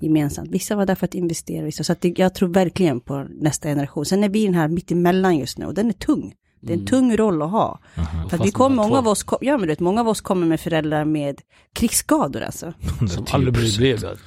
[0.00, 0.50] Gemensamt.
[0.50, 1.84] Vissa var där för att investera, vissa.
[1.84, 4.04] Så att det, jag tror verkligen på nästa generation.
[4.04, 6.34] Sen är vi den här mittemellan just nu och den är tung.
[6.60, 7.78] Det är en tung roll att ha.
[7.94, 10.20] För att vi mellan många av oss, kom- ja men du vet, många av oss
[10.20, 11.40] kommer med föräldrar med
[11.74, 12.72] krigsskador alltså.
[13.08, 13.64] Som aldrig blir.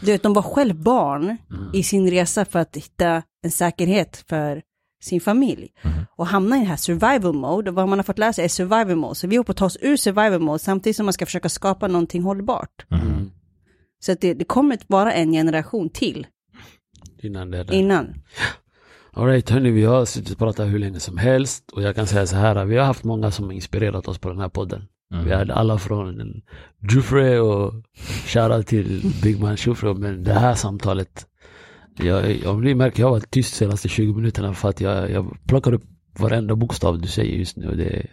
[0.06, 1.38] Du vet, de var själv barn
[1.74, 4.62] i sin resa för att hitta en säkerhet för
[5.04, 5.68] sin familj.
[6.16, 8.50] Och hamna i den här survival mode, och vad man har fått lära sig är
[8.50, 9.16] survival mode.
[9.16, 11.50] Så vi håller på att ta oss ur survival mode samtidigt som man ska försöka
[11.50, 12.86] skapa någonting hållbart.
[14.00, 16.28] Så att det, det kommer att vara en generation till
[17.20, 17.74] Innan det är där.
[17.74, 18.14] innan.
[19.12, 22.28] Alright hörni, vi har suttit och pratat hur länge som helst och jag kan säga
[22.28, 24.88] så här, vi har haft många som har inspirerat oss på den här podden.
[25.26, 26.42] Vi hade alla från
[26.92, 27.74] Jufre och
[28.26, 31.28] shoutout till Big Man Jufre, men det här samtalet,
[32.00, 35.12] jag, jag, ni märker jag har varit tyst de senaste 20 minuterna för att jag,
[35.12, 35.84] jag plockar upp
[36.20, 38.08] varenda bokstav du säger just nu och det,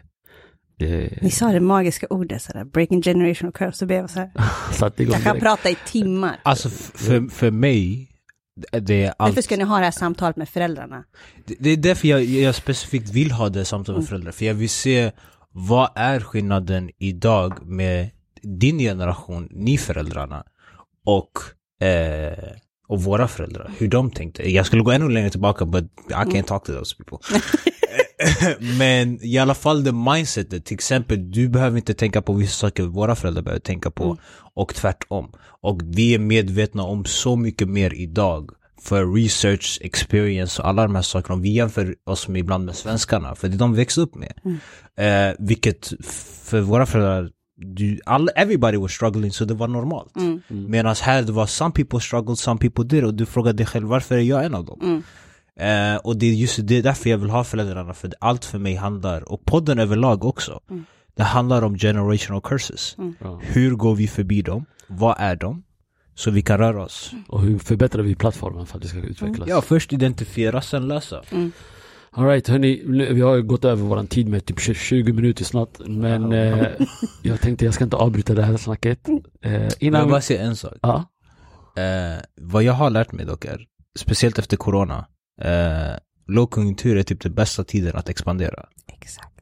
[1.22, 4.30] Ni sa det magiska ordet sådär, breaking generational curse, så blev jag så här.
[4.72, 5.44] satte igång Jag kan direkt.
[5.44, 6.40] prata i timmar.
[6.42, 8.10] Alltså för, för mig,
[8.80, 9.30] det är allt...
[9.34, 11.04] Därför ska ni ha det här samtalet med föräldrarna.
[11.46, 14.54] Det- Det är därför jag, jag specifikt vill ha det samtalet med föräldrar, för jag
[14.54, 15.12] vill se
[15.52, 18.10] vad är skillnaden idag med
[18.42, 20.44] din generation, ni föräldrarna,
[21.06, 21.32] och,
[21.86, 22.38] eh,
[22.88, 24.50] och våra föräldrar, hur de tänkte.
[24.52, 27.18] Jag skulle gå ännu längre tillbaka, but I can't talk to those people.
[28.78, 32.82] Men i alla fall det mindsetet, till exempel du behöver inte tänka på vissa saker
[32.82, 34.16] våra föräldrar behöver tänka på
[34.54, 35.32] och tvärtom.
[35.62, 38.50] Och vi är medvetna om så mycket mer idag
[38.82, 41.34] för research, experience och alla de här sakerna.
[41.34, 44.32] Om vi jämför oss med ibland med svenskarna, för det de växte upp med.
[44.96, 45.92] Eh, vilket
[46.44, 50.12] för våra föräldrar, du, all, everybody was struggling så det var normalt.
[50.48, 53.88] Medan här det var some people struggled, some people did och du frågade dig själv
[53.88, 54.78] varför är jag en av dem?
[55.60, 58.58] Eh, och det är just det är därför jag vill ha föräldrarna, för allt för
[58.58, 60.60] mig handlar, och podden överlag också,
[61.16, 62.96] det handlar om generational curses.
[63.20, 63.40] Ja.
[63.42, 64.64] Hur går vi förbi dem?
[64.86, 65.62] Vad är de?
[66.14, 67.12] Så vi kan röra oss.
[67.28, 69.48] Och hur förbättrar vi plattformen för att det ska utvecklas?
[69.48, 71.22] Ja, först identifiera, sen lösa.
[72.10, 75.78] Alright hörni, nu- vi har ju gått över våran tid med typ 20 minuter snart.
[75.86, 76.66] Men eh,
[77.22, 79.08] jag tänkte jag ska inte avbryta det här snacket.
[79.08, 80.02] Eh, Men jag innan...
[80.02, 80.74] vill bara säga en sak.
[80.82, 81.04] Ja,
[81.76, 83.60] Eh, vad jag har lärt mig dock är,
[83.98, 85.06] speciellt efter corona,
[85.40, 85.96] eh,
[86.26, 88.68] lågkonjunktur är typ den bästa tiden att expandera.
[88.86, 89.40] Exakt.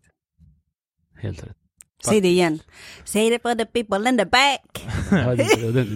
[1.22, 1.56] helt rätt.
[2.04, 2.58] Säg det igen.
[3.04, 4.86] Säg det for the people in the back.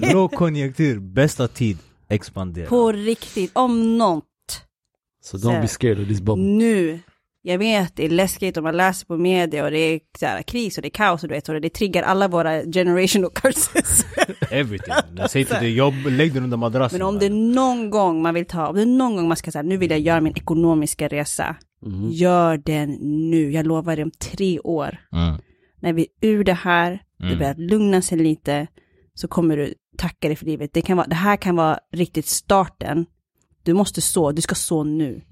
[0.13, 1.79] Lågkonjunktur, bästa tid,
[2.09, 2.69] expandera.
[2.69, 4.25] På riktigt, om något.
[5.23, 6.45] Så don't be scared of this bubble.
[6.45, 7.01] Nu.
[7.49, 10.43] Jag vet, det är läskigt och man läser på media och det är så här,
[10.43, 14.07] kris och det är kaos och du vet, och det triggar alla våra generational curses.
[14.51, 14.95] Everything.
[15.17, 16.99] Jag säger till dig, jobb, lägg den under madrassen.
[16.99, 19.37] Men om det är någon gång man vill ta, om det är någon gång man
[19.37, 21.57] ska säga, nu vill jag göra min ekonomiska resa.
[21.83, 22.09] Mhm.
[22.11, 22.91] Gör den
[23.31, 24.99] nu, jag lovar dig om tre år.
[25.13, 25.41] Mm.
[25.81, 27.39] När vi är ur det här, det Mm.
[27.39, 28.67] börjar lugna sig lite,
[29.15, 30.71] så kommer du tacka dig för livet.
[30.73, 33.07] Det, kan vara, det här kan vara riktigt starten.
[33.63, 35.23] Du måste så, du ska så nu.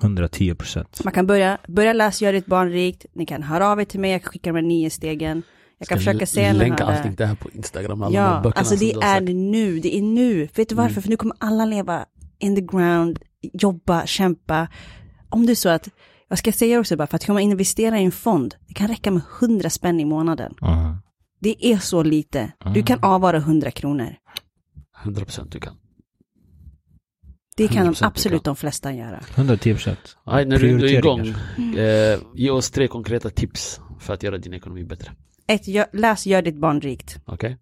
[0.00, 1.04] 110 procent.
[1.04, 4.00] Man kan börja, börja läsa Gör ditt barn rikt, ni kan höra av er till
[4.00, 5.42] mig, jag kan skicka de här nio stegen.
[5.78, 8.02] Jag kan försöka se när länka allting det här på Instagram.
[8.02, 9.20] Alla de Ja, böckerna alltså det är.
[9.20, 9.50] Mm.
[9.50, 10.48] nu, det är nu.
[10.54, 11.00] Vet du varför?
[11.00, 12.04] För nu kommer alla leva
[12.38, 13.18] in the ground,
[13.52, 14.68] jobba, kämpa.
[15.28, 15.88] Om det är så att,
[16.28, 18.88] vad ska jag säga också bara, för att komma investera i en fond, det kan
[18.88, 20.54] räcka med 100 spänn i månaden.
[20.62, 20.96] Mm.
[21.40, 22.52] Det är så lite.
[22.74, 24.16] Du kan avvara 100 kronor.
[25.04, 25.74] 100% du kan.
[27.56, 29.20] Det kan 100% de absolut de flesta göra.
[29.34, 30.16] 110 procent.
[30.26, 31.28] När du är igång,
[31.76, 35.12] eh, ge oss tre konkreta tips för att göra din ekonomi bättre.
[35.46, 37.18] Ett, gör, läs Gör ditt barn rikt.
[37.26, 37.58] Okej?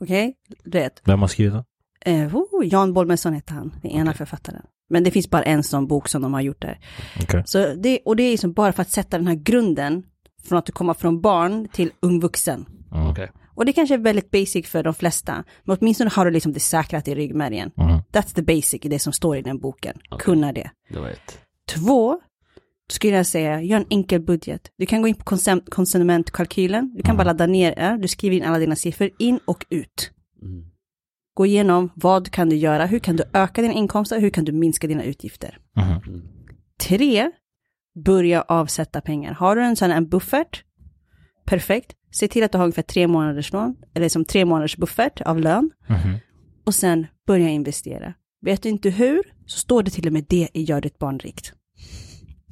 [0.00, 0.34] Okej?
[0.64, 1.02] Du vet.
[1.04, 1.64] Vem har skrivit den?
[2.04, 4.62] Eh, oh, Jan Bolmesson heter han, den ena författaren.
[4.90, 6.78] Men det finns bara en sån bok som de har gjort där.
[7.22, 7.42] Okej.
[7.46, 10.02] Så det, och det är liksom bara för att sätta den här grunden
[10.44, 12.66] från att du kommer från barn till ung vuxen.
[12.92, 13.06] Mm.
[13.06, 13.30] Okej.
[13.54, 16.60] Och det kanske är väldigt basic för de flesta, men åtminstone har du liksom det
[16.60, 17.70] säkrat i ryggmärgen.
[17.76, 17.98] Mm.
[18.12, 19.98] That's the basic, det som står i den boken.
[20.10, 20.24] Okej.
[20.24, 20.70] Kunna det.
[20.88, 21.38] Det var ett.
[21.68, 22.20] Två,
[22.90, 24.70] skulle jag säga, gör en enkel budget.
[24.78, 28.36] Du kan gå in på konsum- konsumentkalkylen, du kan bara ladda ner det, du skriver
[28.36, 30.10] in alla dina siffror, in och ut.
[30.42, 30.64] Mm.
[31.34, 34.52] Gå igenom, vad kan du göra, hur kan du öka dina inkomster, hur kan du
[34.52, 35.58] minska dina utgifter.
[35.76, 36.22] Mhm.
[36.88, 37.30] Tre,
[38.04, 39.32] börja avsätta pengar.
[39.32, 40.64] Har du en sån en buffert,
[41.52, 41.92] perfekt.
[42.10, 45.40] Se till att du har ungefär tre månaders lån, eller som tre månaders buffert av
[45.40, 45.70] lön.
[45.88, 46.18] Mhm.
[46.64, 48.14] Och sen börja investera.
[48.40, 51.18] Vet du inte hur, så står det till och med det i Gör ditt barn
[51.18, 51.52] rikt.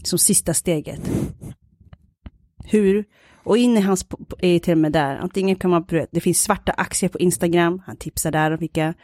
[0.04, 1.10] Som sista steget.
[2.64, 3.04] Hur?
[3.44, 4.06] Och in i hans,
[4.38, 7.96] är till och med där, antingen kan man, det finns svarta aktier på Instagram, han
[7.96, 8.94] tipsar där om vilka.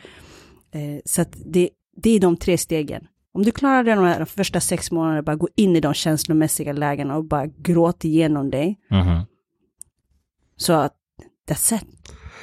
[0.72, 3.06] Eh, så att det, det är de tre stegen.
[3.32, 5.94] Om du klarar det de, här, de första sex månaderna, bara gå in i de
[5.94, 8.78] känslomässiga lägena och bara gråta igenom dig.
[8.90, 9.26] Mhm.
[10.56, 10.94] Så att,
[11.50, 11.84] that's it.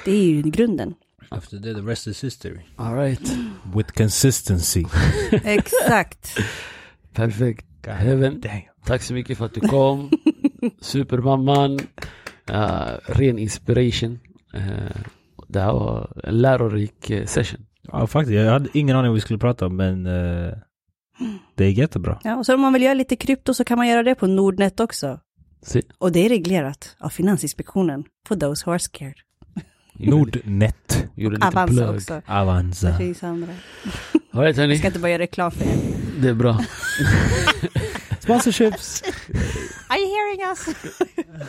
[0.05, 0.93] Det är ju grunden.
[1.29, 2.59] After that, the rest is history.
[2.75, 3.37] Alright.
[3.75, 4.85] With consistency.
[5.31, 6.37] Exakt.
[7.13, 7.65] Perfekt.
[7.87, 8.43] Heaven,
[8.85, 10.11] tack så mycket för att du kom.
[10.81, 11.79] Supermamman.
[12.51, 14.19] Uh, ren inspiration.
[14.55, 15.01] Uh,
[15.47, 17.65] det här var en lärorik eh, session.
[17.81, 18.35] Ja, faktiskt.
[18.35, 20.53] Jag hade ingen aning vad vi skulle prata om, men eh,
[21.55, 22.19] det är jättebra.
[22.23, 24.27] Ja, och så om man vill göra lite krypto så kan man göra det på
[24.27, 25.19] Nordnet också.
[25.65, 25.81] Se.
[25.97, 29.15] Och det är reglerat av Finansinspektionen, for those who are scared.
[29.93, 31.05] Nordnet.
[31.15, 31.95] Gjorde en liten Avanza plugg.
[31.95, 32.21] också.
[32.27, 32.87] Avanza.
[32.91, 33.47] Det finns andra.
[34.31, 35.75] Hörni, Jag ska inte bara göra reklam för er.
[36.21, 36.59] det är bra.
[38.19, 39.03] Sponsorships.
[39.89, 40.65] Are you hearing us?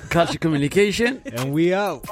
[0.09, 1.19] Culture communication.
[1.39, 2.05] And we out.